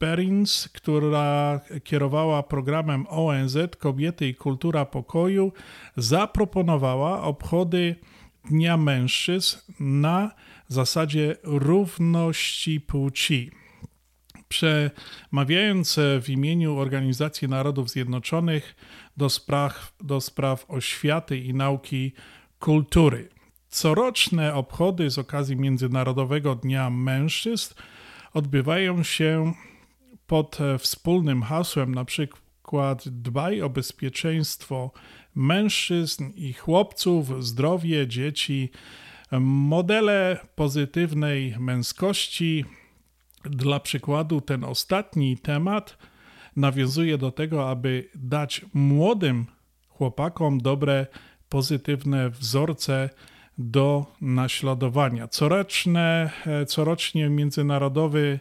Berins, 0.00 0.68
która 0.68 1.60
kierowała 1.84 2.42
programem 2.42 3.06
ONZ 3.08 3.56
Kobiety 3.78 4.28
i 4.28 4.34
Kultura 4.34 4.84
Pokoju, 4.84 5.52
zaproponowała 5.96 7.22
obchody 7.22 7.96
Dnia 8.44 8.76
Mężczyzn 8.76 9.58
na 9.80 10.30
zasadzie 10.68 11.36
równości 11.42 12.80
płci. 12.80 13.50
Przemawiając 14.48 16.00
w 16.22 16.28
imieniu 16.28 16.76
Organizacji 16.76 17.48
Narodów 17.48 17.90
Zjednoczonych, 17.90 18.76
do 19.18 19.28
spraw, 19.30 19.92
do 20.00 20.20
spraw 20.20 20.70
oświaty 20.70 21.38
i 21.38 21.54
nauki 21.54 22.12
kultury. 22.60 23.28
Coroczne 23.68 24.54
obchody 24.54 25.10
z 25.10 25.18
okazji 25.18 25.56
Międzynarodowego 25.56 26.54
Dnia 26.54 26.90
Mężczyzn 26.90 27.74
odbywają 28.32 29.02
się 29.02 29.52
pod 30.26 30.58
wspólnym 30.78 31.42
hasłem 31.42 31.94
na 31.94 32.04
przykład 32.04 33.08
dbaj 33.08 33.62
o 33.62 33.70
bezpieczeństwo 33.70 34.90
mężczyzn 35.34 36.30
i 36.36 36.52
chłopców, 36.52 37.44
zdrowie 37.44 38.06
dzieci, 38.06 38.70
modele 39.40 40.38
pozytywnej 40.54 41.54
męskości. 41.58 42.64
Dla 43.44 43.80
przykładu 43.80 44.40
ten 44.40 44.64
ostatni 44.64 45.38
temat 45.38 45.98
nawiązuje 46.58 47.18
do 47.18 47.30
tego, 47.30 47.70
aby 47.70 48.08
dać 48.14 48.64
młodym 48.74 49.46
chłopakom 49.88 50.60
dobre, 50.60 51.06
pozytywne 51.48 52.30
wzorce 52.30 53.10
do 53.58 54.06
naśladowania. 54.20 55.28
Coroczne, 55.28 56.30
e, 56.46 56.66
corocznie 56.66 57.28
Międzynarodowy, 57.28 58.40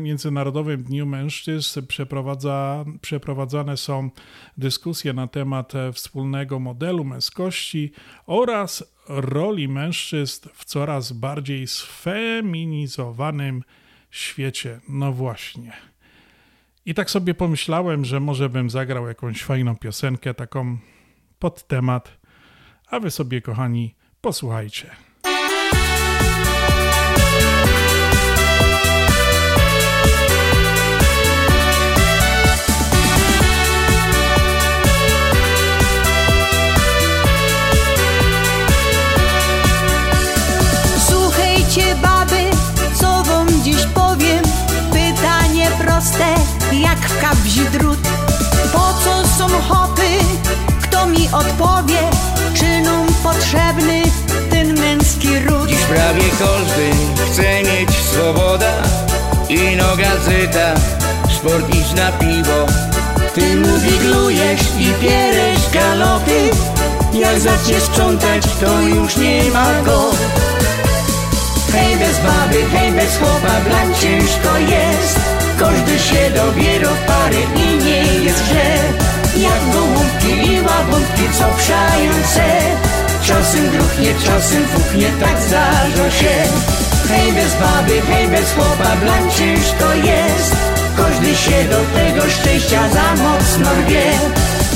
Międzynarodowym 0.00 0.82
Dniu 0.82 1.06
Mężczyzn 1.06 1.86
przeprowadza, 1.86 2.84
przeprowadzane 3.00 3.76
są 3.76 4.10
dyskusje 4.58 5.12
na 5.12 5.26
temat 5.26 5.74
e, 5.74 5.92
wspólnego 5.92 6.60
modelu 6.60 7.04
męskości 7.04 7.92
oraz 8.26 8.94
roli 9.08 9.68
mężczyzn 9.68 10.48
w 10.54 10.64
coraz 10.64 11.12
bardziej 11.12 11.66
sfeminizowanym 11.66 13.62
świecie. 14.10 14.80
No 14.88 15.12
właśnie. 15.12 15.93
I 16.86 16.94
tak 16.94 17.10
sobie 17.10 17.34
pomyślałem, 17.34 18.04
że 18.04 18.20
może 18.20 18.48
bym 18.48 18.70
zagrał 18.70 19.08
jakąś 19.08 19.42
fajną 19.42 19.76
piosenkę, 19.76 20.34
taką 20.34 20.78
pod 21.38 21.66
temat, 21.66 22.18
a 22.90 23.00
wy 23.00 23.10
sobie, 23.10 23.42
kochani, 23.42 23.94
posłuchajcie. 24.20 24.90
Słuchajcie, 41.08 41.96
baby, 42.02 42.50
co 42.94 43.22
wam 43.22 43.48
dziś 43.62 43.86
powiem. 43.94 44.44
Pytanie 44.92 45.70
proste 45.78 46.43
jak 47.04 47.20
kabzi 47.20 47.64
drut. 47.64 47.98
Po 48.72 48.94
co 49.04 49.28
są 49.38 49.48
hopy? 49.68 50.08
Kto 50.82 51.06
mi 51.06 51.28
odpowie? 51.32 51.98
Czy 52.54 52.80
nam 52.80 53.06
potrzebny 53.22 54.02
ten 54.50 54.80
męski 54.80 55.38
ród? 55.38 55.68
Dziś 55.68 55.78
prawie 55.78 56.24
każdy 56.38 56.90
chce 57.30 57.62
mieć 57.62 57.90
swoboda 57.90 58.72
i 59.48 59.76
no 59.76 59.96
gazeta, 59.96 60.80
sport 61.38 61.74
iść 61.74 61.94
na 61.94 62.12
piwo. 62.12 62.66
Ty 63.34 63.56
mu 63.56 63.78
wiglujesz 63.78 64.60
i 64.78 64.92
pieresz 65.00 65.70
galopy 65.72 66.50
Jak 67.12 67.40
zaczniesz 67.40 67.82
sprzątać, 67.82 68.42
to 68.60 68.80
już 68.80 69.16
nie 69.16 69.42
ma 69.52 69.82
go 69.84 70.10
Hej 71.72 71.96
bez 71.96 72.18
baby, 72.18 72.64
hej 72.72 72.92
bez 72.92 73.18
chłopa, 73.18 73.60
dla 73.60 74.00
ciężko 74.00 74.58
jest 74.58 75.33
każdy 75.58 75.98
się 75.98 76.30
dobiera 76.30 76.88
w 76.88 77.06
pary 77.06 77.42
i 77.56 77.84
nie 77.84 78.24
jest 78.24 78.44
źle. 78.48 78.74
Jak 79.36 79.62
gołąbki 79.72 80.52
i 80.52 80.60
łabątki, 80.60 81.24
co 81.38 81.44
przejące 81.58 82.44
Czasem 83.26 83.70
druchnie, 83.70 84.14
czasem 84.26 84.64
fuchnie, 84.74 85.08
tak 85.20 85.40
zdarza 85.42 86.10
się. 86.10 86.36
Hej 87.08 87.32
bez 87.32 87.54
baby, 87.54 88.00
hej 88.00 88.28
bez 88.28 88.52
chłopa, 88.52 88.96
blan 88.96 89.30
ciężko 89.30 89.94
jest. 89.94 90.56
Każdy 90.96 91.36
się 91.36 91.64
do 91.64 91.80
tego 91.98 92.30
szczęścia 92.30 92.88
za 92.88 93.22
mocno 93.22 93.70
rwie 93.74 94.12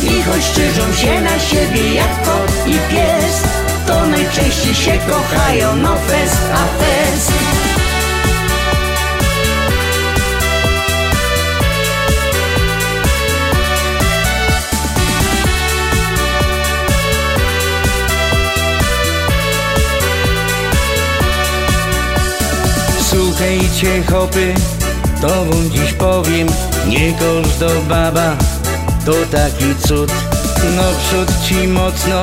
I 0.03 0.23
choć 0.23 0.53
czyżą 0.53 0.93
się 0.93 1.21
na 1.21 1.39
siebie 1.39 1.95
jak 1.95 2.23
kot 2.25 2.67
i 2.67 2.73
pies 2.73 3.43
To 3.87 4.07
najczęściej 4.07 4.75
się 4.75 4.99
kochają, 5.11 5.77
no 5.77 5.97
fest 5.97 6.43
a 6.53 6.83
fest 6.83 7.68
Słuchajcie 23.39 24.03
hopy, 24.11 24.55
to 25.21 25.29
wam 25.29 25.71
dziś 25.71 25.93
powiem 25.93 26.49
Nie 26.87 27.13
każda 27.13 27.81
baba 27.89 28.37
to 29.07 29.13
taki 29.13 29.75
cud. 29.89 30.13
No 30.77 30.83
przód 30.83 31.45
ci 31.45 31.69
mocno 31.69 32.23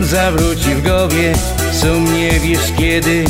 zawróci 0.00 0.74
w 0.74 0.82
głowie 0.82 1.34
Sum 1.80 2.18
nie 2.18 2.40
wiesz 2.40 2.72
kiedy 2.78 3.24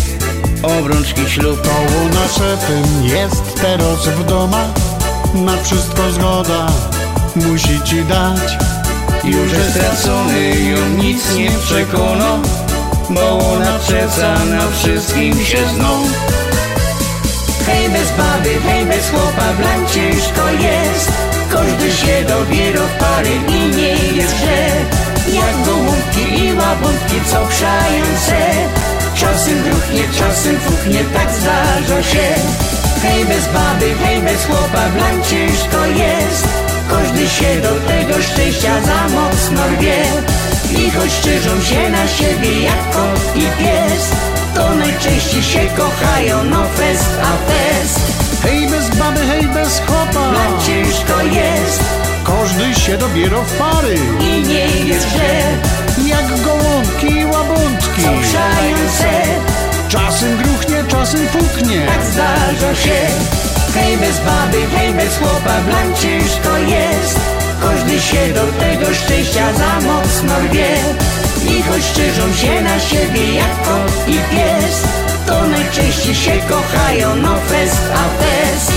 obrączki 0.62 1.31
ślub. 1.31 1.62
Koło 1.62 2.09
na 2.09 2.28
szefem 2.28 3.05
jest 3.05 3.61
teraz 3.61 4.09
w 4.09 4.24
domach 4.24 4.70
Na 5.35 5.57
wszystko 5.62 6.11
zgoda 6.11 6.66
musi 7.36 7.82
ci 7.85 8.05
dać. 8.05 8.59
Już 9.24 9.53
jest 9.53 9.70
stracony, 9.70 10.61
ją 10.70 11.03
nic 11.03 11.35
nie 11.36 11.51
przekona 11.51 12.39
Bo 13.11 13.39
ona 13.53 13.78
przeca 13.78 14.44
na 14.44 14.69
wszystkim 14.78 15.44
się 15.44 15.59
zną 15.74 16.03
Hej 17.66 17.88
bez 17.88 18.10
baby, 18.18 18.60
hej 18.66 18.86
bez 18.86 19.10
chłopa, 19.10 19.52
blan 19.59 19.86
ciężko 19.86 20.51
jest. 20.51 21.12
Każdy 21.52 21.93
się 21.93 22.24
dobiera 22.28 22.80
w 22.80 22.98
pary 22.98 23.34
i 23.48 23.76
nie 23.76 23.94
jest 24.16 24.36
źle 24.36 24.66
Jak 25.32 25.66
gołąbki 25.66 26.44
i 26.44 26.52
łabątki, 26.52 27.20
co 27.30 27.47
przejące 27.47 28.38
Czasem 29.14 29.62
druchnie, 29.62 30.02
czasem 30.18 30.56
fuchnie, 30.60 31.05
tak 31.14 31.28
zdarza 31.32 32.02
się. 32.02 32.28
Hej 33.02 33.24
bez 33.24 33.44
baby, 33.55 33.94
hej 34.05 34.22
bez 34.22 34.44
chłopa, 34.47 34.88
blan 34.94 35.22
ciężko 35.22 35.86
jest. 35.86 36.48
Każdy 36.90 37.28
się 37.28 37.60
do 37.60 37.74
tego 37.90 38.22
szczęścia 38.22 38.80
za 38.80 39.09
mocno 39.14 39.66
rwie 39.68 40.05
I 40.78 40.90
choć 40.90 41.20
czyżą 41.20 41.62
się 41.62 41.90
na 41.90 42.09
siebie 42.09 42.62
jak 42.62 42.90
kot 42.90 43.36
i 43.36 43.40
pies 43.40 44.35
to 44.57 44.74
najczęściej 44.74 45.43
się 45.43 45.61
kochają, 45.77 46.45
no 46.45 46.65
fest 46.65 47.11
a 47.23 47.33
fest. 47.49 48.01
Hej 48.43 48.69
bez 48.69 48.89
baby, 48.89 49.49
bez 49.55 49.81
chłopa. 49.87 50.33
Nam 50.33 50.53
ciężko 50.66 51.23
jest. 51.23 51.85
Każdy 52.24 52.74
się 52.74 52.99
dobiera 52.99 53.41
w 53.41 53.53
pary. 53.53 53.95
I 54.20 54.43
nie 54.43 54.66
jest 54.89 55.09
źle. 55.09 55.37
Jak 56.07 56.41
gołąbki 56.41 57.20
i 57.20 57.24
łabątki. 57.24 58.03
Szające 58.33 59.11
Czasem 59.89 60.37
gruchnie, 60.37 60.85
czasem 60.89 61.27
puknie 61.27 61.87
Tak 61.87 62.05
zdarza 62.05 62.74
się. 62.74 63.01
Hej 63.74 63.97
bez 63.97 64.19
baby, 64.20 64.66
hej 64.77 64.95
bez 64.95 65.19
chłopa. 65.19 65.55
Nam 65.73 65.95
ciężko 65.95 66.59
jest. 66.59 67.20
Każdy 67.61 68.01
się 68.01 68.33
do 68.35 68.47
tego 68.47 68.95
szczęścia 68.95 69.53
za 69.53 69.87
mocno 69.87 70.39
rwie 70.39 70.77
I 71.51 71.62
choć 71.62 71.85
szczerzą 71.85 72.35
się 72.35 72.62
na 72.62 72.81
siebie 72.81 73.35
jak 73.35 73.62
kot 73.62 74.09
i 74.09 74.12
pies 74.12 74.82
To 75.27 75.47
najczęściej 75.47 76.14
się 76.14 76.32
kochają, 76.48 77.16
no 77.16 77.36
fest 77.36 77.82
a 77.94 78.23
fest 78.23 78.73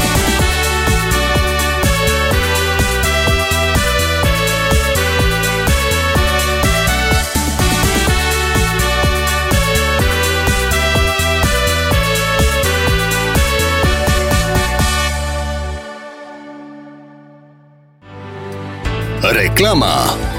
Reklama. 19.21 20.38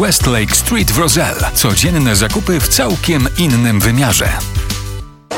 West 0.00 0.26
Lake 0.26 0.54
Street 0.54 0.92
w 0.92 0.98
Roselle. 0.98 1.50
Codzienne 1.54 2.16
zakupy 2.16 2.60
w 2.60 2.68
całkiem 2.68 3.28
innym 3.38 3.80
wymiarze. 3.80 4.38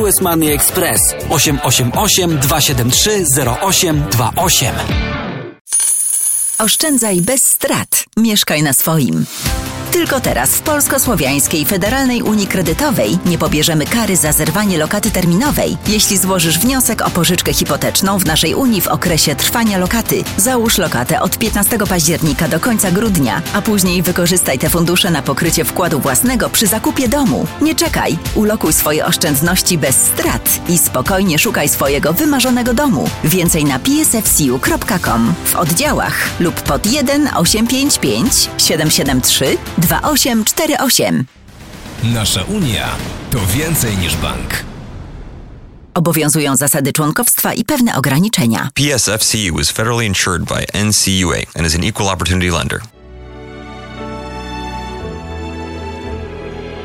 US 0.00 0.20
Money 0.20 0.52
Express 0.52 1.00
888 1.30 2.38
273 2.38 3.24
0828. 3.62 4.74
Oszczędzaj 6.58 7.20
bez 7.20 7.44
strat. 7.44 8.04
Mieszkaj 8.16 8.62
na 8.62 8.72
swoim. 8.72 9.26
Tylko 9.92 10.20
teraz 10.20 10.50
w 10.50 10.62
Polsko-Słowiańskiej 10.62 11.64
Federalnej 11.64 12.22
Unii 12.22 12.46
Kredytowej 12.46 13.18
nie 13.26 13.38
pobierzemy 13.38 13.86
kary 13.86 14.16
za 14.16 14.32
zerwanie 14.32 14.78
lokaty 14.78 15.10
terminowej, 15.10 15.76
jeśli 15.88 16.18
złożysz 16.18 16.58
wniosek 16.58 17.02
o 17.02 17.10
pożyczkę 17.10 17.52
hipoteczną 17.52 18.18
w 18.18 18.24
naszej 18.24 18.54
Unii 18.54 18.80
w 18.80 18.88
okresie 18.88 19.34
trwania 19.34 19.78
lokaty. 19.78 20.24
Załóż 20.36 20.78
lokatę 20.78 21.20
od 21.20 21.38
15 21.38 21.78
października 21.78 22.48
do 22.48 22.60
końca 22.60 22.90
grudnia, 22.90 23.42
a 23.52 23.62
później 23.62 24.02
wykorzystaj 24.02 24.58
te 24.58 24.70
fundusze 24.70 25.10
na 25.10 25.22
pokrycie 25.22 25.64
wkładu 25.64 26.00
własnego 26.00 26.50
przy 26.50 26.66
zakupie 26.66 27.08
domu. 27.08 27.46
Nie 27.60 27.74
czekaj, 27.74 28.18
ulokuj 28.34 28.72
swoje 28.72 29.06
oszczędności 29.06 29.78
bez 29.78 29.96
strat 29.96 30.60
i 30.68 30.78
spokojnie 30.78 31.38
szukaj 31.38 31.68
swojego 31.68 32.12
wymarzonego 32.12 32.74
domu. 32.74 33.10
Więcej 33.24 33.64
na 33.64 33.78
psfcu.com 33.78 35.34
w 35.44 35.56
oddziałach 35.56 36.14
lub 36.40 36.60
pod 36.60 36.86
1 36.86 37.28
855 37.36 38.50
773 38.58 39.58
2848. 39.80 41.24
Nasza 42.02 42.42
Unia 42.42 42.88
to 43.30 43.38
więcej 43.56 43.96
niż 43.96 44.16
bank. 44.16 44.64
Obowiązują 45.94 46.56
zasady 46.56 46.92
członkowstwa 46.92 47.54
i 47.54 47.64
pewne 47.64 47.96
ograniczenia. 47.96 48.68
PSFCU 48.74 49.60
is 49.60 49.72
federally 49.72 50.06
insured 50.06 50.44
by 50.44 50.84
NCUA 50.84 51.36
and 51.56 51.66
is 51.66 51.74
an 51.74 51.84
equal 51.84 52.08
opportunity 52.08 52.50
lender. 52.50 52.80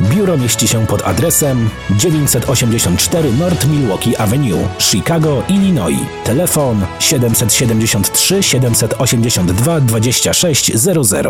Biuro 0.00 0.36
mieści 0.36 0.68
się 0.68 0.86
pod 0.86 1.02
adresem 1.02 1.70
984 1.90 3.32
North 3.32 3.66
Milwaukee 3.66 4.16
Avenue, 4.16 4.68
Chicago, 4.78 5.42
Illinois. 5.48 6.06
Telefon 6.24 6.86
773 6.98 8.42
782 8.42 9.80
2600. 9.80 11.26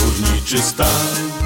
Górniczy 0.00 0.58
stan. 0.58 1.45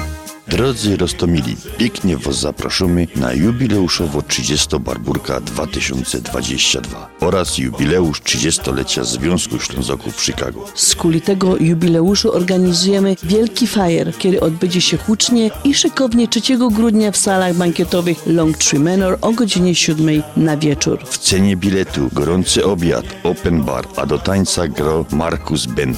Drodzy 0.51 0.97
Rostomili, 0.97 1.55
pięknie 1.77 2.17
Was 2.17 2.39
zapraszamy 2.39 3.07
na 3.15 3.33
jubileuszowo 3.33 4.21
30 4.21 4.79
Barburka 4.79 5.41
2022 5.41 7.09
oraz 7.19 7.57
jubileusz 7.57 8.21
30-lecia 8.21 9.03
Związku 9.03 9.59
Ślązoków 9.59 10.15
w 10.15 10.25
Chicago. 10.25 10.65
Z 10.75 10.95
kuli 10.95 11.21
tego 11.21 11.57
jubileuszu 11.57 12.33
organizujemy 12.33 13.15
wielki 13.23 13.67
fajer, 13.67 14.13
który 14.13 14.39
odbędzie 14.39 14.81
się 14.81 14.97
hucznie 14.97 15.51
i 15.63 15.73
szykownie 15.73 16.27
3 16.27 16.41
grudnia 16.71 17.11
w 17.11 17.17
salach 17.17 17.55
bankietowych 17.55 18.17
Long 18.25 18.57
Tree 18.57 18.79
Manor 18.79 19.17
o 19.21 19.31
godzinie 19.31 19.75
7 19.75 20.23
na 20.37 20.57
wieczór. 20.57 20.99
W 21.05 21.17
cenie 21.17 21.57
biletu 21.57 22.09
gorący 22.13 22.65
obiad, 22.65 23.05
open 23.23 23.63
bar, 23.63 23.87
a 23.95 24.05
do 24.05 24.19
tańca 24.19 24.67
gro 24.67 25.05
Markus 25.11 25.65
Bent. 25.65 25.97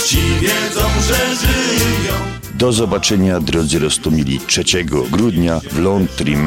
ci 0.05 0.22
wiedzą, 0.41 0.81
że 1.07 1.35
żyją. 1.35 2.13
Do 2.55 2.71
zobaczenia, 2.71 3.39
drodzy 3.39 3.79
Rostomili, 3.79 4.39
3 4.47 4.63
grudnia 5.11 5.59
w 5.71 5.79
Lontry 5.79 6.37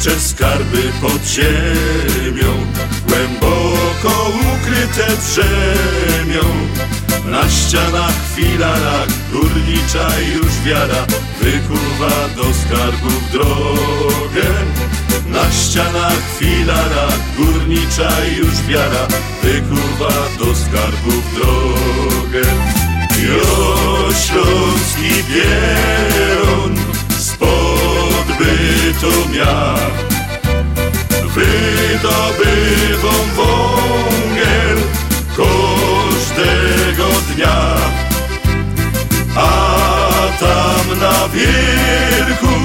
Górnicze 0.00 0.20
skarby 0.20 0.82
pod 1.00 1.26
ziemią 1.26 2.66
Głęboko 3.08 4.32
ukryte 4.32 5.06
drzemią 5.16 6.44
Na 7.24 7.48
ścianach 7.50 8.14
filarach 8.36 9.08
górnicza 9.32 10.08
już 10.34 10.60
wiara 10.64 11.06
Wykuwa 11.40 12.28
do 12.36 12.44
skarbów 12.54 13.32
drogę. 13.32 14.48
Na 15.26 15.52
ścianach 15.52 16.22
filarach 16.38 17.18
górnicza 17.36 18.10
już 18.38 18.62
wiara 18.68 19.06
Wykuwa 19.42 20.12
do 20.38 20.54
skarbów 20.54 21.34
drogę. 21.34 22.48
Jo 23.26 24.08
śląski 24.12 25.24
pieron 25.28 26.79
spod 28.40 28.46
Bytomia 28.46 29.74
Wydobywą 31.34 33.12
wągiel 33.36 34.78
każdego 35.36 37.08
dnia. 37.34 37.76
A 39.36 39.48
tam 40.40 40.98
na 41.00 41.28
wierchu 41.28 42.56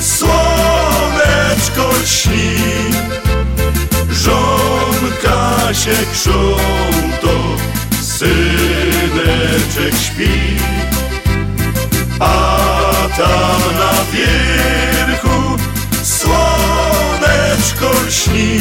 słoneczko 0.00 1.84
śni 2.06 2.56
Żonka 4.10 5.74
się 5.74 5.96
krząto, 6.12 7.34
syneczek 8.02 9.94
śpi. 10.02 10.56
A 12.20 12.24
tam 13.16 13.60
na 13.78 13.92
wierchu 14.12 14.99
słoneczko 17.60 18.10
śni 18.10 18.60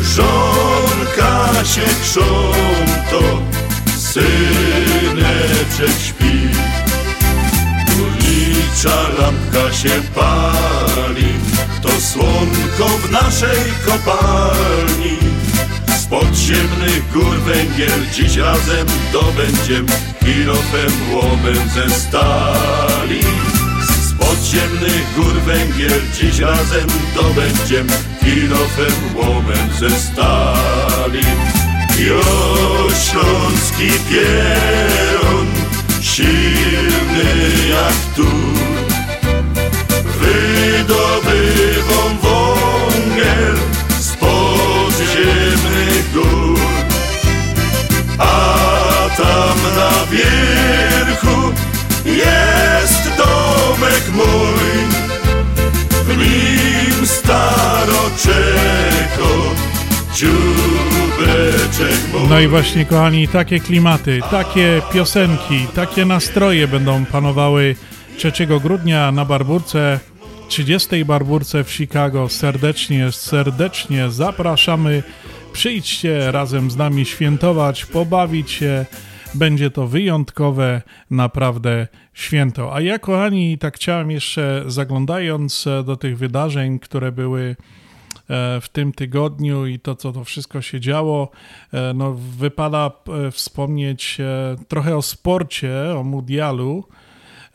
Żonka 0.00 1.64
się 1.64 1.80
krząto, 2.02 3.42
syneczek 3.96 6.00
śpi. 6.06 6.48
Górnicza 7.86 9.08
lampka 9.18 9.72
się 9.72 10.02
pali 10.14 11.32
To 11.82 11.88
słonko 12.00 12.98
w 12.98 13.10
naszej 13.10 13.72
kopalni. 13.86 15.18
Z 15.98 16.06
podziemnych 16.06 17.12
gór 17.12 17.40
węgiel 17.40 18.00
Dziś 18.14 18.36
razem 18.36 18.86
dobędziem 19.12 19.86
Kilofem 20.20 20.92
łomem 21.12 21.68
ze 21.74 21.90
stali 21.90 23.20
Z 24.44 24.46
podziemnych 24.46 25.14
gór 25.16 25.32
węgiel. 25.32 26.00
Dziś 26.14 26.38
razem 26.38 26.86
dobędziem 27.14 27.86
Kilofem 28.20 28.94
łomem 29.14 29.68
ze 29.80 29.90
stali. 29.90 31.20
Jo 31.98 32.20
śląski 33.04 33.90
pieron 34.08 35.46
silny 36.00 37.24
jak 37.70 37.94
tu. 38.16 38.26
Wydobywą 40.20 42.00
wągiel 42.22 43.56
z 44.00 44.12
podziemnych 44.12 46.12
gór. 46.14 46.58
A 48.18 48.68
tam 49.16 49.58
na 49.76 50.06
wierchu 50.10 51.23
jest 52.16 53.10
domek 53.16 54.12
mój 54.12 54.84
W 56.04 56.16
nim 56.16 57.06
dziubeczek 60.14 61.98
mój 62.12 62.28
No 62.28 62.40
i 62.40 62.48
właśnie, 62.48 62.84
kochani, 62.84 63.28
takie 63.28 63.60
klimaty, 63.60 64.20
takie 64.30 64.82
piosenki, 64.92 65.66
takie 65.74 66.04
nastroje 66.04 66.68
będą 66.68 67.04
panowały 67.04 67.76
3 68.16 68.46
grudnia 68.46 69.12
na 69.12 69.24
Barburce, 69.24 70.00
30. 70.48 71.04
Barburce 71.04 71.64
w 71.64 71.70
Chicago. 71.70 72.28
Serdecznie, 72.28 73.12
serdecznie 73.12 74.10
zapraszamy. 74.10 75.02
Przyjdźcie 75.52 76.32
razem 76.32 76.70
z 76.70 76.76
nami 76.76 77.04
świętować, 77.06 77.84
pobawić 77.84 78.50
się. 78.50 78.86
Będzie 79.34 79.70
to 79.70 79.86
wyjątkowe, 79.86 80.82
naprawdę 81.10 81.86
święto. 82.14 82.74
A 82.74 82.80
ja, 82.80 82.98
kochani, 82.98 83.58
tak 83.58 83.76
chciałem 83.76 84.10
jeszcze 84.10 84.64
zaglądając 84.66 85.64
do 85.84 85.96
tych 85.96 86.18
wydarzeń, 86.18 86.78
które 86.78 87.12
były 87.12 87.56
e, 88.28 88.60
w 88.60 88.68
tym 88.68 88.92
tygodniu 88.92 89.66
i 89.66 89.78
to, 89.78 89.94
co 89.96 90.12
to 90.12 90.24
wszystko 90.24 90.62
się 90.62 90.80
działo, 90.80 91.30
e, 91.72 91.94
no 91.94 92.14
wypada 92.14 92.90
e, 93.26 93.30
wspomnieć 93.30 94.18
trochę 94.68 94.96
o 94.96 95.02
sporcie, 95.02 95.72
o 95.98 96.04
mundialu. 96.04 96.84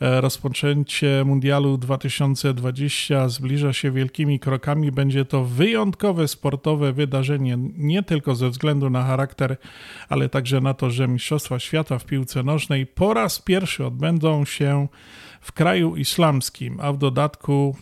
Rozpoczęcie 0.00 1.22
Mundialu 1.24 1.78
2020 1.78 3.28
zbliża 3.28 3.72
się 3.72 3.90
wielkimi 3.90 4.40
krokami. 4.40 4.92
Będzie 4.92 5.24
to 5.24 5.44
wyjątkowe 5.44 6.28
sportowe 6.28 6.92
wydarzenie, 6.92 7.58
nie 7.76 8.02
tylko 8.02 8.34
ze 8.34 8.50
względu 8.50 8.90
na 8.90 9.04
charakter, 9.04 9.56
ale 10.08 10.28
także 10.28 10.60
na 10.60 10.74
to, 10.74 10.90
że 10.90 11.08
Mistrzostwa 11.08 11.58
Świata 11.58 11.98
w 11.98 12.04
piłce 12.04 12.42
nożnej 12.42 12.86
po 12.86 13.14
raz 13.14 13.38
pierwszy 13.38 13.86
odbędą 13.86 14.44
się 14.44 14.88
w 15.40 15.52
kraju 15.52 15.96
islamskim, 15.96 16.78
a 16.80 16.92
w 16.92 16.98
dodatku 16.98 17.76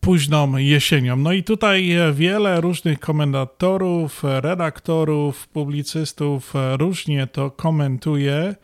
późną 0.00 0.56
jesienią. 0.56 1.16
No 1.16 1.32
i 1.32 1.42
tutaj 1.42 1.96
wiele 2.12 2.60
różnych 2.60 3.00
komentatorów, 3.00 4.22
redaktorów, 4.24 5.48
publicystów 5.48 6.54
różnie 6.78 7.26
to 7.26 7.50
komentuje. 7.50 8.54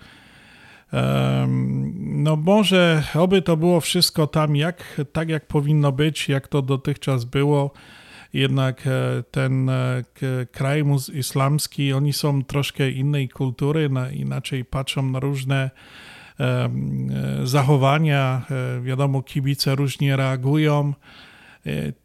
No 1.96 2.36
może 2.36 3.04
oby 3.14 3.42
to 3.42 3.56
było 3.56 3.80
wszystko 3.80 4.26
tam 4.26 4.56
jak, 4.56 5.00
tak 5.12 5.28
jak 5.28 5.46
powinno 5.46 5.92
być, 5.92 6.28
jak 6.28 6.48
to 6.48 6.62
dotychczas 6.62 7.24
było. 7.24 7.70
Jednak 8.32 8.88
ten 9.30 9.70
kraj 10.52 10.84
islamski, 11.14 11.92
oni 11.92 12.12
są 12.12 12.44
troszkę 12.44 12.90
innej 12.90 13.28
kultury, 13.28 13.90
inaczej 14.12 14.64
patrzą 14.64 15.02
na 15.02 15.20
różne 15.20 15.70
zachowania. 17.44 18.42
Wiadomo, 18.82 19.22
kibice 19.22 19.74
różnie 19.74 20.16
reagują. 20.16 20.94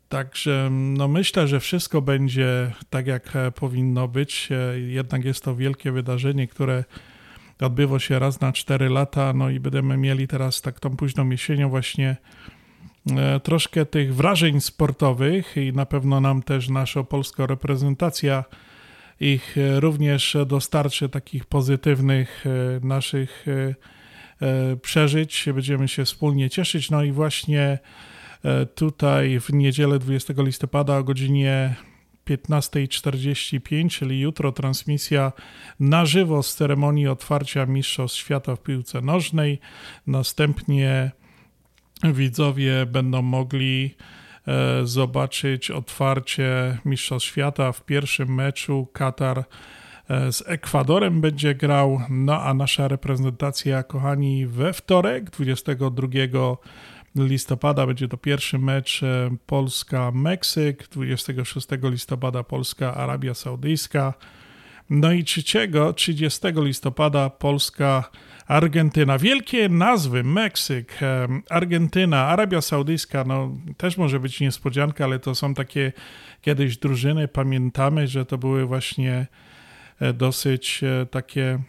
Także 0.09 0.69
no 0.71 1.07
myślę, 1.07 1.47
że 1.47 1.59
wszystko 1.59 2.01
będzie 2.01 2.71
tak, 2.89 3.07
jak 3.07 3.33
powinno 3.55 4.07
być. 4.07 4.49
Jednak 4.87 5.25
jest 5.25 5.43
to 5.43 5.55
wielkie 5.55 5.91
wydarzenie, 5.91 6.47
które 6.47 6.83
odbywa 7.61 7.99
się 7.99 8.19
raz 8.19 8.41
na 8.41 8.51
4 8.51 8.89
lata, 8.89 9.33
no 9.33 9.49
i 9.49 9.59
będziemy 9.59 9.97
mieli 9.97 10.27
teraz 10.27 10.61
tak 10.61 10.79
tą 10.79 10.97
późną 10.97 11.29
jesienią 11.29 11.69
właśnie 11.69 12.15
troszkę 13.43 13.85
tych 13.85 14.15
wrażeń 14.15 14.61
sportowych 14.61 15.57
i 15.57 15.73
na 15.73 15.85
pewno 15.85 16.21
nam 16.21 16.43
też 16.43 16.69
nasza 16.69 17.03
polska 17.03 17.45
reprezentacja 17.45 18.43
ich 19.19 19.55
również 19.79 20.37
dostarczy 20.47 21.09
takich 21.09 21.45
pozytywnych 21.45 22.45
naszych 22.83 23.45
przeżyć. 24.81 25.45
Będziemy 25.53 25.87
się 25.87 26.05
wspólnie 26.05 26.49
cieszyć. 26.49 26.91
No 26.91 27.03
i 27.03 27.11
właśnie 27.11 27.79
tutaj 28.75 29.39
w 29.39 29.53
niedzielę 29.53 29.99
20 29.99 30.33
listopada 30.37 30.97
o 30.97 31.03
godzinie 31.03 31.75
15.45, 32.27 33.89
czyli 33.89 34.19
jutro 34.19 34.51
transmisja 34.51 35.31
na 35.79 36.05
żywo 36.05 36.43
z 36.43 36.55
ceremonii 36.55 37.07
otwarcia 37.07 37.65
Mistrzostw 37.65 38.19
Świata 38.19 38.55
w 38.55 38.63
piłce 38.63 39.01
nożnej. 39.01 39.59
Następnie 40.07 41.11
widzowie 42.03 42.85
będą 42.85 43.21
mogli 43.21 43.95
e, 44.47 44.85
zobaczyć 44.87 45.71
otwarcie 45.71 46.77
Mistrzostw 46.85 47.29
Świata 47.29 47.71
w 47.71 47.85
pierwszym 47.85 48.35
meczu 48.35 48.87
Katar 48.93 49.43
e, 50.09 50.31
z 50.31 50.43
Ekwadorem 50.47 51.21
będzie 51.21 51.55
grał, 51.55 52.01
no 52.09 52.41
a 52.41 52.53
nasza 52.53 52.87
reprezentacja, 52.87 53.83
kochani, 53.83 54.47
we 54.47 54.73
wtorek 54.73 55.29
22 55.29 56.07
listopada 57.15 57.87
będzie 57.87 58.07
to 58.07 58.17
pierwszy 58.17 58.59
mecz 58.59 59.01
Polska-Meksyk, 59.45 60.87
26 60.87 61.67
listopada 61.83 62.43
Polska-Arabia 62.43 63.33
Saudyjska. 63.33 64.13
No 64.89 65.11
i 65.11 65.23
3, 65.23 65.43
30 65.95 66.47
listopada 66.55 67.29
Polska, 67.29 68.09
Argentyna. 68.47 69.17
Wielkie 69.17 69.69
nazwy, 69.69 70.23
Meksyk, 70.23 70.99
Argentyna, 71.49 72.27
Arabia 72.27 72.61
Saudyjska, 72.61 73.23
no 73.23 73.57
też 73.77 73.97
może 73.97 74.19
być 74.19 74.39
niespodzianka, 74.39 75.03
ale 75.03 75.19
to 75.19 75.35
są 75.35 75.53
takie 75.53 75.91
kiedyś 76.41 76.77
drużyny, 76.77 77.27
pamiętamy, 77.27 78.07
że 78.07 78.25
to 78.25 78.37
były 78.37 78.65
właśnie 78.65 79.27
e, 79.99 80.13
dosyć 80.13 80.81
e, 80.83 81.05
takie 81.05 81.59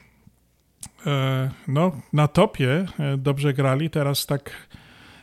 e, 1.06 1.50
no 1.68 2.00
na 2.12 2.28
topie 2.28 2.86
dobrze 3.18 3.54
grali, 3.54 3.90
teraz 3.90 4.26
tak 4.26 4.68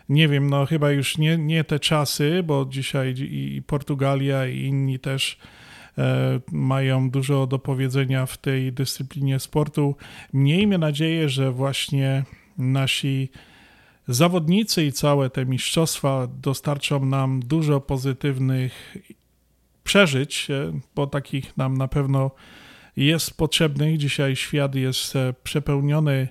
nie 0.09 0.27
wiem, 0.27 0.49
no 0.49 0.65
chyba 0.65 0.91
już 0.91 1.17
nie, 1.17 1.37
nie 1.37 1.63
te 1.63 1.79
czasy, 1.79 2.43
bo 2.43 2.65
dzisiaj 2.69 3.15
i 3.19 3.61
Portugalia 3.67 4.47
i 4.47 4.59
inni 4.59 4.99
też 4.99 5.37
E, 5.99 6.39
mają 6.51 7.09
dużo 7.09 7.47
do 7.47 7.59
powiedzenia 7.59 8.25
w 8.25 8.37
tej 8.37 8.73
dyscyplinie 8.73 9.39
sportu. 9.39 9.95
Miejmy 10.33 10.77
nadzieję, 10.77 11.29
że 11.29 11.51
właśnie 11.51 12.23
nasi 12.57 13.29
zawodnicy 14.07 14.85
i 14.85 14.91
całe 14.91 15.29
te 15.29 15.45
mistrzostwa 15.45 16.27
dostarczą 16.27 17.05
nam 17.05 17.39
dużo 17.39 17.81
pozytywnych 17.81 18.97
przeżyć, 19.83 20.47
e, 20.51 20.79
bo 20.95 21.07
takich 21.07 21.57
nam 21.57 21.77
na 21.77 21.87
pewno 21.87 22.31
jest 22.95 23.37
potrzebnych. 23.37 23.97
Dzisiaj 23.97 24.35
świat 24.35 24.75
jest 24.75 25.15
e, 25.15 25.33
przepełniony 25.43 26.27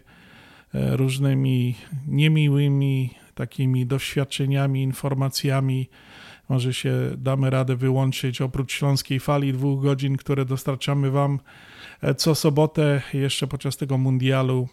różnymi 0.74 1.74
niemiłymi 2.08 3.10
takimi 3.38 3.86
doświadczeniami, 3.86 4.82
informacjami, 4.82 5.88
może 6.48 6.74
się 6.74 6.92
damy 7.16 7.50
radę 7.50 7.76
wyłączyć 7.76 8.40
oprócz 8.40 8.72
śląskiej 8.72 9.20
fali 9.20 9.52
dwóch 9.52 9.82
godzin, 9.82 10.16
które 10.16 10.44
dostarczamy 10.44 11.10
Wam 11.10 11.40
e, 12.02 12.14
co 12.14 12.34
sobotę 12.34 13.02
jeszcze 13.14 13.46
podczas 13.46 13.76
tego 13.76 13.98
mundialu, 13.98 14.68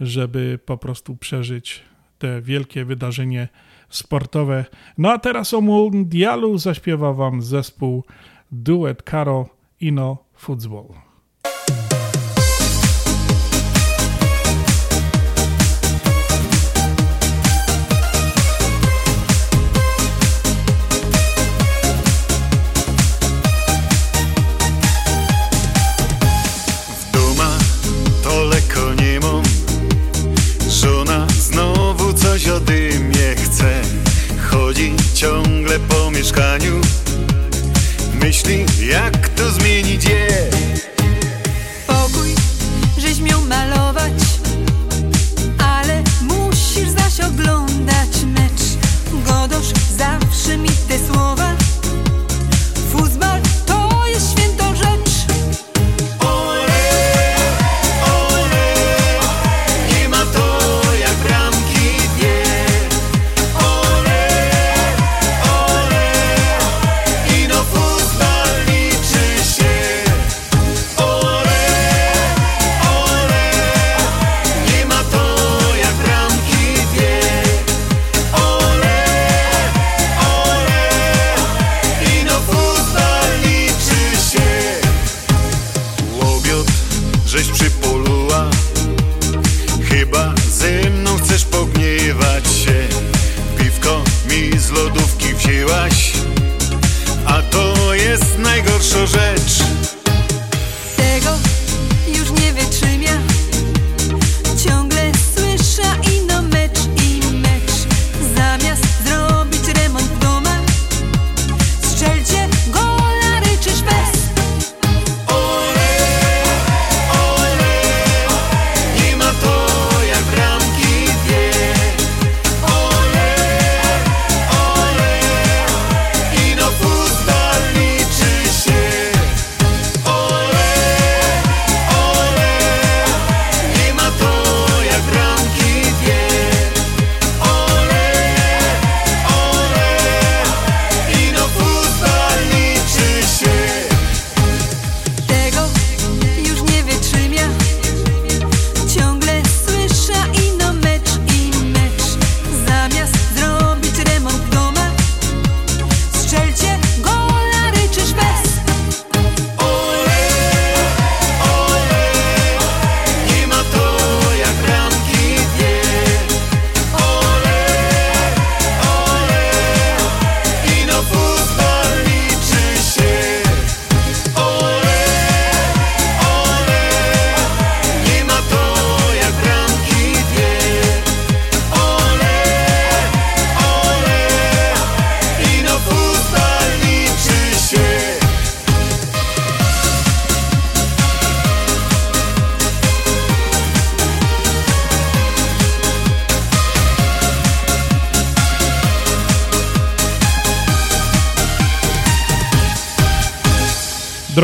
żeby 0.00 0.58
po 0.66 0.76
prostu 0.76 1.16
przeżyć 1.16 1.82
te 2.18 2.42
wielkie 2.42 2.84
wydarzenie 2.84 3.48
sportowe. 3.88 4.64
No 4.98 5.12
a 5.12 5.18
teraz 5.18 5.54
o 5.54 5.60
mundialu 5.60 6.58
zaśpiewa 6.58 7.12
Wam 7.12 7.42
zespół 7.42 8.04
duet 8.52 9.02
Caro 9.02 9.48
Ino 9.80 10.24
Football. 10.34 11.11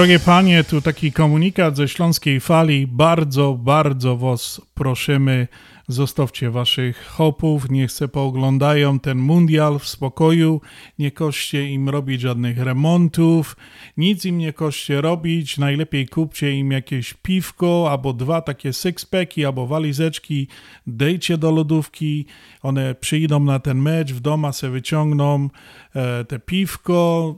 Drogie 0.08 0.24
panie, 0.24 0.64
tu 0.64 0.80
taki 0.80 1.12
komunikat 1.12 1.76
ze 1.76 1.88
Śląskiej 1.88 2.40
Fali. 2.40 2.86
Bardzo, 2.86 3.52
bardzo 3.52 4.16
was 4.16 4.60
prosimy, 4.74 5.48
zostawcie 5.88 6.50
waszych 6.50 7.06
hopów, 7.06 7.70
niech 7.70 7.92
se 7.92 8.08
pooglądają 8.08 8.98
ten 8.98 9.18
mundial 9.18 9.78
w 9.78 9.88
spokoju, 9.88 10.60
nie 10.98 11.10
koszcie 11.10 11.70
im 11.70 11.88
robić 11.88 12.20
żadnych 12.20 12.58
remontów, 12.58 13.56
nic 13.96 14.24
im 14.24 14.38
nie 14.38 14.52
koszcie 14.52 15.00
robić, 15.00 15.58
najlepiej 15.58 16.08
kupcie 16.08 16.52
im 16.52 16.72
jakieś 16.72 17.14
piwko, 17.14 17.88
albo 17.90 18.12
dwa 18.12 18.40
takie 18.40 18.72
sixpacki, 18.72 19.44
albo 19.44 19.66
walizeczki, 19.66 20.48
dejcie 20.86 21.38
do 21.38 21.50
lodówki, 21.50 22.26
one 22.62 22.94
przyjdą 22.94 23.40
na 23.40 23.58
ten 23.58 23.78
mecz, 23.78 24.12
w 24.12 24.20
doma 24.20 24.52
se 24.52 24.70
wyciągną 24.70 25.48
e, 25.94 26.24
te 26.24 26.38
piwko, 26.38 27.36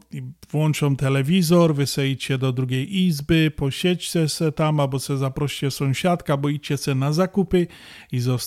włączą 0.50 0.96
telewizor, 0.96 1.74
wysejcie 1.74 2.38
do 2.38 2.52
drugiej 2.52 2.98
izby, 2.98 3.52
posiedźcie 3.56 4.28
se 4.28 4.52
tam, 4.52 4.80
albo 4.80 4.98
se 4.98 5.18
zaproście 5.18 5.70
sąsiadka, 5.70 6.36
bo 6.36 6.48
idźcie 6.48 6.76
se 6.76 6.94
na 6.94 7.12
zakupy 7.12 7.66
i 8.12 8.20
zostawcie 8.20 8.39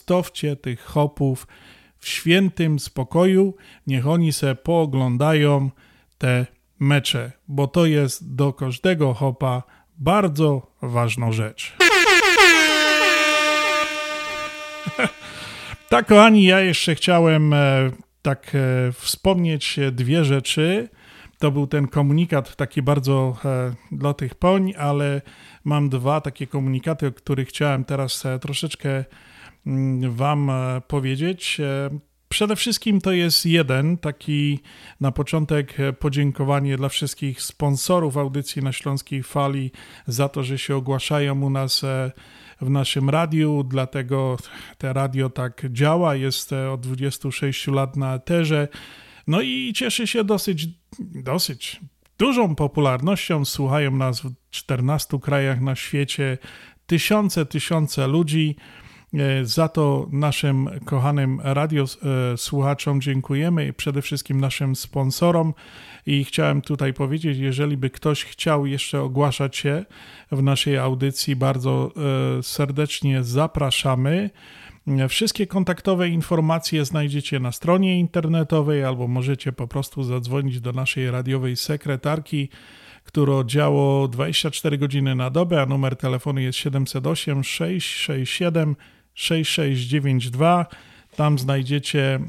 tych 0.61 0.81
hopów 0.81 1.47
w 1.97 2.07
świętym 2.07 2.79
spokoju, 2.79 3.55
niech 3.87 4.07
oni 4.07 4.33
se 4.33 4.55
pooglądają 4.55 5.69
te 6.17 6.45
mecze, 6.79 7.31
bo 7.47 7.67
to 7.67 7.85
jest 7.85 8.35
do 8.35 8.53
każdego 8.53 9.13
hopa 9.13 9.63
bardzo 9.97 10.71
ważna 10.81 11.31
rzecz. 11.31 11.73
tak, 15.89 16.07
kochani, 16.07 16.43
ja 16.43 16.59
jeszcze 16.59 16.95
chciałem 16.95 17.53
e, 17.53 17.91
tak 18.21 18.51
e, 18.55 18.91
wspomnieć 18.91 19.79
dwie 19.91 20.25
rzeczy. 20.25 20.89
To 21.39 21.51
był 21.51 21.67
ten 21.67 21.87
komunikat 21.87 22.55
taki 22.55 22.81
bardzo 22.81 23.37
e, 23.45 23.73
dla 23.91 24.13
tych 24.13 24.35
poń, 24.35 24.73
ale 24.77 25.21
mam 25.63 25.89
dwa 25.89 26.21
takie 26.21 26.47
komunikaty, 26.47 27.07
o 27.07 27.11
których 27.11 27.47
chciałem 27.47 27.85
teraz 27.85 28.23
troszeczkę 28.41 29.05
Wam 30.09 30.49
e, 30.49 30.81
powiedzieć. 30.87 31.59
E, 31.59 31.89
Przede 32.33 32.55
wszystkim 32.55 33.01
to 33.01 33.11
jest 33.11 33.45
jeden 33.45 33.97
taki 33.97 34.59
na 34.99 35.11
początek 35.11 35.77
podziękowanie 35.99 36.77
dla 36.77 36.89
wszystkich 36.89 37.41
sponsorów 37.41 38.17
audycji 38.17 38.63
na 38.63 38.71
Śląskiej 38.71 39.23
Fali 39.23 39.71
za 40.07 40.29
to, 40.29 40.43
że 40.43 40.57
się 40.57 40.75
ogłaszają 40.75 41.41
u 41.41 41.49
nas 41.49 41.83
e, 41.83 42.11
w 42.61 42.69
naszym 42.69 43.09
radiu, 43.09 43.63
dlatego 43.63 44.37
te 44.77 44.93
radio 44.93 45.29
tak 45.29 45.65
działa, 45.71 46.15
jest 46.15 46.53
e, 46.53 46.71
od 46.71 46.81
26 46.81 47.67
lat 47.67 47.97
na 47.97 48.13
eterze. 48.13 48.67
No 49.27 49.41
i 49.41 49.73
cieszy 49.75 50.07
się 50.07 50.23
dosyć, 50.23 50.67
dosyć 50.99 51.81
dużą 52.17 52.55
popularnością. 52.55 53.45
Słuchają 53.45 53.91
nas 53.91 54.21
w 54.21 54.33
14 54.49 55.19
krajach 55.19 55.61
na 55.61 55.75
świecie 55.75 56.37
tysiące, 56.85 57.45
tysiące 57.45 58.07
ludzi. 58.07 58.55
E, 59.13 59.45
za 59.45 59.67
to 59.67 60.07
naszym 60.11 60.69
kochanym 60.85 61.39
radiosłuchaczom 61.43 63.01
dziękujemy 63.01 63.67
i 63.67 63.73
przede 63.73 64.01
wszystkim 64.01 64.41
naszym 64.41 64.75
sponsorom. 64.75 65.53
I 66.05 66.25
chciałem 66.25 66.61
tutaj 66.61 66.93
powiedzieć, 66.93 67.37
jeżeli 67.37 67.77
by 67.77 67.89
ktoś 67.89 68.23
chciał 68.23 68.65
jeszcze 68.65 69.01
ogłaszać 69.01 69.57
się 69.57 69.85
w 70.31 70.43
naszej 70.43 70.77
audycji, 70.77 71.35
bardzo 71.35 71.91
e, 72.39 72.43
serdecznie 72.43 73.23
zapraszamy. 73.23 74.29
Wszystkie 75.09 75.47
kontaktowe 75.47 76.09
informacje 76.09 76.85
znajdziecie 76.85 77.39
na 77.39 77.51
stronie 77.51 77.99
internetowej 77.99 78.83
albo 78.83 79.07
możecie 79.07 79.51
po 79.51 79.67
prostu 79.67 80.03
zadzwonić 80.03 80.59
do 80.59 80.71
naszej 80.71 81.11
radiowej 81.11 81.55
sekretarki, 81.55 82.49
która 83.03 83.43
działa 83.45 84.07
24 84.07 84.77
godziny 84.77 85.15
na 85.15 85.29
dobę, 85.29 85.61
a 85.61 85.65
numer 85.65 85.95
telefonu 85.95 86.39
jest 86.39 86.57
708 86.57 87.43
667 87.43 88.75
6692. 89.13 90.65
Tam 91.15 91.39
znajdziecie, 91.39 92.19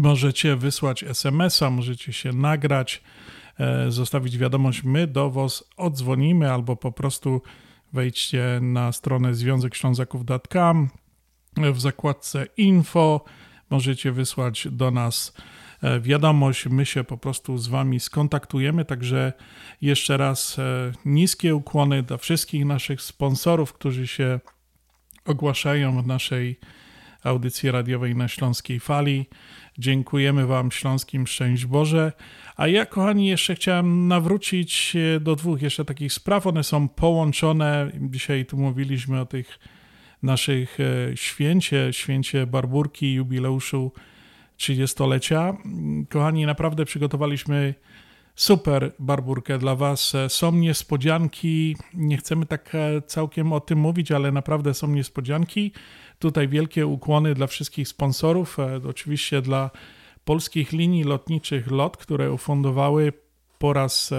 możecie 0.00 0.56
wysłać 0.56 1.02
SMS-a, 1.02 1.70
możecie 1.70 2.12
się 2.12 2.32
nagrać, 2.32 3.02
e, 3.60 3.90
zostawić 3.90 4.38
wiadomość, 4.38 4.82
my 4.84 5.06
do 5.06 5.30
Was 5.30 5.64
odzwonimy, 5.76 6.52
albo 6.52 6.76
po 6.76 6.92
prostu 6.92 7.42
wejdźcie 7.92 8.58
na 8.62 8.92
stronę 8.92 9.34
związekślązaków.com 9.34 10.88
w 11.56 11.80
zakładce 11.80 12.46
info 12.56 13.24
możecie 13.70 14.12
wysłać 14.12 14.68
do 14.70 14.90
nas 14.90 15.32
e, 15.82 16.00
wiadomość, 16.00 16.66
my 16.66 16.86
się 16.86 17.04
po 17.04 17.18
prostu 17.18 17.58
z 17.58 17.68
Wami 17.68 18.00
skontaktujemy. 18.00 18.84
Także 18.84 19.32
jeszcze 19.80 20.16
raz 20.16 20.58
e, 20.58 20.92
niskie 21.04 21.54
ukłony 21.54 22.02
dla 22.02 22.16
wszystkich 22.16 22.64
naszych 22.64 23.02
sponsorów, 23.02 23.72
którzy 23.72 24.06
się 24.06 24.40
ogłaszają 25.26 26.02
w 26.02 26.06
naszej 26.06 26.58
audycji 27.24 27.70
radiowej 27.70 28.16
na 28.16 28.28
Śląskiej 28.28 28.80
Fali. 28.80 29.26
Dziękujemy 29.78 30.46
Wam, 30.46 30.70
Śląskim 30.70 31.26
Szczęść 31.26 31.66
Boże. 31.66 32.12
A 32.56 32.68
ja, 32.68 32.86
kochani, 32.86 33.26
jeszcze 33.26 33.54
chciałem 33.54 34.08
nawrócić 34.08 34.96
do 35.20 35.36
dwóch 35.36 35.62
jeszcze 35.62 35.84
takich 35.84 36.12
spraw. 36.12 36.46
One 36.46 36.64
są 36.64 36.88
połączone. 36.88 37.90
Dzisiaj 38.00 38.46
tu 38.46 38.56
mówiliśmy 38.56 39.20
o 39.20 39.26
tych 39.26 39.58
naszych 40.22 40.78
e, 40.80 41.16
święcie, 41.16 41.88
święcie 41.92 42.46
Barburki, 42.46 43.14
jubileuszu 43.14 43.92
30-lecia. 44.58 45.56
Kochani, 46.08 46.46
naprawdę 46.46 46.84
przygotowaliśmy 46.84 47.74
super 48.36 48.92
Barburkę 48.98 49.58
dla 49.58 49.76
Was. 49.76 50.12
Są 50.28 50.52
niespodzianki, 50.52 51.76
nie 51.94 52.16
chcemy 52.16 52.46
tak 52.46 52.74
e, 52.74 53.02
całkiem 53.02 53.52
o 53.52 53.60
tym 53.60 53.78
mówić, 53.78 54.12
ale 54.12 54.32
naprawdę 54.32 54.74
są 54.74 54.88
niespodzianki. 54.88 55.72
Tutaj 56.18 56.48
wielkie 56.48 56.86
ukłony 56.86 57.34
dla 57.34 57.46
wszystkich 57.46 57.88
sponsorów, 57.88 58.58
e, 58.58 58.80
oczywiście 58.88 59.42
dla 59.42 59.70
polskich 60.24 60.72
linii 60.72 61.04
lotniczych 61.04 61.70
LOT, 61.70 61.96
które 61.96 62.32
ufundowały 62.32 63.12
po 63.58 63.72
raz 63.72 64.10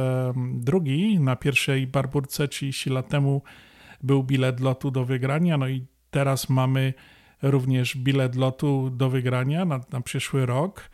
drugi 0.53 1.19
na 1.19 1.35
pierwszej 1.35 1.87
Barburce 1.87 2.47
30 2.47 2.89
lat 2.89 3.09
temu 3.09 3.41
był 4.03 4.23
bilet 4.23 4.59
lotu 4.59 4.91
do 4.91 5.05
wygrania, 5.05 5.57
no 5.57 5.67
i 5.67 5.85
teraz 6.11 6.49
mamy 6.49 6.93
również 7.41 7.97
bilet 7.97 8.35
lotu 8.35 8.89
do 8.89 9.09
wygrania 9.09 9.65
na, 9.65 9.79
na 9.91 10.01
przyszły 10.01 10.45
rok 10.45 10.89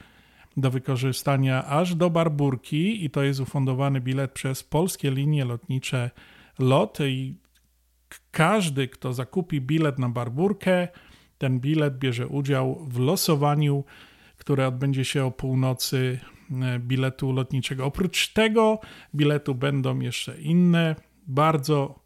do 0.58 0.72
wykorzystania 0.72 1.66
aż 1.66 1.96
do 1.96 2.10
Barburki 2.10 3.06
i 3.06 3.10
to 3.10 3.24
jest 3.24 3.40
ufundowany 3.40 4.02
bilet 4.02 4.32
przez 4.32 4.64
polskie 4.64 5.12
linie 5.12 5.46
lotnicze 5.46 6.12
LOT 6.60 7.00
i 7.00 7.36
każdy, 8.32 8.88
kto 8.88 9.14
zakupi 9.14 9.62
bilet 9.62 10.00
na 10.00 10.10
Barburkę, 10.10 10.88
ten 11.38 11.60
bilet 11.60 11.98
bierze 11.98 12.28
udział 12.28 12.86
w 12.88 13.00
losowaniu, 13.00 13.84
które 14.38 14.68
odbędzie 14.68 15.06
się 15.06 15.26
o 15.26 15.32
północy 15.32 16.20
e, 16.62 16.80
biletu 16.80 17.32
lotniczego. 17.32 17.86
Oprócz 17.86 18.34
tego 18.34 18.80
biletu 19.16 19.56
będą 19.56 20.00
jeszcze 20.00 20.42
inne 20.42 20.96
bardzo 21.28 22.00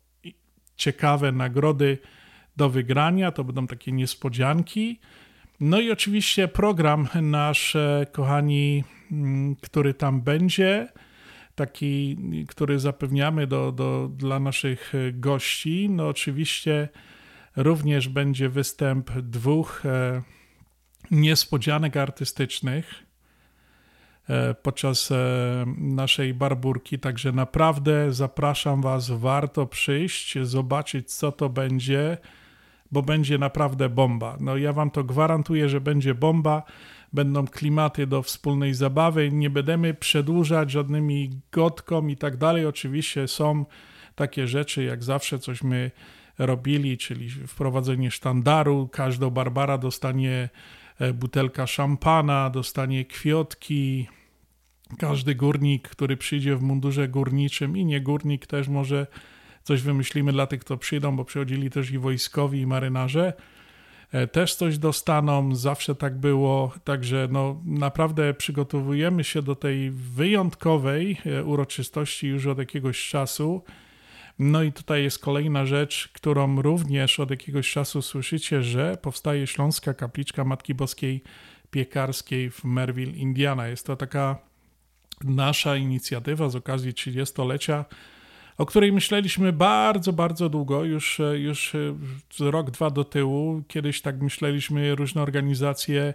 ciekawe 0.76 1.32
nagrody 1.32 1.98
do 2.58 2.70
wygrania. 2.70 3.32
To 3.32 3.44
będą 3.44 3.68
takie 3.68 3.92
niespodzianki. 3.92 5.00
No 5.60 5.80
i 5.80 5.92
oczywiście 5.92 6.48
program 6.48 7.08
nasz, 7.22 7.76
e, 7.76 8.06
kochani, 8.12 8.84
mm, 9.12 9.56
który 9.56 9.94
tam 9.94 10.22
będzie, 10.22 10.88
taki, 11.56 12.18
który 12.48 12.80
zapewniamy 12.80 13.48
do, 13.48 13.72
do, 13.72 14.10
dla 14.14 14.40
naszych 14.40 14.96
e, 14.96 15.12
gości. 15.12 15.90
No 15.90 16.08
oczywiście 16.08 16.90
również 17.56 18.10
będzie 18.10 18.50
występ 18.50 19.12
dwóch 19.12 19.86
e, 19.86 20.22
niespodzianek 21.12 21.98
artystycznych 21.98 23.08
podczas 24.64 25.10
naszej 25.78 26.34
barburki. 26.34 27.00
Także 27.00 27.32
naprawdę 27.32 28.14
zapraszam 28.14 28.82
Was, 28.82 29.10
warto 29.10 29.66
przyjść, 29.66 30.40
zobaczyć, 30.42 31.14
co 31.14 31.32
to 31.32 31.50
będzie 31.50 32.18
bo 32.92 33.02
będzie 33.02 33.38
naprawdę 33.38 33.90
bomba. 33.90 34.38
No 34.40 34.58
ja 34.58 34.74
wam 34.74 34.92
to 34.92 35.04
gwarantuję, 35.04 35.70
że 35.70 35.82
będzie 35.82 36.16
bomba. 36.16 36.64
Będą 37.14 37.48
klimaty 37.48 38.08
do 38.08 38.22
wspólnej 38.22 38.74
zabawy. 38.74 39.32
Nie 39.32 39.50
będziemy 39.50 39.94
przedłużać 39.94 40.72
żadnymi 40.72 41.42
gotką 41.52 42.08
i 42.08 42.18
tak 42.18 42.38
dalej. 42.38 42.66
Oczywiście 42.66 43.28
są 43.28 43.66
takie 44.16 44.48
rzeczy, 44.48 44.84
jak 44.84 45.04
zawsze 45.04 45.40
coś 45.40 45.64
my 45.64 45.92
robili, 46.38 46.98
czyli 46.98 47.30
wprowadzenie 47.30 48.12
sztandaru. 48.12 48.90
Każda 48.92 49.30
Barbara 49.30 49.78
dostanie 49.78 50.50
e, 51.00 51.14
butelka 51.14 51.68
szampana, 51.68 52.50
dostanie 52.50 53.06
kwiotki. 53.06 54.08
Każdy 55.00 55.36
górnik, 55.36 55.90
który 55.90 56.18
przyjdzie 56.18 56.56
w 56.56 56.62
mundurze 56.62 57.08
górniczym 57.08 57.78
i 57.78 57.86
nie 57.86 58.02
górnik 58.02 58.48
też 58.48 58.68
może 58.68 59.08
coś 59.68 59.82
wymyślimy 59.82 60.32
dla 60.32 60.48
tych, 60.48 60.60
kto 60.60 60.78
przyjdą, 60.78 61.16
bo 61.16 61.26
przychodzili 61.26 61.70
też 61.70 61.92
i 61.92 61.98
wojskowi, 61.98 62.60
i 62.60 62.68
marynarze. 62.68 63.34
E, 64.12 64.28
też 64.28 64.56
coś 64.56 64.78
dostaną, 64.78 65.56
zawsze 65.56 65.96
tak 65.96 66.18
było, 66.18 66.74
także 66.84 67.28
no, 67.32 67.62
naprawdę 67.66 68.34
przygotowujemy 68.34 69.24
się 69.24 69.42
do 69.42 69.56
tej 69.56 69.92
wyjątkowej 69.92 71.18
e, 71.26 71.44
uroczystości 71.44 72.28
już 72.28 72.46
od 72.46 72.58
jakiegoś 72.58 73.10
czasu. 73.10 73.64
No 74.40 74.64
i 74.64 74.72
tutaj 74.72 75.04
jest 75.04 75.20
kolejna 75.20 75.66
rzecz, 75.66 76.10
którą 76.14 76.62
również 76.62 77.20
od 77.20 77.30
jakiegoś 77.30 77.72
czasu 77.72 78.02
słyszycie, 78.02 78.64
że 78.64 78.98
powstaje 79.02 79.48
Śląska 79.48 79.94
Kapliczka 79.94 80.44
Matki 80.44 80.76
Boskiej 80.76 81.24
Piekarskiej 81.72 82.52
w 82.52 82.64
Merville, 82.64 83.12
Indiana. 83.12 83.68
Jest 83.68 83.86
to 83.86 83.96
taka 83.96 84.38
nasza 85.24 85.76
inicjatywa 85.76 86.50
z 86.50 86.56
okazji 86.56 86.94
30-lecia, 86.94 87.86
o 88.58 88.66
której 88.66 88.92
myśleliśmy 88.92 89.54
bardzo, 89.54 90.14
bardzo 90.14 90.50
długo, 90.50 90.84
już, 90.84 91.22
już 91.36 91.76
rok, 92.40 92.72
dwa 92.72 92.90
do 92.90 93.04
tyłu. 93.04 93.64
Kiedyś 93.68 94.02
tak 94.02 94.22
myśleliśmy, 94.22 94.96
różne 94.96 95.22
organizacje 95.22 96.14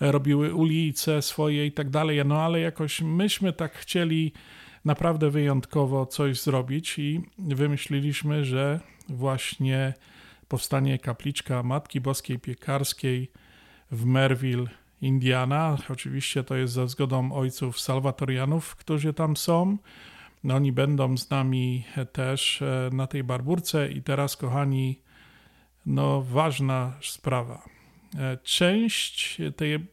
robiły 0.00 0.54
ulice 0.54 1.22
swoje 1.22 1.66
i 1.66 1.72
tak 1.72 1.90
dalej, 1.90 2.22
no 2.24 2.42
ale 2.42 2.60
jakoś 2.60 3.00
myśmy 3.00 3.52
tak 3.52 3.74
chcieli 3.74 4.32
naprawdę 4.84 5.30
wyjątkowo 5.30 6.06
coś 6.06 6.40
zrobić 6.40 6.98
i 6.98 7.20
wymyśliliśmy, 7.38 8.44
że 8.44 8.80
właśnie 9.08 9.94
powstanie 10.48 10.98
kapliczka 10.98 11.62
Matki 11.62 12.00
Boskiej 12.00 12.38
Piekarskiej 12.38 13.30
w 13.90 14.04
Merville, 14.04 14.66
Indiana. 15.00 15.78
Oczywiście 15.90 16.44
to 16.44 16.54
jest 16.56 16.72
za 16.72 16.86
zgodą 16.86 17.32
ojców 17.32 17.80
salwatorianów, 17.80 18.76
którzy 18.76 19.14
tam 19.14 19.36
są. 19.36 19.78
No, 20.44 20.54
oni 20.54 20.72
będą 20.72 21.16
z 21.16 21.30
nami 21.30 21.84
też 22.12 22.62
e, 22.62 22.90
na 22.92 23.06
tej 23.06 23.24
barburce 23.24 23.92
i 23.92 24.02
teraz, 24.02 24.36
kochani, 24.36 25.02
no 25.86 26.22
ważna 26.22 26.92
sprawa. 27.02 27.64
E, 28.18 28.36
część 28.42 29.38
tej 29.56 29.86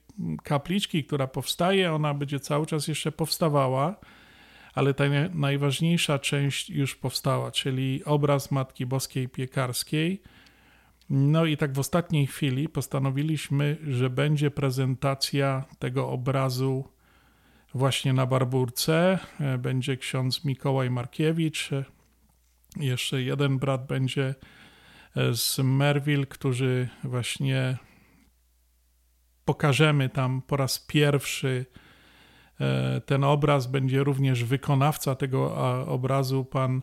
kapliczki, 0.44 1.04
która 1.04 1.28
powstaje, 1.28 1.94
ona 1.94 2.14
będzie 2.14 2.40
cały 2.40 2.66
czas 2.66 2.88
jeszcze 2.88 3.12
powstawała, 3.12 3.96
ale 4.74 4.94
ta 4.94 5.04
najważniejsza 5.34 6.20
część 6.20 6.70
już 6.70 6.96
powstała, 6.96 7.52
czyli 7.52 8.04
obraz 8.06 8.52
Matki 8.52 8.86
Boskiej 8.86 9.30
Piekarskiej. 9.30 10.22
No 11.10 11.46
i 11.46 11.58
tak 11.58 11.74
w 11.74 11.80
ostatniej 11.80 12.28
chwili 12.28 12.70
postanowiliśmy, 12.70 13.78
że 13.88 14.10
będzie 14.10 14.52
prezentacja 14.52 15.66
tego 15.80 16.10
obrazu 16.10 16.86
właśnie 17.74 18.14
na 18.14 18.26
Barburce. 18.26 19.20
E, 19.40 19.58
będzie 19.58 19.98
ksiądz 19.98 20.46
Mikołaj 20.46 20.90
Markiewicz, 20.90 21.70
jeszcze 22.78 23.22
jeden 23.22 23.60
brat 23.60 23.88
będzie 23.88 24.36
e, 25.16 25.34
z 25.34 25.60
Merville, 25.60 26.26
którzy 26.26 26.90
właśnie 27.04 27.78
pokażemy 29.46 30.10
tam 30.10 30.42
po 30.42 30.58
raz 30.58 30.80
pierwszy 30.80 31.66
e, 32.60 33.02
ten 33.02 33.24
obraz. 33.24 33.68
Będzie 33.68 34.04
również 34.04 34.44
wykonawca 34.44 35.16
tego 35.16 35.56
obrazu, 35.88 36.46
pan 36.46 36.82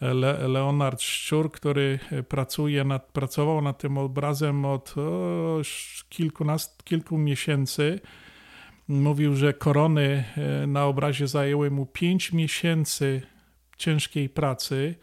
Le 0.00 0.48
Leonard 0.48 1.02
Szczur, 1.02 1.52
który 1.52 1.98
pracuje 2.28 2.84
nad, 2.84 3.12
pracował 3.12 3.62
nad 3.62 3.78
tym 3.78 3.98
obrazem 3.98 4.64
od 4.64 4.94
o, 4.98 5.60
kilkunastu, 6.08 6.84
kilku 6.84 7.18
miesięcy. 7.18 8.00
Mówił, 8.88 9.36
że 9.36 9.54
korony 9.54 10.24
e, 10.36 10.66
na 10.66 10.84
obrazie 10.84 11.28
zajęły 11.28 11.70
mu 11.70 11.86
5 11.86 12.32
miesięcy 12.32 13.22
ciężkiej 13.76 14.28
pracy, 14.28 14.94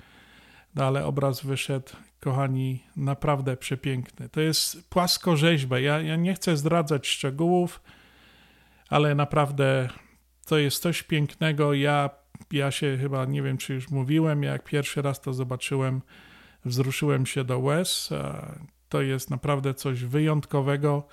no 0.76 0.86
ale 0.86 1.06
obraz 1.06 1.46
wyszedł, 1.46 1.92
kochani, 2.20 2.84
naprawdę 2.96 3.58
przepiękny. 3.58 4.30
To 4.30 4.42
jest 4.42 4.90
płaskorzeźba. 4.90 5.80
Ja, 5.80 6.02
ja 6.02 6.16
nie 6.16 6.34
chcę 6.34 6.58
zdradzać 6.58 7.08
szczegółów, 7.08 7.82
ale 8.90 9.16
naprawdę 9.16 9.90
to 10.46 10.58
jest 10.58 10.82
coś 10.82 11.04
pięknego. 11.04 11.74
Ja, 11.74 12.10
ja 12.52 12.72
się 12.72 12.98
chyba, 13.02 13.26
nie 13.26 13.42
wiem 13.42 13.58
czy 13.58 13.74
już 13.74 13.90
mówiłem, 13.90 14.44
jak 14.44 14.64
pierwszy 14.64 15.02
raz 15.02 15.22
to 15.22 15.34
zobaczyłem, 15.34 16.02
wzruszyłem 16.66 17.26
się 17.26 17.44
do 17.44 17.60
łez. 17.60 18.10
To 18.90 19.02
jest 19.02 19.30
naprawdę 19.30 19.74
coś 19.74 20.04
wyjątkowego. 20.04 21.08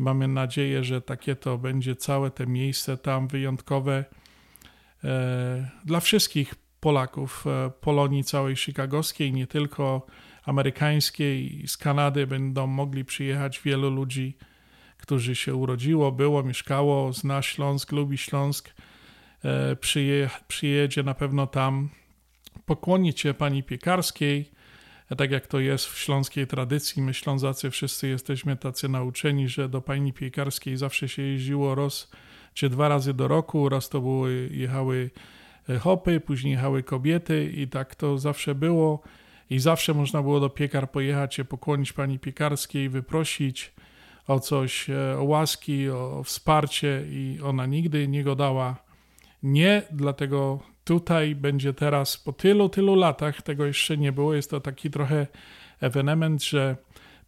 Mamy 0.00 0.28
nadzieję, 0.28 0.84
że 0.84 1.00
takie 1.00 1.36
to 1.36 1.58
będzie 1.58 1.96
całe 1.96 2.30
te 2.30 2.46
miejsce 2.46 2.96
tam 2.96 3.28
wyjątkowe 3.28 4.04
e, 5.04 5.70
dla 5.84 6.00
wszystkich 6.00 6.54
Polaków, 6.80 7.44
e, 7.46 7.70
Polonii 7.80 8.24
całej 8.24 8.56
chicagowskiej, 8.56 9.32
nie 9.32 9.46
tylko 9.46 10.06
amerykańskiej. 10.44 11.64
Z 11.66 11.76
Kanady 11.76 12.26
będą 12.26 12.66
mogli 12.66 13.04
przyjechać 13.04 13.60
wielu 13.64 13.90
ludzi, 13.90 14.36
którzy 14.96 15.36
się 15.36 15.54
urodziło, 15.54 16.12
było, 16.12 16.42
mieszkało, 16.42 17.12
zna 17.12 17.42
Śląsk, 17.42 17.92
lubi 17.92 18.18
Śląsk. 18.18 18.70
E, 19.44 19.76
przyje, 19.76 20.30
przyjedzie 20.48 21.02
na 21.02 21.14
pewno 21.14 21.46
tam 21.46 21.88
pokłonić 22.66 23.20
się 23.20 23.34
pani 23.34 23.62
piekarskiej, 23.62 24.50
tak 25.16 25.30
jak 25.30 25.46
to 25.46 25.60
jest 25.60 25.86
w 25.86 25.98
śląskiej 25.98 26.46
tradycji, 26.46 27.02
my 27.02 27.14
Ślązacy 27.14 27.70
wszyscy 27.70 28.08
jesteśmy 28.08 28.56
tacy 28.56 28.88
nauczeni, 28.88 29.48
że 29.48 29.68
do 29.68 29.80
pani 29.80 30.12
piekarskiej 30.12 30.76
zawsze 30.76 31.08
się 31.08 31.22
jeździło 31.22 31.74
raz 31.74 32.10
czy 32.54 32.68
dwa 32.68 32.88
razy 32.88 33.14
do 33.14 33.28
roku, 33.28 33.68
raz 33.68 33.88
to 33.88 34.00
były, 34.00 34.48
jechały 34.52 35.10
e, 35.68 35.78
hopy, 35.78 36.20
później 36.20 36.52
jechały 36.52 36.82
kobiety 36.82 37.52
i 37.56 37.68
tak 37.68 37.94
to 37.94 38.18
zawsze 38.18 38.54
było. 38.54 39.02
I 39.50 39.58
zawsze 39.58 39.94
można 39.94 40.22
było 40.22 40.40
do 40.40 40.50
piekar 40.50 40.90
pojechać 40.90 41.34
się 41.34 41.44
pokłonić 41.44 41.92
pani 41.92 42.18
piekarskiej, 42.18 42.88
wyprosić 42.88 43.72
o 44.26 44.40
coś, 44.40 44.90
e, 44.90 45.18
o 45.18 45.24
łaski, 45.24 45.88
o 45.88 46.22
wsparcie 46.24 47.04
i 47.10 47.38
ona 47.44 47.66
nigdy 47.66 48.08
nie 48.08 48.24
go 48.24 48.36
dała 48.36 48.90
nie, 49.42 49.82
dlatego 49.90 50.60
tutaj 50.84 51.34
będzie 51.34 51.72
teraz 51.74 52.16
po 52.16 52.32
tylu, 52.32 52.68
tylu 52.68 52.94
latach, 52.94 53.42
tego 53.42 53.66
jeszcze 53.66 53.96
nie 53.96 54.12
było, 54.12 54.34
jest 54.34 54.50
to 54.50 54.60
taki 54.60 54.90
trochę 54.90 55.26
ewenement, 55.80 56.44
że 56.44 56.76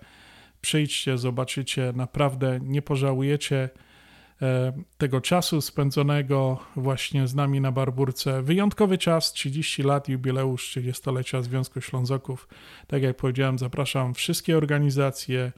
Przyjdźcie, 0.60 1.18
zobaczycie, 1.18 1.92
naprawdę 1.96 2.58
nie 2.62 2.82
pożałujecie 2.82 3.68
e, 4.42 4.72
tego 4.98 5.20
czasu 5.20 5.60
spędzonego 5.60 6.58
właśnie 6.76 7.26
z 7.26 7.34
nami 7.34 7.60
na 7.60 7.72
Barburce. 7.72 8.42
Wyjątkowy 8.42 8.98
czas, 8.98 9.32
30 9.32 9.82
lat, 9.82 10.08
jubileusz 10.08 10.76
30-lecia 10.76 11.42
Związku 11.42 11.80
Ślązoków. 11.80 12.48
Tak 12.86 13.02
jak 13.02 13.16
powiedziałem, 13.16 13.58
zapraszam 13.58 14.14
wszystkie 14.14 14.56
organizacje, 14.56 15.52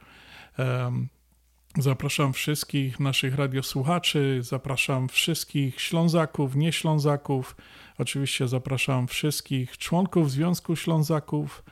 Zapraszam 1.78 2.32
wszystkich 2.32 3.00
naszych 3.00 3.34
radiosłuchaczy, 3.34 4.38
zapraszam 4.42 5.08
wszystkich 5.08 5.80
Ślązaków, 5.80 6.56
nieślązaków, 6.56 7.56
oczywiście 7.98 8.48
zapraszam 8.48 9.06
wszystkich 9.08 9.78
członków 9.78 10.30
Związku 10.30 10.76
Ślązaków, 10.76 11.64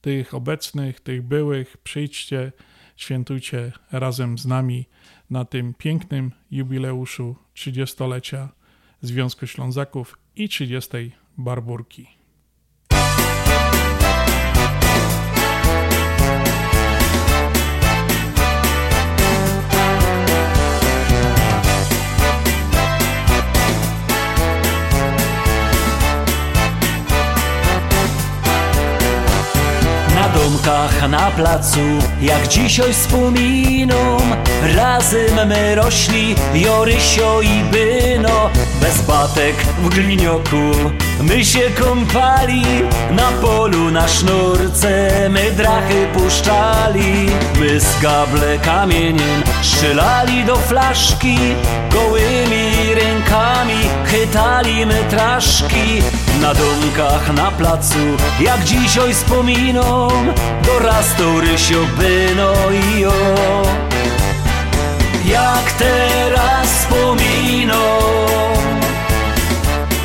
tych 0.00 0.34
obecnych, 0.34 1.00
tych 1.00 1.22
byłych. 1.22 1.76
Przyjdźcie, 1.76 2.52
świętujcie 2.96 3.72
razem 3.92 4.38
z 4.38 4.46
nami 4.46 4.86
na 5.30 5.44
tym 5.44 5.74
pięknym 5.74 6.32
jubileuszu 6.50 7.36
30-lecia 7.54 8.48
Związku 9.02 9.46
Ślązaków 9.46 10.18
i 10.36 10.48
30. 10.48 11.12
Barburki. 11.38 12.08
Domkach 30.46 31.08
na 31.08 31.30
placu, 31.30 31.80
jak 32.20 32.48
dzisiaj 32.48 32.92
wspominą 32.92 34.18
Razem 34.62 35.48
my 35.48 35.74
rośli, 35.74 36.34
Jorysio 36.54 37.40
i 37.42 37.64
Byno. 37.70 38.50
Bez 38.80 39.02
batek 39.02 39.56
w 39.56 39.88
glinioku, 39.88 40.70
my 41.22 41.44
się 41.44 41.70
kąpali. 41.80 42.62
Na 43.10 43.32
polu 43.40 43.90
na 43.90 44.08
sznurce, 44.08 45.10
my 45.30 45.50
drachy 45.50 46.06
puszczali. 46.14 47.26
My 47.60 47.80
z 47.80 48.00
gable 48.00 48.58
kamieniem 48.58 49.42
strzelali 49.62 50.44
do 50.44 50.56
flaszki 50.56 51.38
Gołymi 51.90 52.94
rękami 52.94 53.80
chytali 54.04 54.86
my 54.86 55.04
traszki. 55.10 56.02
Na 56.40 56.54
domkach 56.54 57.34
na 57.34 57.50
placu, 57.50 57.98
jak 58.40 58.64
dzisiaj 58.64 59.14
wspominą 59.14 60.08
dorastał 60.66 61.40
Rysio 61.40 61.80
Byno 61.98 62.52
i 62.70 63.06
o. 63.06 63.62
Jak 65.26 65.72
teraz 65.72 66.68
wspominą 66.68 67.82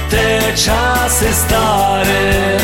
te 0.09 0.53
czasy 0.53 1.33
stare 1.33 2.57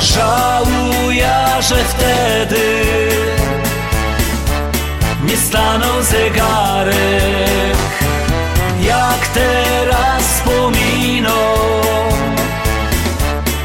Żałuję, 0.00 1.36
że 1.60 1.76
wtedy 1.84 3.35
nie 5.26 5.36
stanął 5.36 6.02
zegarek 6.02 7.76
Jak 8.80 9.28
teraz 9.34 10.22
wspominą 10.22 11.30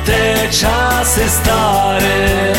te 0.05 0.49
czasy 0.49 1.29
stare. 1.29 2.53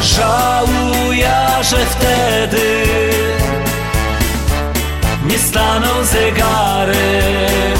Żałuję, 0.00 1.34
że 1.62 1.76
wtedy 1.86 2.84
nie 5.26 5.38
stanął 5.38 6.04
zegarek 6.04 7.78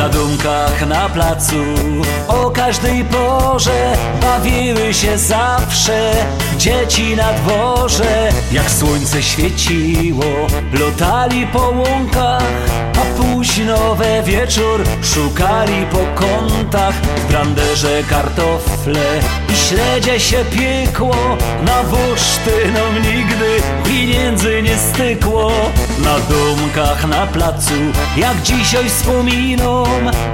na 0.00 0.08
dumkach 0.08 0.86
na 0.86 1.08
placu. 1.08 1.62
O 2.28 2.50
każdej 2.50 3.04
porze 3.04 3.96
bawiły 4.20 4.94
się 4.94 5.18
zawsze 5.18 6.12
Dzieci 6.58 7.16
na 7.16 7.32
dworze. 7.32 8.28
Jak 8.52 8.70
słońce 8.70 9.22
świeciło 9.22 10.24
Lotali 10.72 11.46
po 11.46 11.58
łąkach 11.58 12.42
A 13.00 13.20
późno 13.20 13.94
we 13.94 14.22
wieczór 14.22 14.84
Szukali 15.02 15.86
po 15.92 16.20
kątach. 16.20 16.94
W 16.94 17.28
branderze 17.28 18.02
kartofle 18.10 19.20
I 19.52 19.56
śledzie 19.56 20.20
się 20.20 20.44
piekło 20.44 21.16
Na 21.62 21.82
bursztynom 21.82 22.94
nigdy 22.94 23.62
Pieniędzy 23.84 24.62
nie 24.62 24.78
stykło 24.78 25.52
Na 26.04 26.18
domkach 26.18 27.08
na 27.08 27.26
placu 27.26 27.74
Jak 28.16 28.42
dzisiaj 28.42 28.88
wspominą 28.88 29.84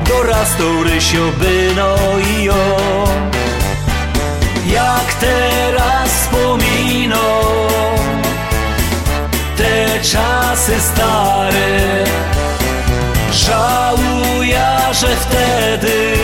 dorastał 0.09 0.85
Rysio 0.85 1.33
Byno 1.39 1.97
i 2.39 2.51
o 2.51 3.07
Jak 4.67 5.15
teraz 5.21 6.11
wspominą 6.11 7.19
te 9.57 10.01
czasy 10.01 10.81
stare 10.81 12.05
Żałuję, 13.33 14.67
że 14.93 15.17
wtedy 15.17 16.17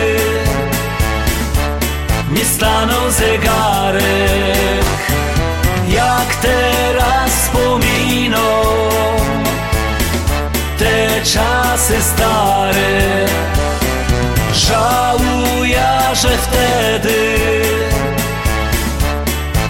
nie 2.32 2.44
stanął 2.44 3.10
zegarek. 3.10 4.02
Jak 5.88 6.36
teraz 6.42 7.30
wspominą 7.30 8.38
te 8.38 9.31
czasy 11.24 12.02
stare. 12.02 13.26
Żałuję, 14.54 15.88
że 16.12 16.28
wtedy 16.28 17.38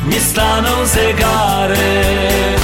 nie 0.07 0.21
stanął 0.21 0.87
zegarek. 0.87 2.63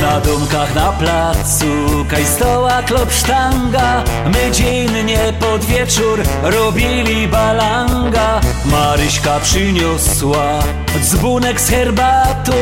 Na 0.00 0.20
domkach 0.20 0.74
na 0.74 0.92
placu 0.92 1.66
Kaj 2.08 2.26
stoła 2.26 2.82
klopsztanga 2.82 4.04
My 4.32 4.50
dziennie 4.52 5.32
pod 5.40 5.64
wieczór 5.64 6.22
robili 6.42 7.28
balanga. 7.28 8.40
Maryśka 8.64 9.40
przyniosła 9.40 10.58
dzbunek 11.02 11.60
z 11.60 11.68
herbatą 11.68 12.52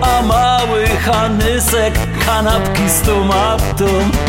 A 0.00 0.22
mały 0.22 0.86
Hanysek 0.86 1.94
kanapki 2.28 2.88
z 2.88 3.00
tomatą 3.00 3.86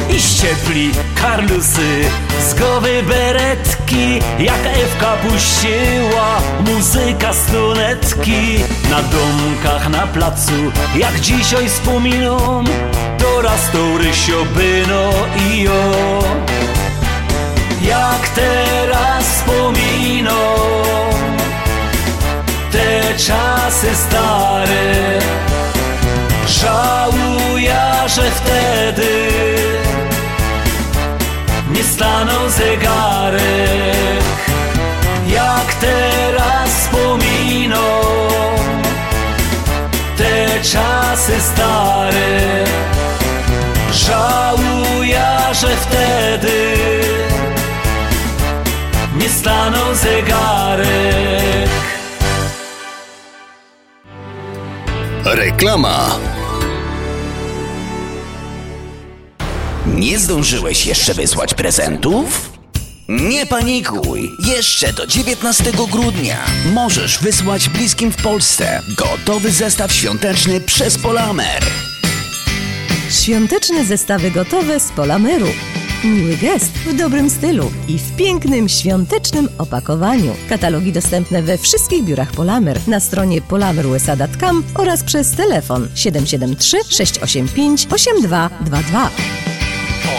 I 0.10 0.20
ściepli 0.22 0.92
karlusy. 1.16 2.02
Z 2.50 2.54
głowy 2.54 3.04
beretki 3.04 4.20
Jak 4.40 4.66
Ewka 4.66 5.14
puściła 5.16 6.42
muzyka 6.66 7.34
stonetki 7.34 8.60
Na 8.90 9.02
domkach 9.02 9.90
na 9.90 10.08
placu 10.08 10.52
jak 10.96 11.20
dzisiaj 11.20 11.70
wspominą 11.70 12.64
Dorastał 13.20 13.98
Rysio 13.98 14.46
Byno 14.56 15.10
i 15.52 15.68
o 15.68 16.24
Jak 17.82 18.30
teraz 18.36 19.24
wspominą 19.24 20.56
Te 22.72 23.14
czasy 23.18 23.96
stare 23.96 25.20
Żałuję, 26.62 27.82
że 28.08 28.32
wtedy 28.32 29.28
Nie 31.72 31.84
stanął 31.84 32.50
zegarek 32.50 34.24
Jak 35.28 35.74
teraz 35.82 36.70
wspominą 36.70 37.80
te 40.18 40.64
czasy 40.64 41.42
stare. 41.42 42.66
Żałuję, 43.92 45.28
że 45.52 45.68
wtedy 45.68 46.78
nie 49.16 49.30
stanął 49.30 49.96
zegarek. 49.96 51.70
Reklama 55.26 56.20
Nie 60.00 60.20
zdążyłeś 60.20 60.86
jeszcze 60.86 61.14
wysłać 61.14 61.54
prezentów? 61.54 62.52
Nie 63.10 63.46
panikuj! 63.46 64.32
Jeszcze 64.48 64.94
do 64.94 65.08
19 65.08 65.64
grudnia 65.92 66.38
możesz 66.74 67.20
wysłać 67.20 67.70
bliskim 67.70 68.12
w 68.12 68.22
Polsce 68.22 68.82
gotowy 68.98 69.52
zestaw 69.52 69.94
świąteczny 69.94 70.62
przez 70.62 70.98
Polamer. 70.98 71.64
Świąteczne 73.10 73.86
zestawy 73.86 74.32
gotowe 74.32 74.80
z 74.80 74.92
Polameru. 74.92 75.48
Miły 76.04 76.38
gest 76.38 76.72
w 76.72 76.98
dobrym 76.98 77.30
stylu 77.30 77.72
i 77.88 77.98
w 77.98 78.16
pięknym, 78.16 78.70
świątecznym 78.70 79.50
opakowaniu. 79.58 80.36
Katalogi 80.50 80.94
dostępne 80.94 81.44
we 81.44 81.58
wszystkich 81.58 82.04
biurach 82.04 82.32
Polamer 82.32 82.88
na 82.88 83.00
stronie 83.00 83.42
polamerusa.com 83.42 84.64
oraz 84.76 85.04
przez 85.04 85.32
telefon 85.32 85.88
773 85.96 86.78
685 86.90 87.88
8222. 87.92 89.49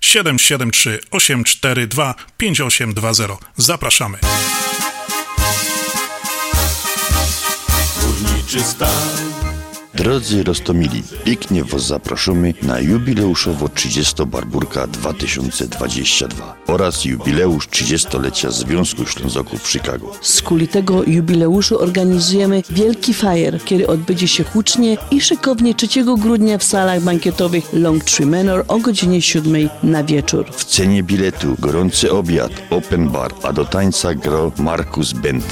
773 0.00 1.00
842 1.10 2.14
5820. 2.38 3.36
Zapraszamy. 3.56 4.18
Górniczy 8.00 8.60
stan 8.60 9.39
Drodzy 9.94 10.44
Rostomili, 10.44 11.02
pięknie 11.24 11.64
Was 11.64 11.86
zapraszamy 11.86 12.54
na 12.62 12.80
jubileuszowo 12.80 13.68
30 13.68 14.26
Barburka 14.26 14.86
2022 14.86 16.56
oraz 16.66 17.04
jubileusz 17.04 17.68
30-lecia 17.68 18.50
Związku 18.50 19.06
Ślązoków 19.06 19.62
w 19.62 19.68
Chicago. 19.68 20.12
Z 20.20 20.42
kuli 20.42 20.68
tego 20.68 21.04
jubileuszu 21.04 21.82
organizujemy 21.82 22.62
wielki 22.70 23.14
fajer, 23.14 23.60
który 23.60 23.86
odbędzie 23.86 24.28
się 24.28 24.44
hucznie 24.44 24.96
i 25.10 25.20
szykownie 25.20 25.74
3 25.74 25.88
grudnia 26.18 26.58
w 26.58 26.64
salach 26.64 27.02
bankietowych 27.02 27.64
Long 27.72 28.04
Tree 28.04 28.26
Manor 28.26 28.64
o 28.68 28.78
godzinie 28.78 29.22
7 29.22 29.68
na 29.82 30.04
wieczór. 30.04 30.46
W 30.52 30.64
cenie 30.64 31.02
biletu 31.02 31.56
gorący 31.58 32.12
obiad, 32.12 32.52
open 32.70 33.08
bar, 33.08 33.34
a 33.42 33.52
do 33.52 33.64
tańca 33.64 34.14
gro 34.14 34.52
Markus 34.58 35.12
Bent. 35.12 35.44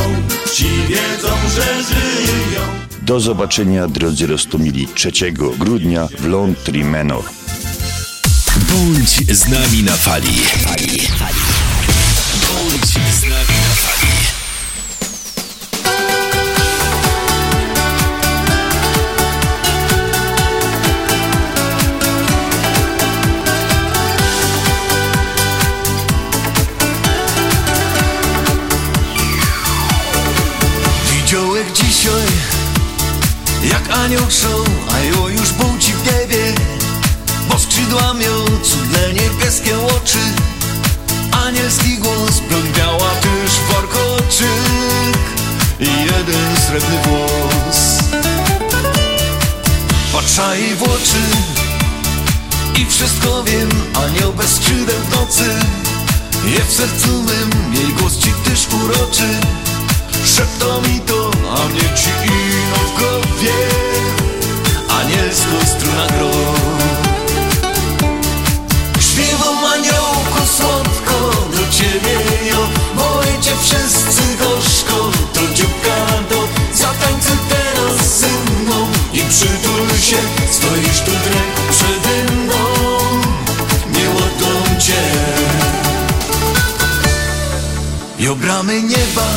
Ci 0.54 0.66
wiedzą, 0.90 1.30
że 1.56 1.84
żyją 1.84 2.62
Do 3.02 3.20
zobaczenia, 3.20 3.88
drodzy 3.88 4.28
Rostomili, 4.28 4.88
3 4.96 5.12
grudnia 5.58 6.08
w 6.20 6.26
Laundry 6.26 6.86
Manor. 6.86 7.24
Bądź 8.70 9.38
z 9.38 9.48
nami 9.48 9.84
na 9.84 9.92
fali. 9.92 10.36
fali, 10.36 11.00
fali. 11.00 11.40
Bądź 12.42 12.92
z 13.20 13.24
nami 13.24 13.53
anioł 34.04 34.28
a 34.92 35.30
już 35.30 35.52
budzi 35.52 35.94
w 35.94 36.06
niebie 36.06 36.54
Bo 37.50 37.60
skrzydła 37.60 38.14
miał 38.14 38.46
cudne 38.64 39.14
niebieskie 39.14 39.78
oczy. 39.80 40.20
Anielski 41.46 41.98
głos, 41.98 42.40
broń 42.50 42.64
biała 42.78 43.10
też 43.10 43.52
warkoczyk 43.72 45.20
I 45.80 45.86
jeden 45.86 46.58
srebrny 46.68 46.98
włos. 47.04 48.00
Patrza 50.14 50.56
jej 50.56 50.76
w 50.76 50.84
oczy 50.84 51.24
I 52.82 52.86
wszystko 52.86 53.44
wiem, 53.44 53.70
anioł 54.06 54.34
bez 54.34 54.52
skrzydeł 54.52 55.00
w 55.10 55.16
nocy. 55.16 55.50
Je 56.46 56.66
w 56.66 56.74
sercu 56.74 57.24
mym, 57.24 57.74
jej 57.74 57.94
głos 57.94 58.18
ci 58.18 58.34
też 58.46 58.68
uroczy 58.84 59.63
Szepta 60.34 60.82
mi 60.82 61.00
to, 61.00 61.32
a 61.58 61.68
mnie 61.68 61.90
ci 61.96 62.10
ino 62.26 62.80
w 62.88 63.00
głowie 63.00 63.54
Anielsko 65.00 65.58
struna 65.66 66.08
gro. 66.08 66.30
Śpiewam 69.00 69.66
aniołku 69.66 70.42
słodko 70.58 71.18
do 71.52 71.72
ciebie 71.78 72.18
jo. 72.50 72.68
Boję 72.96 73.42
cię 73.42 73.52
wszyscy 73.62 74.24
gorzko 74.40 75.12
To 75.34 75.40
dzióbka 75.54 75.96
to 76.30 76.48
zatańcuj 76.74 77.38
teraz 77.50 78.20
ze 78.20 78.28
mną 78.28 78.88
I 79.14 79.20
przytul 79.20 80.00
się, 80.02 80.18
stoisz 80.52 81.00
tu 81.00 81.12
drek 81.12 81.54
przede 81.72 82.34
mną. 82.34 82.56
Nie 83.92 84.80
cię. 84.80 85.02
Jo 88.20 88.36
bramy 88.36 88.84
nieba 88.84 89.33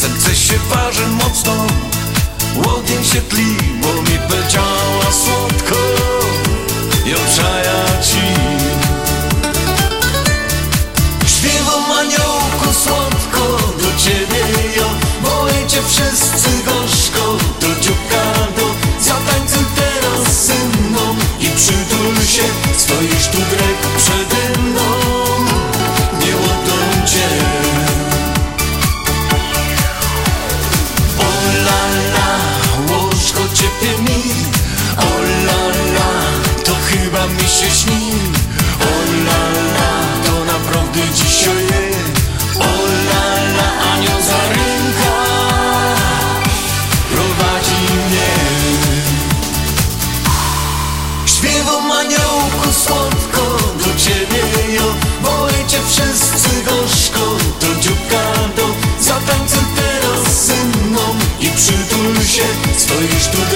serce 0.00 0.36
się 0.36 0.58
waży 0.58 1.06
mocno 1.06 1.66
Łogień 2.56 3.04
się 3.04 3.20
tli, 3.20 3.56
stoisz 63.18 63.49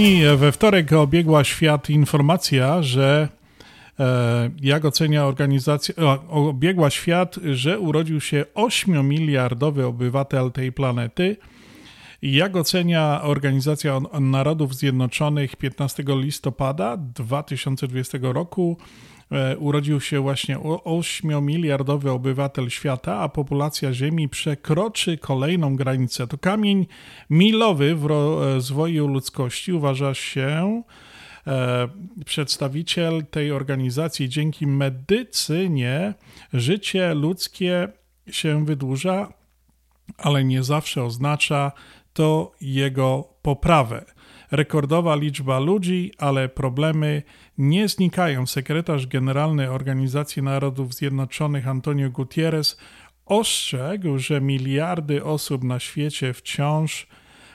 Kochani, 0.00 0.36
we 0.36 0.52
wtorek 0.52 0.92
obiegła 0.92 1.44
świat 1.44 1.90
informacja, 1.90 2.82
że 2.82 3.28
e, 4.00 4.50
jak 4.62 4.84
ocenia 4.84 5.24
organizacja, 5.26 5.94
obiegła 6.28 6.90
świat, 6.90 7.36
że 7.52 7.78
urodził 7.78 8.20
się 8.20 8.44
8-miliardowy 8.54 9.82
obywatel 9.82 10.52
tej 10.52 10.72
planety. 10.72 11.36
Jak 12.22 12.56
ocenia 12.56 13.22
Organizacja 13.22 14.00
Narodów 14.20 14.74
Zjednoczonych 14.74 15.56
15 15.56 16.04
listopada 16.06 16.96
2020 16.96 18.18
roku, 18.22 18.76
E, 18.78 19.09
urodził 19.58 20.00
się 20.00 20.20
właśnie 20.20 20.58
8-miliardowy 20.58 22.08
obywatel 22.08 22.70
świata, 22.70 23.18
a 23.18 23.28
populacja 23.28 23.92
Ziemi 23.92 24.28
przekroczy 24.28 25.18
kolejną 25.18 25.76
granicę. 25.76 26.26
To 26.26 26.38
kamień 26.38 26.86
milowy 27.30 27.94
w 27.94 28.04
rozwoju 28.04 29.06
ludzkości 29.06 29.72
uważa 29.72 30.14
się 30.14 30.82
e, 31.46 31.88
przedstawiciel 32.24 33.26
tej 33.26 33.52
organizacji. 33.52 34.28
Dzięki 34.28 34.66
medycynie 34.66 36.14
życie 36.52 37.14
ludzkie 37.14 37.88
się 38.30 38.64
wydłuża, 38.64 39.32
ale 40.18 40.44
nie 40.44 40.62
zawsze 40.62 41.04
oznacza 41.04 41.72
to 42.12 42.52
jego 42.60 43.28
poprawę 43.42 44.04
rekordowa 44.50 45.14
liczba 45.16 45.58
ludzi, 45.58 46.12
ale 46.18 46.48
problemy 46.48 47.22
nie 47.60 47.88
znikają. 47.88 48.46
Sekretarz 48.46 49.06
Generalny 49.06 49.70
Organizacji 49.70 50.42
Narodów 50.42 50.94
Zjednoczonych 50.94 51.68
Antonio 51.68 52.10
Gutierrez 52.10 52.78
ostrzegł, 53.26 54.18
że 54.18 54.40
miliardy 54.40 55.24
osób 55.24 55.64
na 55.64 55.78
świecie 55.78 56.34
wciąż 56.34 57.06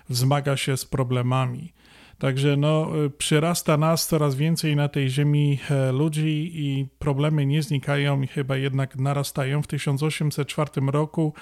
wzmaga 0.10 0.58
się 0.58 0.78
z 0.78 0.86
problemami. 0.86 1.74
Także 2.18 2.58
no, 2.58 2.92
przyrasta 3.18 3.78
nas 3.78 4.08
coraz 4.08 4.36
więcej 4.36 4.76
na 4.76 4.88
tej 4.88 5.10
ziemi 5.10 5.60
e, 5.70 5.92
ludzi 5.92 6.52
i 6.54 6.88
problemy 7.00 7.46
nie 7.46 7.64
znikają 7.64 8.22
i 8.22 8.28
chyba 8.28 8.58
jednak 8.58 8.96
narastają. 8.96 9.62
W 9.62 9.68
1804 9.68 10.70
roku 10.92 11.34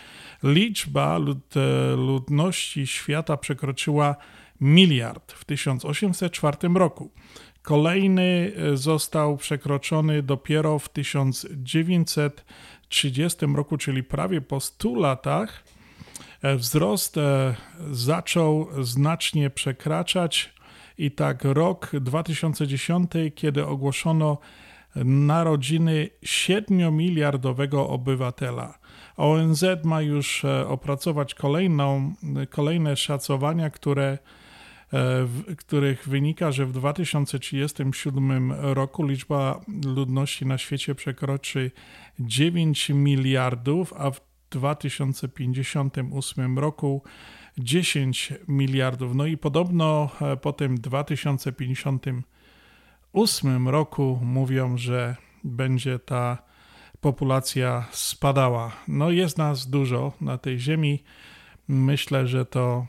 liczba 0.44 1.18
lud, 1.18 1.58
e, 1.58 1.96
ludności 1.96 2.88
świata 2.88 3.38
przekroczyła 3.38 4.16
miliard 4.62 5.32
w 5.32 5.46
1804 5.46 6.58
roku. 6.76 7.12
Kolejny 7.64 8.52
e, 8.74 8.78
został 8.78 9.38
przekroczony 9.38 10.24
dopiero 10.24 10.80
w 10.80 10.90
1930 10.90 13.46
roku, 13.56 13.78
czyli 13.78 14.04
prawie 14.04 14.42
po 14.42 14.60
100 14.60 14.96
latach. 14.96 15.64
E, 16.42 16.56
wzrost 16.56 17.18
e, 17.18 17.56
zaczął 17.92 18.68
znacznie 18.82 19.50
przekraczać 19.50 20.54
i 20.98 21.12
tak 21.12 21.44
rok 21.44 21.92
2010, 22.02 23.12
kiedy 23.36 23.66
ogłoszono 23.66 24.38
narodziny 25.06 26.10
7 26.24 26.98
miliardowego 26.98 27.90
obywatela. 27.90 28.80
ONZ 29.18 29.66
ma 29.84 30.02
już 30.02 30.46
opracować 30.68 31.34
kolejną, 31.34 32.14
kolejne 32.50 32.96
szacowania, 32.96 33.70
które 33.70 34.18
w 35.26 35.56
których 35.58 36.08
wynika, 36.08 36.52
że 36.52 36.66
w 36.66 36.72
2037 36.72 38.52
roku 38.52 39.06
liczba 39.06 39.62
ludności 39.86 40.46
na 40.46 40.58
świecie 40.58 40.96
przekroczy 40.96 41.72
9 42.20 42.90
miliardów, 42.90 43.94
a 43.98 44.12
w 44.12 44.22
2058 44.52 46.60
roku 46.60 47.02
10 47.58 48.34
miliardów. 48.48 49.16
No 49.16 49.26
i 49.26 49.38
podobno 49.38 50.10
e, 50.22 50.38
po 50.38 50.54
tym 50.54 50.78
2058 50.78 53.70
roku 53.70 54.20
mówią, 54.24 54.78
że 54.78 55.16
będzie 55.44 56.00
ta 56.00 56.38
populacja 57.02 57.86
spadała. 57.92 58.72
No 58.88 59.12
jest 59.12 59.38
nas 59.38 59.70
dużo 59.70 60.14
na 60.22 60.38
tej 60.38 60.60
ziemi. 60.60 61.04
Myślę, 61.68 62.28
że 62.28 62.46
to 62.46 62.86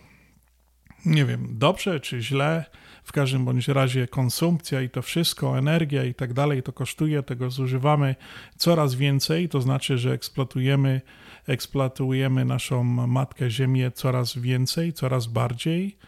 nie 1.07 1.25
wiem, 1.25 1.49
dobrze 1.51 2.01
czy 2.01 2.23
źle, 2.23 2.65
w 3.05 3.13
każdym 3.13 3.45
bądź 3.45 3.69
razie 3.69 4.09
konsumpcja 4.09 4.81
i 4.83 4.91
to 4.91 5.03
wszystko, 5.03 5.59
energia 5.59 6.05
i 6.05 6.15
tak 6.15 6.33
dalej, 6.33 6.63
to 6.63 6.73
kosztuje, 6.73 7.23
tego 7.23 7.51
zużywamy 7.51 8.15
coraz 8.57 8.95
więcej, 8.95 9.49
to 9.49 9.61
znaczy, 9.61 9.99
że 9.99 10.13
eksploatujemy, 10.13 11.01
eksploatujemy 11.47 12.45
naszą 12.45 12.85
matkę 12.85 13.51
Ziemię 13.51 13.91
coraz 13.91 14.39
więcej, 14.39 14.93
coraz 14.93 15.27
bardziej, 15.27 15.99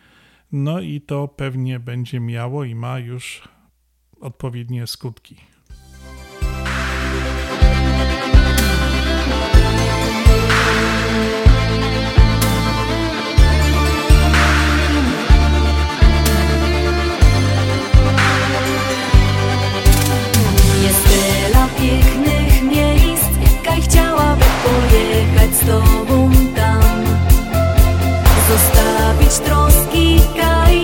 no 0.52 0.80
i 0.80 1.00
to 1.00 1.28
pewnie 1.28 1.80
będzie 1.80 2.20
miało 2.20 2.64
i 2.64 2.74
ma 2.74 2.98
już 2.98 3.48
odpowiednie 4.20 4.86
skutki. 4.86 5.55
Pojechać 24.66 25.54
z 25.54 25.60
tobą 25.60 26.30
tam. 26.56 27.04
Zostawić 28.48 29.38
troski 29.38 30.20
kaj 30.40 30.76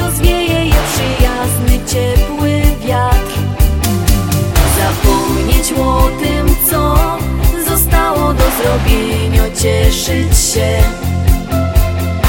Rozwieje 0.00 0.64
je 0.64 0.80
przyjazny, 0.92 1.86
ciepły 1.86 2.62
wiatr. 2.86 3.34
Zapomnieć 4.78 5.72
o 5.72 6.08
tym, 6.20 6.56
co 6.70 6.96
zostało 7.70 8.34
do 8.34 8.44
zrobienia 8.62 9.42
Cieszyć 9.62 10.38
się. 10.38 10.82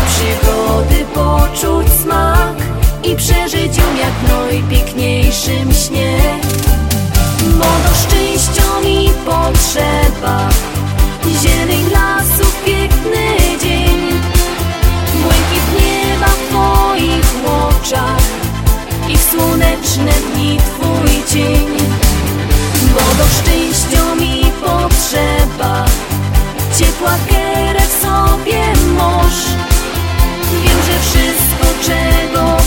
Przygody 0.07 1.05
poczuć 1.13 1.87
smak 2.03 2.55
I 3.03 3.15
przeżyć 3.15 3.77
ją 3.77 3.83
jak 3.99 4.31
najpiękniejszym 4.31 5.73
śnie 5.73 6.39
Bo 7.43 7.65
do 7.65 7.95
szczęścia 7.95 8.81
mi 8.83 9.09
potrzeba 9.25 10.49
Zielonych 11.41 11.91
lasów 11.91 12.63
piękny 12.65 13.57
dzień. 13.61 13.99
Błękit 15.13 15.65
nieba 15.81 16.25
w 16.25 16.49
twoich 16.49 17.31
oczach 17.45 18.23
I 19.09 19.17
słoneczne 19.17 20.11
dni 20.11 20.57
twój 20.57 21.23
cień 21.33 21.67
Bo 22.93 23.23
do 23.23 23.29
szczęścia 23.29 24.15
mi 24.15 24.51
potrzeba 24.61 25.85
Ciepła 26.77 27.11
w 27.11 28.01
sobie 28.01 28.63
moż 28.97 29.33
Wiem, 30.63 30.77
że 30.87 30.99
wszystko 30.99 31.65
czego 31.85 32.58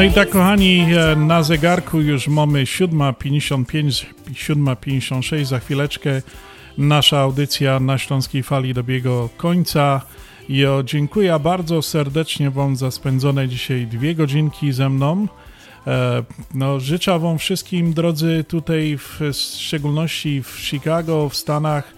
No 0.00 0.04
i 0.06 0.12
tak, 0.12 0.30
kochani, 0.30 0.86
e, 1.12 1.16
na 1.16 1.42
zegarku 1.42 2.00
już 2.00 2.28
mamy 2.28 2.64
7.55, 2.64 4.06
7.56. 4.32 5.44
Za 5.44 5.58
chwileczkę 5.58 6.22
nasza 6.78 7.18
audycja 7.18 7.80
na 7.80 7.98
Śląskiej 7.98 8.42
Fali 8.42 8.74
dobiega 8.74 9.10
końca. 9.36 10.00
Jo, 10.48 10.82
dziękuję 10.82 11.38
bardzo 11.38 11.82
serdecznie 11.82 12.50
Wam 12.50 12.76
za 12.76 12.90
spędzone 12.90 13.48
dzisiaj 13.48 13.86
dwie 13.86 14.14
godzinki 14.14 14.72
ze 14.72 14.88
mną. 14.88 15.28
E, 15.86 16.22
no, 16.54 16.80
życzę 16.80 17.18
Wam 17.18 17.38
wszystkim, 17.38 17.92
drodzy, 17.92 18.44
tutaj 18.48 18.98
w 18.98 19.20
szczególności 19.32 20.42
w 20.42 20.58
Chicago, 20.60 21.28
w 21.28 21.36
Stanach, 21.36 21.94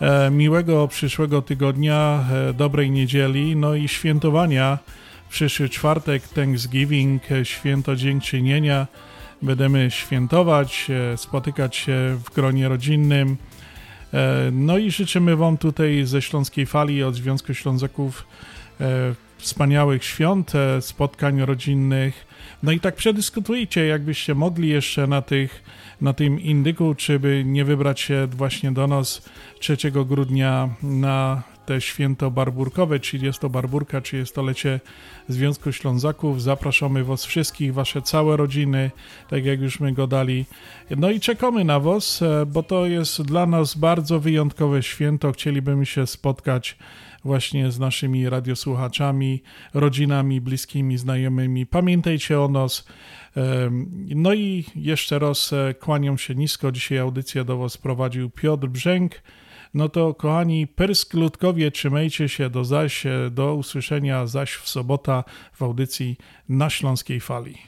e, 0.00 0.30
miłego 0.30 0.88
przyszłego 0.88 1.42
tygodnia, 1.42 2.24
dobrej 2.54 2.90
niedzieli, 2.90 3.56
no 3.56 3.74
i 3.74 3.88
świętowania 3.88 4.78
przyszły 5.32 5.68
czwartek, 5.68 6.28
Thanksgiving, 6.28 7.22
święto 7.42 7.96
dziękczynienia. 7.96 8.86
Będziemy 9.42 9.90
świętować, 9.90 10.90
e, 10.90 11.16
spotykać 11.16 11.76
się 11.76 12.18
w 12.24 12.34
gronie 12.34 12.68
rodzinnym. 12.68 13.36
E, 14.14 14.50
no 14.52 14.78
i 14.78 14.90
życzymy 14.90 15.36
Wam 15.36 15.58
tutaj 15.58 16.04
ze 16.04 16.22
Śląskiej 16.22 16.66
Fali 16.66 17.02
od 17.02 17.14
Związku 17.14 17.54
Ślązaków 17.54 18.26
e, 18.80 19.14
wspaniałych 19.38 20.04
świąt, 20.04 20.52
spotkań 20.80 21.40
rodzinnych. 21.40 22.26
No 22.62 22.72
i 22.72 22.80
tak 22.80 22.94
przedyskutujcie, 22.94 23.86
jakbyście 23.86 24.34
mogli 24.34 24.68
jeszcze 24.68 25.06
na, 25.06 25.22
tych, 25.22 25.62
na 26.00 26.12
tym 26.12 26.40
indyku, 26.40 26.94
czy 26.94 27.18
by 27.18 27.42
nie 27.46 27.64
wybrać 27.64 28.00
się 28.00 28.26
właśnie 28.26 28.72
do 28.72 28.86
nas 28.86 29.28
3 29.60 29.76
grudnia 29.90 30.68
na 30.82 31.42
te 31.66 31.80
święto 31.80 32.30
barburkowe, 32.30 33.00
30 33.00 33.48
barburka, 33.48 34.00
30-lecie 34.00 34.80
Związku 35.28 35.72
Ślązaków. 35.72 36.42
Zapraszamy 36.42 37.04
Was 37.04 37.24
wszystkich, 37.24 37.74
Wasze 37.74 38.02
całe 38.02 38.36
rodziny, 38.36 38.90
tak 39.30 39.44
jak 39.44 39.60
już 39.60 39.80
my 39.80 39.92
go 39.92 40.06
dali. 40.06 40.44
No 40.96 41.10
i 41.10 41.20
czekamy 41.20 41.64
na 41.64 41.80
Was, 41.80 42.22
e, 42.22 42.46
bo 42.46 42.62
to 42.62 42.86
jest 42.86 43.22
dla 43.22 43.46
nas 43.46 43.74
bardzo 43.74 44.20
wyjątkowe 44.20 44.82
święto. 44.82 45.32
Chcielibyśmy 45.32 45.86
się 45.86 46.06
spotkać 46.06 46.76
właśnie 47.24 47.70
z 47.70 47.78
naszymi 47.78 48.28
radiosłuchaczami, 48.28 49.42
rodzinami, 49.74 50.40
bliskimi, 50.40 50.98
znajomymi. 50.98 51.66
Pamiętajcie 51.66 52.40
o 52.40 52.48
nas. 52.48 52.84
No 54.08 54.34
i 54.34 54.64
jeszcze 54.74 55.18
raz 55.18 55.52
e, 55.52 55.74
kłaniam 55.74 56.18
się 56.18 56.34
nisko. 56.34 56.72
Dzisiaj 56.72 56.98
audycję 56.98 57.44
do 57.44 57.58
Was 57.58 57.76
prowadził 57.76 58.30
Piotr 58.30 58.66
Brzęk. 58.66 59.22
No 59.74 59.88
to 59.88 60.14
kochani 60.14 60.66
persklutkowie, 60.66 61.70
trzymajcie 61.70 62.28
się 62.28 62.50
do 62.50 62.64
zaś, 62.64 63.04
do 63.30 63.54
usłyszenia 63.54 64.26
zaś 64.26 64.52
w 64.54 64.68
sobota 64.68 65.24
w 65.52 65.62
audycji 65.62 66.16
na 66.48 66.70
Śląskiej 66.70 67.20
Fali. 67.20 67.58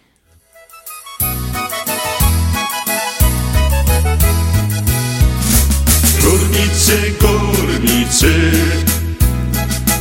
Górnicy, 6.22 7.14
górnicy, 7.20 8.50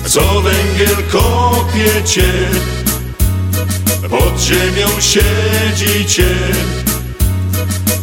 co 0.06 0.42
węgiel 0.42 0.96
kopiecie, 1.12 2.34
pod 4.10 4.42
ziemią 4.42 4.88
siedzicie, 5.00 6.30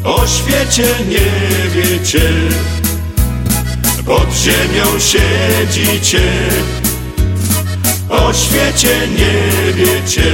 o 0.05 0.27
świecie 0.27 0.94
nie 1.09 1.70
wiecie 1.70 2.31
pod 4.10 4.34
ziemią 4.34 4.98
siedzicie, 4.98 6.20
o 8.08 8.32
świecie 8.32 9.08
nie 9.18 9.72
wiecie. 9.72 10.32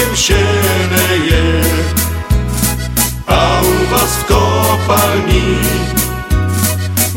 Cienkiem 0.00 0.16
się 0.16 0.34
leje, 0.90 1.62
a 3.26 3.60
u 3.60 3.90
was 3.90 4.16
w 4.16 4.24
kopalni 4.24 5.56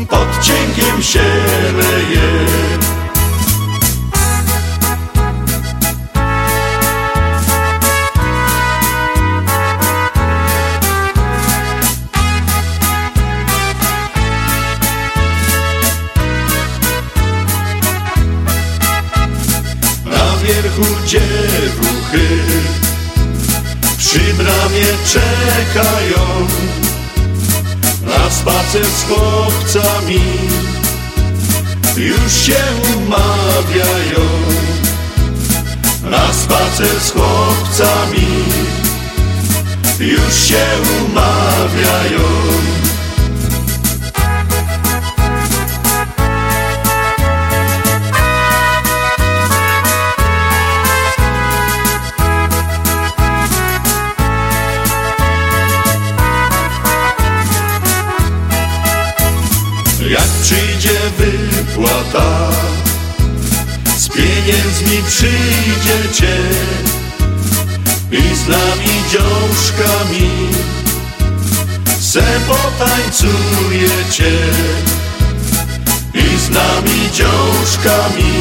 pod 0.08 0.42
cienkiem 0.42 1.02
się 1.02 1.24
leje. 1.76 2.74
wierchu 20.44 21.06
dziewuchy 21.06 22.73
przy 24.14 24.34
bramie 24.34 24.86
czekają 25.06 26.46
na 28.02 28.30
spacer 28.30 28.86
z 28.86 29.04
chłopcami. 29.04 30.20
Już 31.96 32.32
się 32.32 32.62
umawiają 32.96 34.20
na 36.10 36.32
spacer 36.32 37.00
z 37.00 37.10
chłopcami. 37.10 38.26
Już 40.00 40.34
się 40.34 40.66
umawiają 41.06 42.22
przyjdzie 60.44 61.00
wypłata, 61.18 62.50
z 63.96 64.08
pieniędzmi 64.08 65.02
przyjdziecie 65.08 66.36
i 68.10 68.36
z 68.36 68.48
nami 68.48 68.92
dziążkami 69.12 70.30
se 72.00 72.22
potańcujecie 72.48 74.32
i 76.14 76.38
z 76.38 76.50
nami 76.50 77.10
dziążkami 77.12 78.34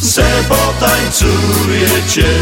se 0.00 0.26
potańcujecie. 0.48 2.34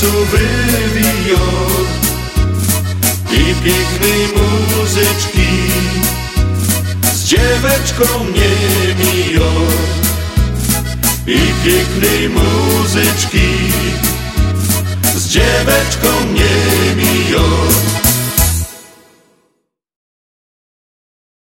Tańcu 0.00 0.16
I 3.32 3.54
pięknej 3.64 4.28
muzyczki 4.36 5.48
Z 7.14 7.24
dzieweczką 7.24 8.04
nie 8.24 8.94
mijo. 8.94 9.50
I 11.26 11.38
pięknej 11.64 12.28
muzyczki 12.28 13.48
Z 15.16 15.28
dzieweczką 15.28 16.08
nie 16.34 16.94
mijo 16.96 17.77